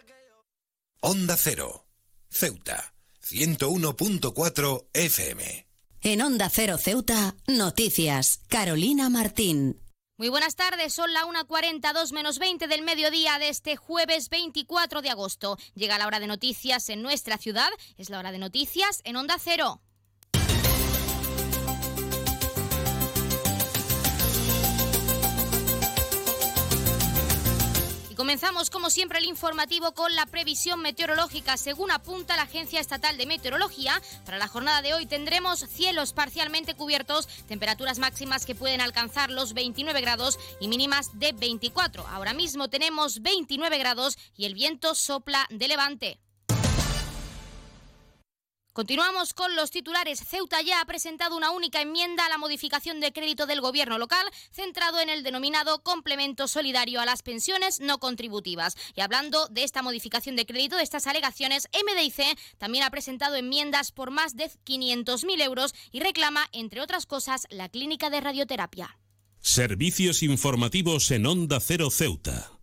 Onda 1.01 1.37
Cero. 1.37 1.87
Ceuta. 2.31 2.95
101.4 3.23 4.87
FM. 4.93 5.67
En 6.03 6.23
Onda 6.23 6.49
Cero 6.51 6.77
Ceuta, 6.79 7.35
noticias. 7.49 8.41
Carolina 8.49 9.09
Martín. 9.09 9.81
Muy 10.17 10.29
buenas 10.29 10.55
tardes, 10.55 10.93
son 10.93 11.13
la 11.13 11.25
1.42 11.25 12.13
menos 12.13 12.39
20 12.39 12.69
del 12.69 12.83
mediodía 12.83 13.39
de 13.41 13.49
este 13.49 13.75
jueves 13.75 14.29
24 14.29 15.03
de 15.03 15.11
agosto. 15.11 15.59
Llega 15.75 15.99
la 15.99 16.07
hora 16.07 16.21
de 16.21 16.29
noticias 16.29 16.89
en 16.89 17.03
nuestra 17.03 17.37
ciudad, 17.39 17.71
es 17.97 18.11
la 18.11 18.21
hora 18.21 18.31
de 18.31 18.39
noticias 18.39 19.01
en 19.03 19.17
Onda 19.17 19.39
Cero. 19.41 19.81
Y 28.15 28.17
comenzamos, 28.17 28.71
como 28.71 28.91
siempre, 28.91 29.19
el 29.19 29.25
informativo 29.25 29.91
con 29.93 30.15
la 30.15 30.27
previsión 30.27 30.81
meteorológica. 30.81 31.57
Según 31.57 31.91
apunta 31.91 32.37
la 32.37 32.43
Agencia 32.43 32.79
Estatal 32.79 33.17
de 33.17 33.27
Meteorología, 33.27 34.01
para 34.25 34.39
la 34.39 34.47
jornada 34.47 34.83
de 34.83 34.95
hoy 34.95 35.05
tendremos 35.05 35.59
cielos 35.59 36.13
parcialmente 36.13 36.77
cubiertos, 36.77 37.27
temperaturas 37.49 37.99
máximas 37.99 38.47
que 38.47 38.55
pueden 38.55 38.81
alcanzar 38.81 39.33
los 39.33 39.53
29 39.53 40.01
grados 40.01 40.39
y 40.61 40.69
mínimas 40.69 41.19
de 41.19 41.33
24. 41.33 42.07
Ahora 42.07 42.35
mismo 42.35 42.71
tenemos 42.71 43.21
29 43.21 43.79
grados 43.79 44.17
y 44.37 44.45
el 44.45 44.55
viento 44.55 44.95
sopla 44.95 45.49
de 45.51 45.67
levante. 45.67 46.24
Continuamos 48.75 49.35
con 49.35 49.55
los 49.55 49.71
titulares. 49.71 50.19
Ceuta 50.27 50.61
ya 50.61 50.81
ha 50.81 50.85
presentado 50.85 51.37
una 51.37 51.53
única 51.53 51.81
enmienda 51.81 52.27
a 52.27 52.29
la 52.29 52.39
modificación 52.39 52.99
de 52.99 53.13
crédito 53.13 53.47
del 53.47 53.61
gobierno 53.61 53.99
local, 53.99 54.27
centrado 54.51 54.99
en 54.99 55.09
el 55.09 55.23
denominado 55.23 55.85
complemento 55.85 56.49
solidario 56.49 57.01
a 57.01 57.05
las 57.05 57.23
pensiones 57.23 57.79
no 57.79 58.01
contributivas. 58.01 58.75
Y 58.97 59.01
hablando 59.01 59.47
de 59.47 59.63
esta 59.63 59.83
modificación 59.83 60.35
de 60.35 60.45
crédito, 60.45 60.77
de 60.77 60.83
estas 60.83 61.07
alegaciones, 61.07 61.69
MDIC 61.73 62.37
también 62.59 62.83
ha 62.83 62.91
presentado 62.91 63.37
enmiendas 63.37 63.93
por 63.93 64.11
más 64.11 64.35
de 64.35 64.51
500.000 64.67 65.41
euros 65.41 65.73
y 65.93 66.01
reclama, 66.01 66.49
entre 66.51 66.81
otras 66.81 67.07
cosas, 67.07 67.47
la 67.51 67.69
clínica 67.69 68.11
de 68.11 68.23
radioterapia. 68.23 68.99
Servicios 69.39 70.25
informativos 70.25 71.13
en 71.13 71.27
Onda 71.27 71.61
Cero 71.61 71.91
Ceuta. 71.91 72.54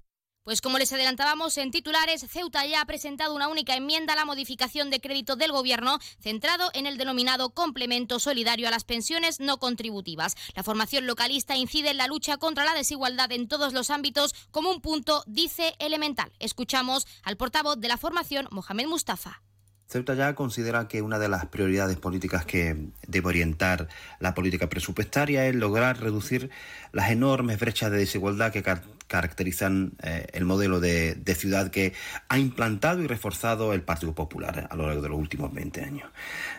Pues 0.43 0.59
como 0.59 0.80
les 0.80 0.91
adelantábamos 0.91 1.55
en 1.59 1.69
titulares, 1.69 2.26
Ceuta 2.27 2.65
ya 2.65 2.81
ha 2.81 2.85
presentado 2.85 3.35
una 3.35 3.47
única 3.47 3.76
enmienda 3.76 4.13
a 4.13 4.15
la 4.15 4.26
modificación 4.26 4.89
de 4.89 4.99
crédito 4.99 5.35
del 5.35 5.51
Gobierno 5.51 5.99
centrado 6.19 6.72
en 6.73 6.88
el 6.88 6.97
denominado 6.97 7.51
complemento 7.51 8.18
solidario 8.18 8.68
a 8.68 8.72
las 8.72 8.84
pensiones 8.84 9.39
no 9.39 9.59
contributivas. 9.59 10.35
La 10.55 10.63
formación 10.63 11.05
localista 11.05 11.55
incide 11.55 11.91
en 11.91 11.97
la 11.97 12.07
lucha 12.07 12.38
contra 12.38 12.65
la 12.65 12.73
desigualdad 12.73 13.31
en 13.31 13.47
todos 13.47 13.72
los 13.73 13.91
ámbitos 13.91 14.34
como 14.49 14.72
un 14.72 14.81
punto, 14.81 15.23
dice, 15.27 15.76
elemental. 15.77 16.31
Escuchamos 16.39 17.05
al 17.22 17.38
portavoz 17.38 17.77
de 17.77 17.89
la 17.89 17.97
formación, 17.97 18.47
Mohamed 18.49 18.88
Mustafa. 18.88 19.43
Ceuta 19.91 20.13
ya 20.13 20.35
considera 20.35 20.88
que 20.88 21.01
una 21.01 21.19
de 21.19 21.27
las 21.27 21.47
prioridades 21.47 21.97
políticas 21.97 22.45
que 22.45 22.77
debe 23.07 23.27
orientar 23.27 23.89
la 24.22 24.34
política 24.34 24.69
presupuestaria 24.69 25.45
es 25.47 25.55
lograr 25.55 25.99
reducir 25.99 26.49
las 26.93 27.11
enormes 27.11 27.59
brechas 27.59 27.91
de 27.91 27.97
desigualdad 27.97 28.53
que 28.53 28.63
car 28.63 28.84
caracterizan 29.07 29.91
eh, 30.01 30.27
el 30.31 30.45
modelo 30.45 30.80
de, 30.80 31.22
ciudad 31.35 31.69
que 31.72 31.91
ha 32.30 32.39
implantado 32.39 33.01
y 33.01 33.07
reforzado 33.07 33.73
el 33.73 33.81
Partido 33.81 34.15
Popular 34.15 34.69
a 34.72 34.76
lo 34.77 34.88
largo 34.88 35.01
de 35.01 35.09
los 35.09 35.19
últimos 35.19 35.53
20 35.53 35.84
años. 35.84 36.09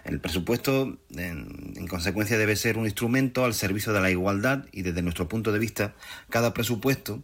El 0.04 0.20
presupuesto, 0.20 0.98
en 1.16 1.86
consecuencia, 1.88 2.36
debe 2.36 2.56
ser 2.56 2.76
un 2.76 2.84
instrumento 2.84 3.46
al 3.46 3.54
servicio 3.54 3.94
de 3.94 4.02
la 4.02 4.10
igualdad 4.10 4.66
y 4.72 4.82
desde 4.82 5.00
nuestro 5.00 5.26
punto 5.28 5.50
de 5.52 5.58
vista, 5.58 5.94
cada 6.28 6.52
presupuesto 6.52 7.22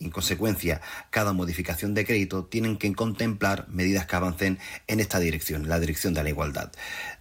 en 0.00 0.10
consecuencia, 0.10 0.80
cada 1.10 1.32
modificación 1.32 1.94
de 1.94 2.04
crédito 2.04 2.44
tienen 2.46 2.76
que 2.78 2.92
contemplar 2.94 3.68
medidas 3.68 4.06
que 4.06 4.16
avancen 4.16 4.58
en 4.86 5.00
esta 5.00 5.18
dirección, 5.20 5.68
la 5.68 5.78
dirección 5.78 6.14
de 6.14 6.22
la 6.22 6.30
igualdad. 6.30 6.72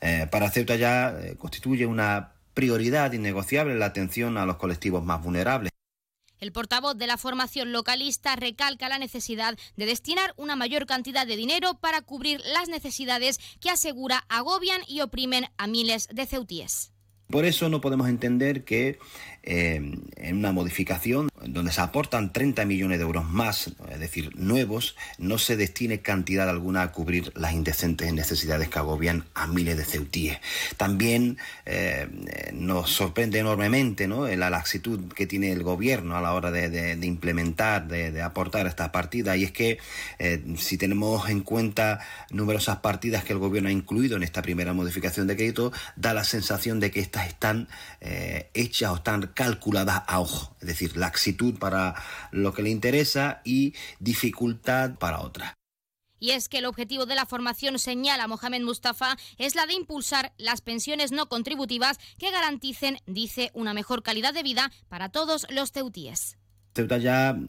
Eh, 0.01 0.27
para 0.31 0.49
Ceuta 0.49 0.75
ya 0.75 1.09
eh, 1.09 1.35
constituye 1.37 1.85
una 1.85 2.33
prioridad 2.53 3.11
innegociable 3.13 3.75
la 3.75 3.85
atención 3.87 4.37
a 4.37 4.45
los 4.45 4.57
colectivos 4.57 5.03
más 5.03 5.21
vulnerables. 5.21 5.71
El 6.39 6.53
portavoz 6.53 6.97
de 6.97 7.05
la 7.05 7.17
formación 7.17 7.73
localista 7.73 8.37
recalca 8.37 8.87
la 8.87 8.97
necesidad 8.97 9.57
de 9.75 9.85
destinar 9.85 10.33
una 10.37 10.55
mayor 10.55 10.85
cantidad 10.85 11.27
de 11.27 11.35
dinero 11.35 11.73
para 11.73 12.01
cubrir 12.01 12.41
las 12.53 12.69
necesidades 12.69 13.39
que 13.59 13.69
asegura 13.69 14.23
agobian 14.29 14.81
y 14.87 15.01
oprimen 15.01 15.47
a 15.57 15.67
miles 15.67 16.07
de 16.13 16.25
ceutíes. 16.25 16.93
Por 17.29 17.45
eso 17.45 17.69
no 17.69 17.79
podemos 17.79 18.09
entender 18.09 18.63
que 18.63 18.97
eh, 19.51 19.81
en 20.17 20.37
una 20.37 20.51
modificación 20.51 21.29
donde 21.43 21.71
se 21.71 21.81
aportan 21.81 22.31
30 22.31 22.65
millones 22.65 22.99
de 22.99 23.03
euros 23.03 23.25
más, 23.25 23.71
es 23.89 23.99
decir, 23.99 24.29
nuevos, 24.35 24.95
no 25.17 25.39
se 25.39 25.57
destine 25.57 26.01
cantidad 26.01 26.47
alguna 26.47 26.83
a 26.83 26.91
cubrir 26.91 27.31
las 27.35 27.53
indecentes 27.53 28.13
necesidades 28.13 28.69
que 28.69 28.77
agobian 28.77 29.25
a 29.33 29.47
miles 29.47 29.75
de 29.75 29.85
ceutíes. 29.85 30.37
También 30.77 31.39
eh, 31.65 32.07
nos 32.53 32.91
sorprende 32.91 33.39
enormemente 33.39 34.07
¿no? 34.07 34.27
la 34.27 34.51
laxitud 34.51 35.11
que 35.13 35.25
tiene 35.25 35.51
el 35.51 35.63
gobierno 35.63 36.15
a 36.15 36.21
la 36.21 36.33
hora 36.33 36.51
de, 36.51 36.97
implementar, 37.01 37.87
de, 37.87 38.11
de, 38.11 38.21
aportar 38.21 38.67
estas 38.67 38.89
partidas. 38.89 39.35
Y 39.37 39.45
es 39.45 39.51
que 39.51 39.79
eh, 40.19 40.43
si 40.57 40.77
tenemos 40.77 41.27
en 41.27 41.41
cuenta 41.41 41.99
numerosas 42.29 42.77
partidas 42.77 43.23
que 43.23 43.33
el 43.33 43.39
gobierno 43.39 43.69
ha 43.69 43.71
incluido 43.71 44.15
en 44.15 44.21
esta 44.21 44.43
primera 44.43 44.73
modificación 44.73 45.25
de 45.25 45.35
crédito, 45.35 45.71
da 45.95 46.13
la 46.13 46.23
sensación 46.23 46.79
de 46.79 46.91
que 46.91 46.99
estas 46.99 47.27
están 47.27 47.67
eh, 48.01 48.49
hechas 48.53 48.91
o 48.91 48.95
están 48.97 49.31
calculadas 49.39 50.03
a 50.05 50.19
ojo, 50.19 50.53
es 50.59 50.67
decir, 50.67 50.97
laxitud 50.97 51.57
para 51.57 51.95
lo 52.31 52.53
que 52.53 52.61
le 52.61 52.71
interesa 52.71 53.39
y 53.45 53.73
dificultad 54.01 54.95
para 54.95 55.21
otras. 55.21 55.53
Y 56.19 56.31
es 56.31 56.49
que 56.49 56.57
el 56.57 56.65
objetivo 56.65 57.05
de 57.05 57.15
la 57.15 57.25
formación, 57.25 57.79
señala 57.79 58.27
Mohamed 58.27 58.63
Mustafa, 58.63 59.15
es 59.37 59.55
la 59.55 59.65
de 59.65 59.75
impulsar 59.75 60.33
las 60.37 60.59
pensiones 60.59 61.13
no 61.13 61.29
contributivas 61.29 61.99
que 62.17 62.31
garanticen, 62.31 62.97
dice, 63.07 63.51
una 63.53 63.73
mejor 63.73 64.03
calidad 64.03 64.33
de 64.33 64.43
vida 64.43 64.73
para 64.89 65.07
todos 65.07 65.47
los 65.49 65.71
ceutíes. 65.71 66.37
Ceuta 66.75 66.97
ya 66.97 67.39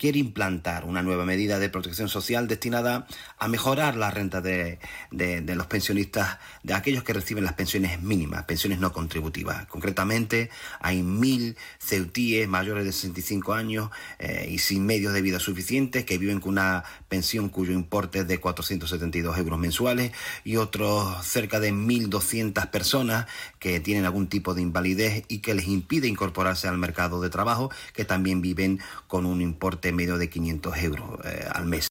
quiere 0.00 0.18
implantar 0.18 0.86
una 0.86 1.02
nueva 1.02 1.26
medida 1.26 1.58
de 1.58 1.68
protección 1.68 2.08
social 2.08 2.48
destinada 2.48 3.06
a 3.38 3.48
mejorar 3.48 3.98
la 3.98 4.10
renta 4.10 4.40
de, 4.40 4.78
de, 5.10 5.54
los 5.54 5.66
pensionistas, 5.66 6.38
de 6.62 6.72
aquellos 6.72 7.04
que 7.04 7.12
reciben 7.12 7.44
las 7.44 7.52
pensiones 7.52 8.00
mínimas, 8.00 8.44
pensiones 8.44 8.78
no 8.78 8.94
contributivas. 8.94 9.66
Concretamente, 9.66 10.48
hay 10.80 11.02
mil 11.02 11.58
ceutíes 11.78 12.48
mayores 12.48 12.86
de 12.86 12.92
65 12.92 13.52
años 13.52 13.90
eh, 14.18 14.48
y 14.50 14.58
sin 14.58 14.86
medios 14.86 15.12
de 15.12 15.20
vida 15.20 15.38
suficientes 15.38 16.06
que 16.06 16.16
viven 16.16 16.40
con 16.40 16.52
una 16.52 16.82
pensión 17.10 17.50
cuyo 17.50 17.72
importe 17.72 18.20
es 18.20 18.26
de 18.26 18.40
472 18.40 19.36
euros 19.36 19.58
mensuales 19.58 20.12
y 20.44 20.56
otros 20.56 21.26
cerca 21.26 21.60
de 21.60 21.74
1.200 21.74 22.70
personas 22.70 23.26
que 23.60 23.78
tienen 23.78 24.04
algún 24.04 24.28
tipo 24.28 24.54
de 24.54 24.62
invalidez 24.62 25.24
y 25.28 25.38
que 25.38 25.54
les 25.54 25.68
impide 25.68 26.08
incorporarse 26.08 26.66
al 26.66 26.78
mercado 26.78 27.20
de 27.20 27.30
trabajo, 27.30 27.70
que 27.92 28.04
también 28.04 28.42
viven 28.42 28.80
con 29.06 29.26
un 29.26 29.40
importe 29.40 29.92
medio 29.92 30.18
de 30.18 30.28
500 30.28 30.76
euros 30.78 31.20
eh, 31.24 31.46
al 31.52 31.66
mes. 31.66 31.86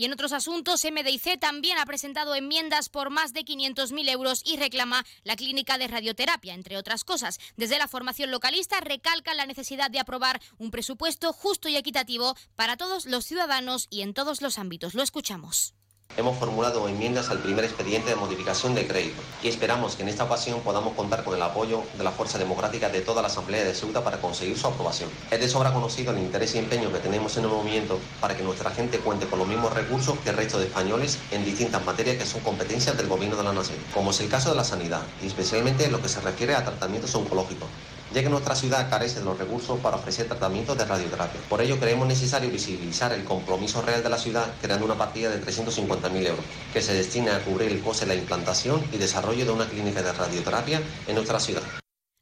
Y 0.00 0.06
en 0.06 0.14
otros 0.14 0.32
asuntos, 0.32 0.82
MDIC 0.82 1.38
también 1.38 1.76
ha 1.76 1.84
presentado 1.84 2.34
enmiendas 2.34 2.88
por 2.88 3.10
más 3.10 3.34
de 3.34 3.44
500.000 3.44 4.08
euros 4.08 4.40
y 4.46 4.56
reclama 4.56 5.04
la 5.24 5.36
clínica 5.36 5.76
de 5.76 5.88
radioterapia, 5.88 6.54
entre 6.54 6.78
otras 6.78 7.04
cosas. 7.04 7.38
Desde 7.58 7.76
la 7.76 7.86
formación 7.86 8.30
localista 8.30 8.80
recalca 8.80 9.34
la 9.34 9.44
necesidad 9.44 9.90
de 9.90 9.98
aprobar 9.98 10.40
un 10.56 10.70
presupuesto 10.70 11.34
justo 11.34 11.68
y 11.68 11.76
equitativo 11.76 12.34
para 12.56 12.78
todos 12.78 13.04
los 13.04 13.26
ciudadanos 13.26 13.88
y 13.90 14.00
en 14.00 14.14
todos 14.14 14.40
los 14.40 14.58
ámbitos. 14.58 14.94
Lo 14.94 15.02
escuchamos. 15.02 15.74
Hemos 16.16 16.36
formulado 16.38 16.86
enmiendas 16.86 17.30
al 17.30 17.38
primer 17.38 17.64
expediente 17.64 18.10
de 18.10 18.16
modificación 18.16 18.74
de 18.74 18.86
crédito 18.86 19.22
y 19.42 19.48
esperamos 19.48 19.96
que 19.96 20.02
en 20.02 20.10
esta 20.10 20.24
ocasión 20.24 20.60
podamos 20.60 20.94
contar 20.94 21.24
con 21.24 21.34
el 21.34 21.40
apoyo 21.40 21.82
de 21.96 22.04
la 22.04 22.10
Fuerza 22.10 22.36
Democrática 22.36 22.90
de 22.90 23.00
toda 23.00 23.22
la 23.22 23.28
Asamblea 23.28 23.64
de 23.64 23.74
Ceuta 23.74 24.04
para 24.04 24.20
conseguir 24.20 24.58
su 24.58 24.66
aprobación. 24.66 25.08
Es 25.30 25.40
de 25.40 25.48
sobra 25.48 25.72
conocido 25.72 26.12
el 26.12 26.18
interés 26.18 26.54
y 26.54 26.58
empeño 26.58 26.92
que 26.92 26.98
tenemos 26.98 27.36
en 27.38 27.44
el 27.44 27.50
movimiento 27.50 27.98
para 28.20 28.36
que 28.36 28.42
nuestra 28.42 28.70
gente 28.70 28.98
cuente 28.98 29.26
con 29.26 29.38
los 29.38 29.48
mismos 29.48 29.72
recursos 29.72 30.18
que 30.18 30.28
el 30.28 30.36
resto 30.36 30.58
de 30.58 30.66
españoles 30.66 31.18
en 31.30 31.44
distintas 31.44 31.82
materias 31.86 32.18
que 32.18 32.26
son 32.26 32.42
competencias 32.42 32.98
del 32.98 33.08
Gobierno 33.08 33.36
de 33.36 33.44
la 33.44 33.52
Nación, 33.52 33.78
como 33.94 34.10
es 34.10 34.20
el 34.20 34.28
caso 34.28 34.50
de 34.50 34.56
la 34.56 34.64
sanidad 34.64 35.02
y 35.22 35.28
especialmente 35.28 35.86
en 35.86 35.92
lo 35.92 36.02
que 36.02 36.08
se 36.08 36.20
refiere 36.20 36.54
a 36.54 36.64
tratamientos 36.64 37.14
oncológicos 37.14 37.68
ya 38.12 38.22
que 38.22 38.28
nuestra 38.28 38.54
ciudad 38.54 38.90
carece 38.90 39.20
de 39.20 39.24
los 39.24 39.38
recursos 39.38 39.78
para 39.80 39.96
ofrecer 39.96 40.26
tratamientos 40.26 40.76
de 40.76 40.84
radioterapia. 40.84 41.40
Por 41.48 41.60
ello 41.60 41.78
creemos 41.78 42.08
necesario 42.08 42.50
visibilizar 42.50 43.12
el 43.12 43.24
compromiso 43.24 43.82
real 43.82 44.02
de 44.02 44.08
la 44.08 44.18
ciudad 44.18 44.52
creando 44.60 44.86
una 44.86 44.96
partida 44.96 45.30
de 45.30 45.42
350.000 45.44 46.26
euros 46.26 46.44
que 46.72 46.82
se 46.82 46.94
destina 46.94 47.36
a 47.36 47.40
cubrir 47.40 47.70
el 47.70 47.80
coste 47.80 48.06
de 48.06 48.14
la 48.14 48.20
implantación 48.20 48.82
y 48.92 48.98
desarrollo 48.98 49.44
de 49.44 49.52
una 49.52 49.68
clínica 49.68 50.02
de 50.02 50.12
radioterapia 50.12 50.82
en 51.06 51.14
nuestra 51.14 51.38
ciudad. 51.38 51.62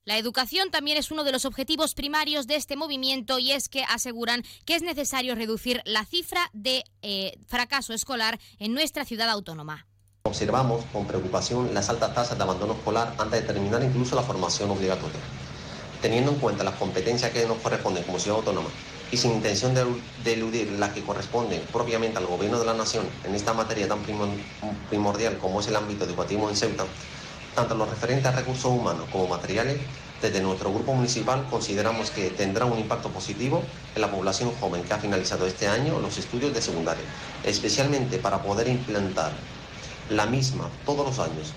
La 0.05 0.16
educación 0.16 0.70
también 0.70 0.97
es 0.97 1.10
uno 1.10 1.23
de 1.23 1.32
los 1.32 1.44
objetivos 1.44 1.94
primarios 1.94 2.47
de 2.47 2.56
este 2.56 2.77
movimiento 2.77 3.39
y 3.39 3.52
es 3.52 3.69
que 3.69 3.85
aseguran 3.85 4.43
que 4.65 4.74
es 4.74 4.82
necesario 4.82 5.35
reducir 5.35 5.82
la 5.85 6.06
cifra 6.06 6.48
de 6.55 6.85
eh, 7.02 7.39
fracaso 7.47 7.93
escolar 7.93 8.40
en 8.59 8.73
nuestra 8.73 9.05
ciudad 9.05 9.28
autónoma. 9.28 9.86
Observamos 10.23 10.85
con 10.93 11.06
preocupación 11.06 11.74
las 11.74 11.90
altas 11.90 12.15
tasas 12.15 12.39
de 12.39 12.43
abandono 12.43 12.73
escolar 12.73 13.15
antes 13.19 13.43
de 13.43 13.47
terminar 13.47 13.82
incluso 13.82 14.16
la 14.16 14.23
formación 14.23 14.70
obligatoria 14.70 15.20
teniendo 16.01 16.33
en 16.33 16.39
cuenta 16.39 16.65
las 16.65 16.75
competencias 16.75 17.33
que 17.33 17.47
nos 17.47 17.59
corresponden 17.59 18.05
como 18.05 18.19
ciudad 18.19 18.39
autónoma 18.39 18.69
y 19.11 19.16
sin 19.16 19.33
intención 19.33 19.75
de, 19.75 20.33
eludir 20.33 20.70
las 20.73 20.93
que 20.93 21.03
corresponden 21.03 21.62
propiamente 21.73 22.19
al 22.19 22.27
Gobierno 22.27 22.59
de 22.59 22.66
la 22.66 22.75
Nación 22.75 23.07
en 23.25 23.35
esta 23.35 23.55
materia 23.55 23.89
tan 23.89 24.01
primordial 24.91 25.39
como 25.39 25.61
es 25.61 25.69
el 25.69 25.77
ámbito 25.77 26.05
educativo 26.05 26.49
en 26.49 26.57
Ceuta, 26.57 26.85
tanto 27.55 27.75
los 27.75 27.89
referentes 27.89 28.27
a 28.27 28.33
recursos 28.33 28.70
humanos 28.70 29.07
como 29.11 29.27
materiales, 29.27 29.79
desde 30.20 30.41
nuestro 30.41 30.73
grupo 30.73 30.93
municipal 30.95 31.47
consideramos 31.49 32.11
que 32.11 32.31
tendrá 32.31 32.65
un 32.65 32.79
impacto 32.79 33.09
positivo 33.09 33.62
en 33.95 34.03
la 34.03 34.11
población 34.11 34.53
joven 34.61 34.83
que 34.83 34.93
ha 34.93 34.99
finalizado 34.99 35.47
este 35.47 35.69
año 35.69 35.99
los 36.01 36.19
estudios 36.19 36.53
de 36.53 36.61
secundaria, 36.61 37.05
especialmente 37.45 38.19
para 38.19 38.43
poder 38.43 38.69
implantar 38.69 39.33
la 40.11 40.27
misma 40.27 40.69
todos 40.85 41.07
los 41.07 41.19
años 41.19 41.55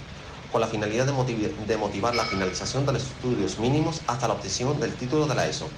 con 0.51 0.61
la 0.61 0.67
finalidad 0.67 1.05
de, 1.05 1.11
motiv 1.11 1.55
de 1.55 1.77
motivar 1.77 2.15
la 2.15 2.25
finalización 2.25 2.85
de 2.85 2.93
los 2.93 3.03
estudios 3.03 3.59
mínimos 3.59 4.01
hasta 4.07 4.27
la 4.27 4.33
obtención 4.33 4.79
del 4.79 4.93
título 4.93 5.27
de 5.27 5.35
la 5.35 5.47
ESO. 5.47 5.69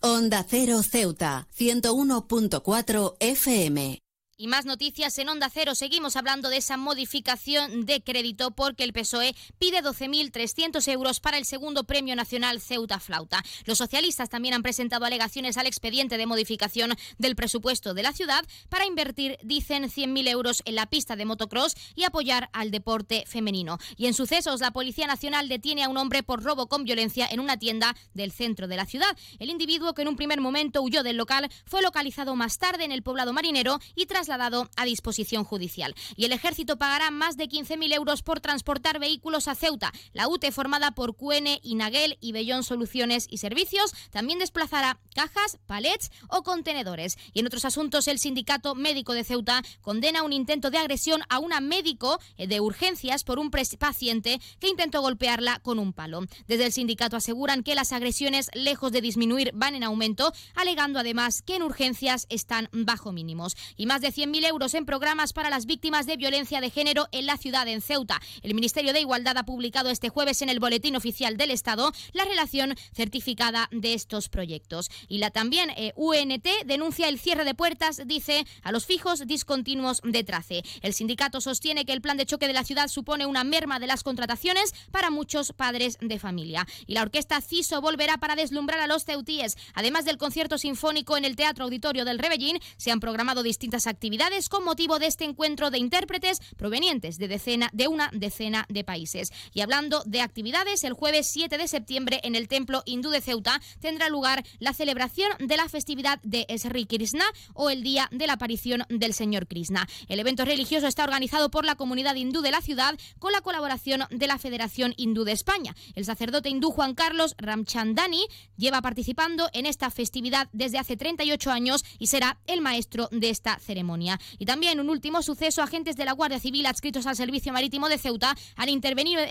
Onda 0.00 0.44
Cero 0.48 0.82
Ceuta, 0.82 1.46
101.4 1.56 3.16
FM. 3.20 4.01
Y 4.42 4.48
más 4.48 4.66
noticias 4.66 5.16
en 5.18 5.28
Onda 5.28 5.48
Cero. 5.54 5.76
Seguimos 5.76 6.16
hablando 6.16 6.48
de 6.48 6.56
esa 6.56 6.76
modificación 6.76 7.86
de 7.86 8.02
crédito 8.02 8.50
porque 8.50 8.82
el 8.82 8.92
PSOE 8.92 9.36
pide 9.60 9.84
12.300 9.84 10.88
euros 10.88 11.20
para 11.20 11.38
el 11.38 11.44
segundo 11.44 11.84
Premio 11.84 12.16
Nacional 12.16 12.60
Ceuta 12.60 12.98
Flauta. 12.98 13.40
Los 13.66 13.78
socialistas 13.78 14.30
también 14.30 14.54
han 14.54 14.64
presentado 14.64 15.04
alegaciones 15.04 15.58
al 15.58 15.68
expediente 15.68 16.18
de 16.18 16.26
modificación 16.26 16.92
del 17.18 17.36
presupuesto 17.36 17.94
de 17.94 18.02
la 18.02 18.12
ciudad 18.12 18.44
para 18.68 18.84
invertir, 18.84 19.38
dicen, 19.44 19.84
100.000 19.84 20.26
euros 20.26 20.62
en 20.64 20.74
la 20.74 20.86
pista 20.86 21.14
de 21.14 21.24
motocross 21.24 21.76
y 21.94 22.02
apoyar 22.02 22.50
al 22.52 22.72
deporte 22.72 23.22
femenino. 23.28 23.78
Y 23.96 24.08
en 24.08 24.14
sucesos, 24.14 24.58
la 24.60 24.72
Policía 24.72 25.06
Nacional 25.06 25.48
detiene 25.48 25.84
a 25.84 25.88
un 25.88 25.98
hombre 25.98 26.24
por 26.24 26.42
robo 26.42 26.66
con 26.66 26.82
violencia 26.82 27.28
en 27.30 27.38
una 27.38 27.60
tienda 27.60 27.94
del 28.12 28.32
centro 28.32 28.66
de 28.66 28.74
la 28.74 28.86
ciudad. 28.86 29.16
El 29.38 29.50
individuo 29.50 29.94
que 29.94 30.02
en 30.02 30.08
un 30.08 30.16
primer 30.16 30.40
momento 30.40 30.82
huyó 30.82 31.04
del 31.04 31.16
local 31.16 31.48
fue 31.64 31.80
localizado 31.80 32.34
más 32.34 32.58
tarde 32.58 32.82
en 32.82 32.90
el 32.90 33.04
poblado 33.04 33.32
marinero 33.32 33.78
y 33.94 34.06
tras 34.06 34.31
trasladado 34.32 34.70
a 34.76 34.86
disposición 34.86 35.44
judicial. 35.44 35.94
Y 36.16 36.24
el 36.24 36.32
ejército 36.32 36.78
pagará 36.78 37.10
más 37.10 37.36
de 37.36 37.48
15.000 37.48 37.92
euros 37.92 38.22
por 38.22 38.40
transportar 38.40 38.98
vehículos 38.98 39.46
a 39.46 39.54
Ceuta. 39.54 39.92
La 40.14 40.26
UTE, 40.26 40.52
formada 40.52 40.92
por 40.92 41.16
QN, 41.16 41.58
Inaguel 41.62 42.16
y 42.20 42.32
Bellón 42.32 42.64
Soluciones 42.64 43.26
y 43.28 43.38
Servicios, 43.38 43.92
también 44.10 44.38
desplazará 44.38 44.98
cajas, 45.14 45.58
palets 45.66 46.10
o 46.28 46.42
contenedores. 46.42 47.18
Y 47.34 47.40
en 47.40 47.46
otros 47.46 47.66
asuntos, 47.66 48.08
el 48.08 48.18
sindicato 48.18 48.74
médico 48.74 49.12
de 49.12 49.24
Ceuta 49.24 49.62
condena 49.82 50.22
un 50.22 50.32
intento 50.32 50.70
de 50.70 50.78
agresión 50.78 51.20
a 51.28 51.38
una 51.38 51.60
médico 51.60 52.18
de 52.38 52.60
urgencias 52.60 53.24
por 53.24 53.38
un 53.38 53.50
paciente 53.50 54.40
que 54.60 54.68
intentó 54.68 55.02
golpearla 55.02 55.58
con 55.58 55.78
un 55.78 55.92
palo. 55.92 56.22
Desde 56.46 56.64
el 56.64 56.72
sindicato 56.72 57.16
aseguran 57.16 57.62
que 57.62 57.74
las 57.74 57.92
agresiones, 57.92 58.50
lejos 58.54 58.92
de 58.92 59.02
disminuir, 59.02 59.50
van 59.52 59.74
en 59.74 59.84
aumento, 59.84 60.32
alegando 60.54 60.98
además 60.98 61.42
que 61.42 61.56
en 61.56 61.62
urgencias 61.62 62.26
están 62.30 62.70
bajo 62.72 63.12
mínimos. 63.12 63.56
Y 63.76 63.84
más 63.84 64.00
de 64.00 64.12
100.000 64.22 64.46
euros 64.46 64.74
en 64.74 64.86
programas 64.86 65.32
para 65.32 65.50
las 65.50 65.66
víctimas 65.66 66.06
de 66.06 66.16
violencia 66.16 66.60
de 66.60 66.70
género 66.70 67.08
en 67.10 67.26
la 67.26 67.36
ciudad 67.36 67.66
en 67.66 67.80
Ceuta. 67.80 68.20
El 68.42 68.54
Ministerio 68.54 68.92
de 68.92 69.00
Igualdad 69.00 69.36
ha 69.36 69.44
publicado 69.44 69.90
este 69.90 70.10
jueves 70.10 70.42
en 70.42 70.48
el 70.48 70.60
Boletín 70.60 70.94
Oficial 70.94 71.36
del 71.36 71.50
Estado 71.50 71.90
la 72.12 72.24
relación 72.24 72.76
certificada 72.94 73.68
de 73.72 73.94
estos 73.94 74.28
proyectos. 74.28 74.90
Y 75.08 75.18
la 75.18 75.32
también 75.32 75.70
eh, 75.70 75.92
UNT 75.96 76.46
denuncia 76.66 77.08
el 77.08 77.18
cierre 77.18 77.44
de 77.44 77.56
puertas, 77.56 78.02
dice, 78.06 78.46
a 78.62 78.70
los 78.70 78.86
fijos 78.86 79.26
discontinuos 79.26 80.00
de 80.04 80.22
Trace. 80.22 80.62
El 80.82 80.94
sindicato 80.94 81.40
sostiene 81.40 81.84
que 81.84 81.92
el 81.92 82.00
plan 82.00 82.16
de 82.16 82.26
choque 82.26 82.46
de 82.46 82.52
la 82.52 82.62
ciudad 82.62 82.86
supone 82.86 83.26
una 83.26 83.42
merma 83.42 83.80
de 83.80 83.88
las 83.88 84.04
contrataciones 84.04 84.72
para 84.92 85.10
muchos 85.10 85.52
padres 85.52 85.98
de 86.00 86.20
familia. 86.20 86.64
Y 86.86 86.94
la 86.94 87.02
orquesta 87.02 87.40
CISO 87.40 87.80
volverá 87.80 88.18
para 88.18 88.36
deslumbrar 88.36 88.78
a 88.78 88.86
los 88.86 89.04
ceutíes. 89.04 89.56
Además 89.74 90.04
del 90.04 90.18
concierto 90.18 90.58
sinfónico 90.58 91.16
en 91.16 91.24
el 91.24 91.34
Teatro 91.34 91.64
Auditorio 91.64 92.04
del 92.04 92.20
Rebellín, 92.20 92.60
se 92.76 92.92
han 92.92 93.00
programado 93.00 93.42
distintas 93.42 93.88
actividades 93.88 94.01
actividades 94.02 94.48
con 94.48 94.64
motivo 94.64 94.98
de 94.98 95.06
este 95.06 95.22
encuentro 95.22 95.70
de 95.70 95.78
intérpretes 95.78 96.40
provenientes 96.56 97.18
de, 97.18 97.28
decena, 97.28 97.70
de 97.72 97.86
una 97.86 98.10
decena 98.12 98.66
de 98.68 98.82
países. 98.82 99.30
Y 99.54 99.60
hablando 99.60 100.02
de 100.06 100.22
actividades, 100.22 100.82
el 100.82 100.92
jueves 100.92 101.28
7 101.30 101.56
de 101.56 101.68
septiembre 101.68 102.18
en 102.24 102.34
el 102.34 102.48
Templo 102.48 102.82
Hindú 102.84 103.10
de 103.10 103.20
Ceuta 103.20 103.60
tendrá 103.78 104.08
lugar 104.08 104.42
la 104.58 104.72
celebración 104.72 105.30
de 105.38 105.56
la 105.56 105.68
festividad 105.68 106.18
de 106.24 106.46
Sri 106.58 106.84
Krishna 106.86 107.24
o 107.54 107.70
el 107.70 107.84
Día 107.84 108.08
de 108.10 108.26
la 108.26 108.32
Aparición 108.32 108.82
del 108.88 109.14
Señor 109.14 109.46
Krishna. 109.46 109.86
El 110.08 110.18
evento 110.18 110.44
religioso 110.44 110.88
está 110.88 111.04
organizado 111.04 111.52
por 111.52 111.64
la 111.64 111.76
comunidad 111.76 112.16
hindú 112.16 112.40
de 112.40 112.50
la 112.50 112.60
ciudad 112.60 112.98
con 113.20 113.30
la 113.30 113.40
colaboración 113.40 114.02
de 114.10 114.26
la 114.26 114.38
Federación 114.38 114.94
Hindú 114.96 115.22
de 115.22 115.30
España. 115.30 115.76
El 115.94 116.06
sacerdote 116.06 116.48
hindú 116.48 116.72
Juan 116.72 116.96
Carlos 116.96 117.36
Ramchandani 117.38 118.26
lleva 118.56 118.82
participando 118.82 119.48
en 119.52 119.64
esta 119.64 119.90
festividad 119.90 120.48
desde 120.52 120.80
hace 120.80 120.96
38 120.96 121.52
años 121.52 121.84
y 122.00 122.08
será 122.08 122.40
el 122.48 122.62
maestro 122.62 123.08
de 123.12 123.30
esta 123.30 123.60
ceremonia. 123.60 123.91
Y 124.38 124.46
también 124.46 124.80
un 124.80 124.90
último 124.90 125.22
suceso, 125.22 125.62
agentes 125.62 125.96
de 125.96 126.04
la 126.04 126.12
Guardia 126.12 126.40
Civil 126.40 126.66
adscritos 126.66 127.06
al 127.06 127.16
Servicio 127.16 127.52
Marítimo 127.52 127.88
de 127.88 127.98
Ceuta 127.98 128.34
han 128.56 128.68
intervenido 128.68 129.22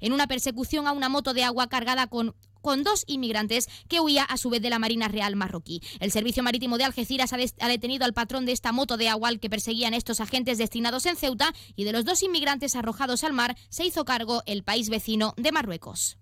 en, 0.00 0.12
una 0.12 0.26
persecución 0.26 0.86
a 0.86 0.92
una 0.92 1.08
moto 1.08 1.34
de 1.34 1.44
agua 1.44 1.68
cargada 1.68 2.06
con 2.06 2.34
con 2.62 2.82
dos 2.82 3.04
inmigrantes 3.06 3.68
que 3.88 4.00
huía 4.00 4.22
a 4.24 4.38
su 4.38 4.48
vez 4.48 4.62
de 4.62 4.70
la 4.70 4.78
Marina 4.78 5.06
Real 5.06 5.36
marroquí. 5.36 5.82
El 6.00 6.10
Servicio 6.10 6.42
Marítimo 6.42 6.78
de 6.78 6.84
Algeciras 6.84 7.34
ha, 7.34 7.68
detenido 7.68 8.06
al 8.06 8.14
patrón 8.14 8.46
de 8.46 8.52
esta 8.52 8.72
moto 8.72 8.96
de 8.96 9.10
agua 9.10 9.28
al 9.28 9.38
que 9.38 9.50
perseguían 9.50 9.92
estos 9.92 10.18
agentes 10.20 10.56
destinados 10.56 11.04
en 11.04 11.16
Ceuta 11.16 11.52
y 11.76 11.84
de 11.84 11.92
los 11.92 12.06
dos 12.06 12.22
inmigrantes 12.22 12.74
arrojados 12.74 13.22
al 13.22 13.34
mar 13.34 13.54
se 13.68 13.84
hizo 13.84 14.06
cargo 14.06 14.42
el 14.46 14.64
país 14.64 14.88
vecino 14.88 15.34
de 15.36 15.52
Marruecos. 15.52 16.16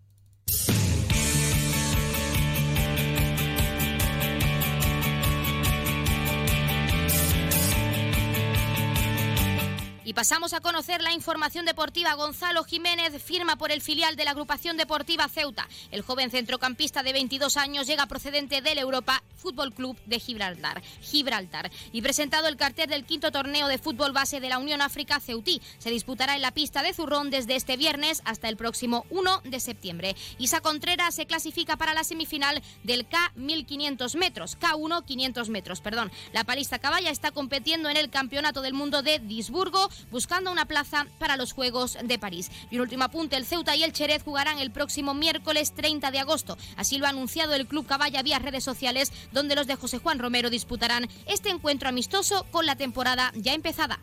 Pasamos 10.14 10.52
a 10.52 10.60
conocer 10.60 11.00
la 11.00 11.12
información 11.12 11.64
deportiva. 11.64 12.14
Gonzalo 12.14 12.64
Jiménez 12.64 13.22
firma 13.22 13.56
por 13.56 13.72
el 13.72 13.80
filial 13.80 14.14
de 14.14 14.24
la 14.24 14.32
agrupación 14.32 14.76
deportiva 14.76 15.28
Ceuta. 15.28 15.66
El 15.90 16.02
joven 16.02 16.30
centrocampista 16.30 17.02
de 17.02 17.12
22 17.14 17.56
años 17.56 17.86
llega 17.86 18.06
procedente 18.06 18.60
del 18.60 18.78
Europa 18.78 19.22
Fútbol 19.36 19.72
Club 19.72 19.96
de 20.06 20.20
Gibraltar. 20.20 20.82
Gibraltar. 21.00 21.70
Y 21.92 22.02
presentado 22.02 22.46
el 22.48 22.56
cartel 22.56 22.90
del 22.90 23.04
quinto 23.06 23.32
torneo 23.32 23.68
de 23.68 23.78
fútbol 23.78 24.12
base 24.12 24.40
de 24.40 24.48
la 24.48 24.58
Unión 24.58 24.82
África 24.82 25.18
Ceutí. 25.18 25.62
Se 25.78 25.90
disputará 25.90 26.36
en 26.36 26.42
la 26.42 26.52
pista 26.52 26.82
de 26.82 26.92
Zurrón 26.92 27.30
desde 27.30 27.56
este 27.56 27.76
viernes 27.76 28.22
hasta 28.24 28.48
el 28.48 28.56
próximo 28.56 29.06
1 29.10 29.42
de 29.44 29.60
septiembre. 29.60 30.16
Isa 30.38 30.60
Contreras 30.60 31.14
se 31.14 31.26
clasifica 31.26 31.76
para 31.76 31.94
la 31.94 32.04
semifinal 32.04 32.62
del 32.82 33.06
K 33.08 33.32
1500 33.36 34.14
metros. 34.16 34.58
K1 34.58 35.04
500 35.04 35.48
metros, 35.48 35.80
perdón. 35.80 36.12
La 36.32 36.44
palista 36.44 36.78
caballa 36.78 37.10
está 37.10 37.30
compitiendo 37.30 37.88
en 37.88 37.96
el 37.96 38.10
Campeonato 38.10 38.60
del 38.60 38.74
Mundo 38.74 39.02
de 39.02 39.18
Disburgo 39.18 39.88
buscando 40.10 40.50
una 40.50 40.66
plaza 40.66 41.06
para 41.18 41.36
los 41.36 41.52
Juegos 41.52 41.98
de 42.02 42.18
París. 42.18 42.50
Y 42.70 42.76
un 42.76 42.82
último 42.82 43.04
apunte, 43.04 43.36
el 43.36 43.46
Ceuta 43.46 43.76
y 43.76 43.82
el 43.82 43.92
Cherez 43.92 44.22
jugarán 44.22 44.58
el 44.58 44.70
próximo 44.70 45.14
miércoles 45.14 45.72
30 45.74 46.10
de 46.10 46.18
agosto. 46.18 46.56
Así 46.76 46.98
lo 46.98 47.06
ha 47.06 47.10
anunciado 47.10 47.54
el 47.54 47.66
Club 47.66 47.86
Caballa 47.86 48.22
vía 48.22 48.38
redes 48.38 48.64
sociales, 48.64 49.12
donde 49.32 49.54
los 49.54 49.66
de 49.66 49.76
José 49.76 49.98
Juan 49.98 50.18
Romero 50.18 50.50
disputarán 50.50 51.08
este 51.26 51.50
encuentro 51.50 51.88
amistoso 51.88 52.46
con 52.50 52.66
la 52.66 52.76
temporada 52.76 53.32
ya 53.34 53.54
empezada. 53.54 54.00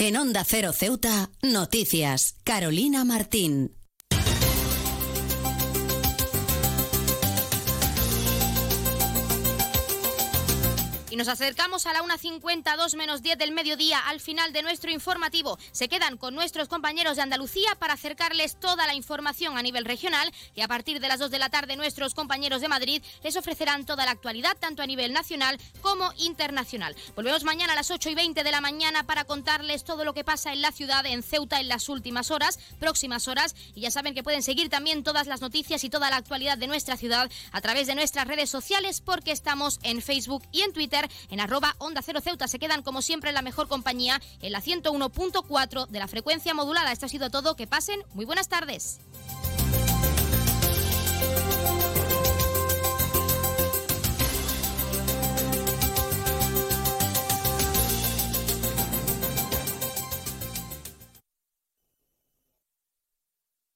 En 0.00 0.16
Onda 0.16 0.44
Cero 0.44 0.72
Ceuta, 0.72 1.28
noticias. 1.42 2.36
Carolina 2.44 3.04
Martín. 3.04 3.77
Nos 11.18 11.26
acercamos 11.26 11.84
a 11.86 11.92
la 11.92 12.00
1.52 12.00 12.96
menos 12.96 13.22
10 13.22 13.38
del 13.38 13.50
mediodía 13.50 13.98
al 14.06 14.20
final 14.20 14.52
de 14.52 14.62
nuestro 14.62 14.92
informativo. 14.92 15.58
Se 15.72 15.88
quedan 15.88 16.16
con 16.16 16.32
nuestros 16.32 16.68
compañeros 16.68 17.16
de 17.16 17.22
Andalucía 17.22 17.74
para 17.76 17.94
acercarles 17.94 18.60
toda 18.60 18.86
la 18.86 18.94
información 18.94 19.58
a 19.58 19.62
nivel 19.62 19.84
regional 19.84 20.32
y 20.54 20.60
a 20.60 20.68
partir 20.68 21.00
de 21.00 21.08
las 21.08 21.18
2 21.18 21.32
de 21.32 21.40
la 21.40 21.48
tarde 21.48 21.74
nuestros 21.74 22.14
compañeros 22.14 22.60
de 22.60 22.68
Madrid 22.68 23.02
les 23.24 23.34
ofrecerán 23.34 23.84
toda 23.84 24.04
la 24.04 24.12
actualidad 24.12 24.56
tanto 24.60 24.80
a 24.80 24.86
nivel 24.86 25.12
nacional 25.12 25.58
como 25.80 26.12
internacional. 26.18 26.94
Volvemos 27.16 27.42
mañana 27.42 27.72
a 27.72 27.76
las 27.76 27.90
8 27.90 28.10
y 28.10 28.14
20 28.14 28.44
de 28.44 28.52
la 28.52 28.60
mañana 28.60 29.02
para 29.02 29.24
contarles 29.24 29.82
todo 29.82 30.04
lo 30.04 30.14
que 30.14 30.22
pasa 30.22 30.52
en 30.52 30.62
la 30.62 30.70
ciudad, 30.70 31.04
en 31.04 31.24
Ceuta, 31.24 31.58
en 31.58 31.66
las 31.66 31.88
últimas 31.88 32.30
horas, 32.30 32.60
próximas 32.78 33.26
horas. 33.26 33.56
Y 33.74 33.80
ya 33.80 33.90
saben 33.90 34.14
que 34.14 34.22
pueden 34.22 34.44
seguir 34.44 34.68
también 34.68 35.02
todas 35.02 35.26
las 35.26 35.40
noticias 35.40 35.82
y 35.82 35.90
toda 35.90 36.10
la 36.10 36.16
actualidad 36.16 36.58
de 36.58 36.68
nuestra 36.68 36.96
ciudad 36.96 37.28
a 37.50 37.60
través 37.60 37.88
de 37.88 37.96
nuestras 37.96 38.28
redes 38.28 38.50
sociales 38.50 39.00
porque 39.00 39.32
estamos 39.32 39.80
en 39.82 40.00
Facebook 40.00 40.44
y 40.52 40.62
en 40.62 40.72
En 41.30 41.40
arroba 41.40 41.74
Onda 41.78 42.02
Cero 42.02 42.20
Ceuta. 42.20 42.48
Se 42.48 42.58
quedan 42.58 42.82
como 42.82 43.02
siempre 43.02 43.30
en 43.30 43.34
la 43.34 43.42
mejor 43.42 43.68
compañía 43.68 44.20
en 44.40 44.52
la 44.52 44.62
101.4 44.62 45.86
de 45.88 45.98
la 45.98 46.08
frecuencia 46.08 46.54
modulada. 46.54 46.92
Esto 46.92 47.06
ha 47.06 47.08
sido 47.08 47.30
todo. 47.30 47.56
Que 47.56 47.66
pasen 47.66 48.00
muy 48.14 48.24
buenas 48.24 48.48
tardes. 48.48 49.00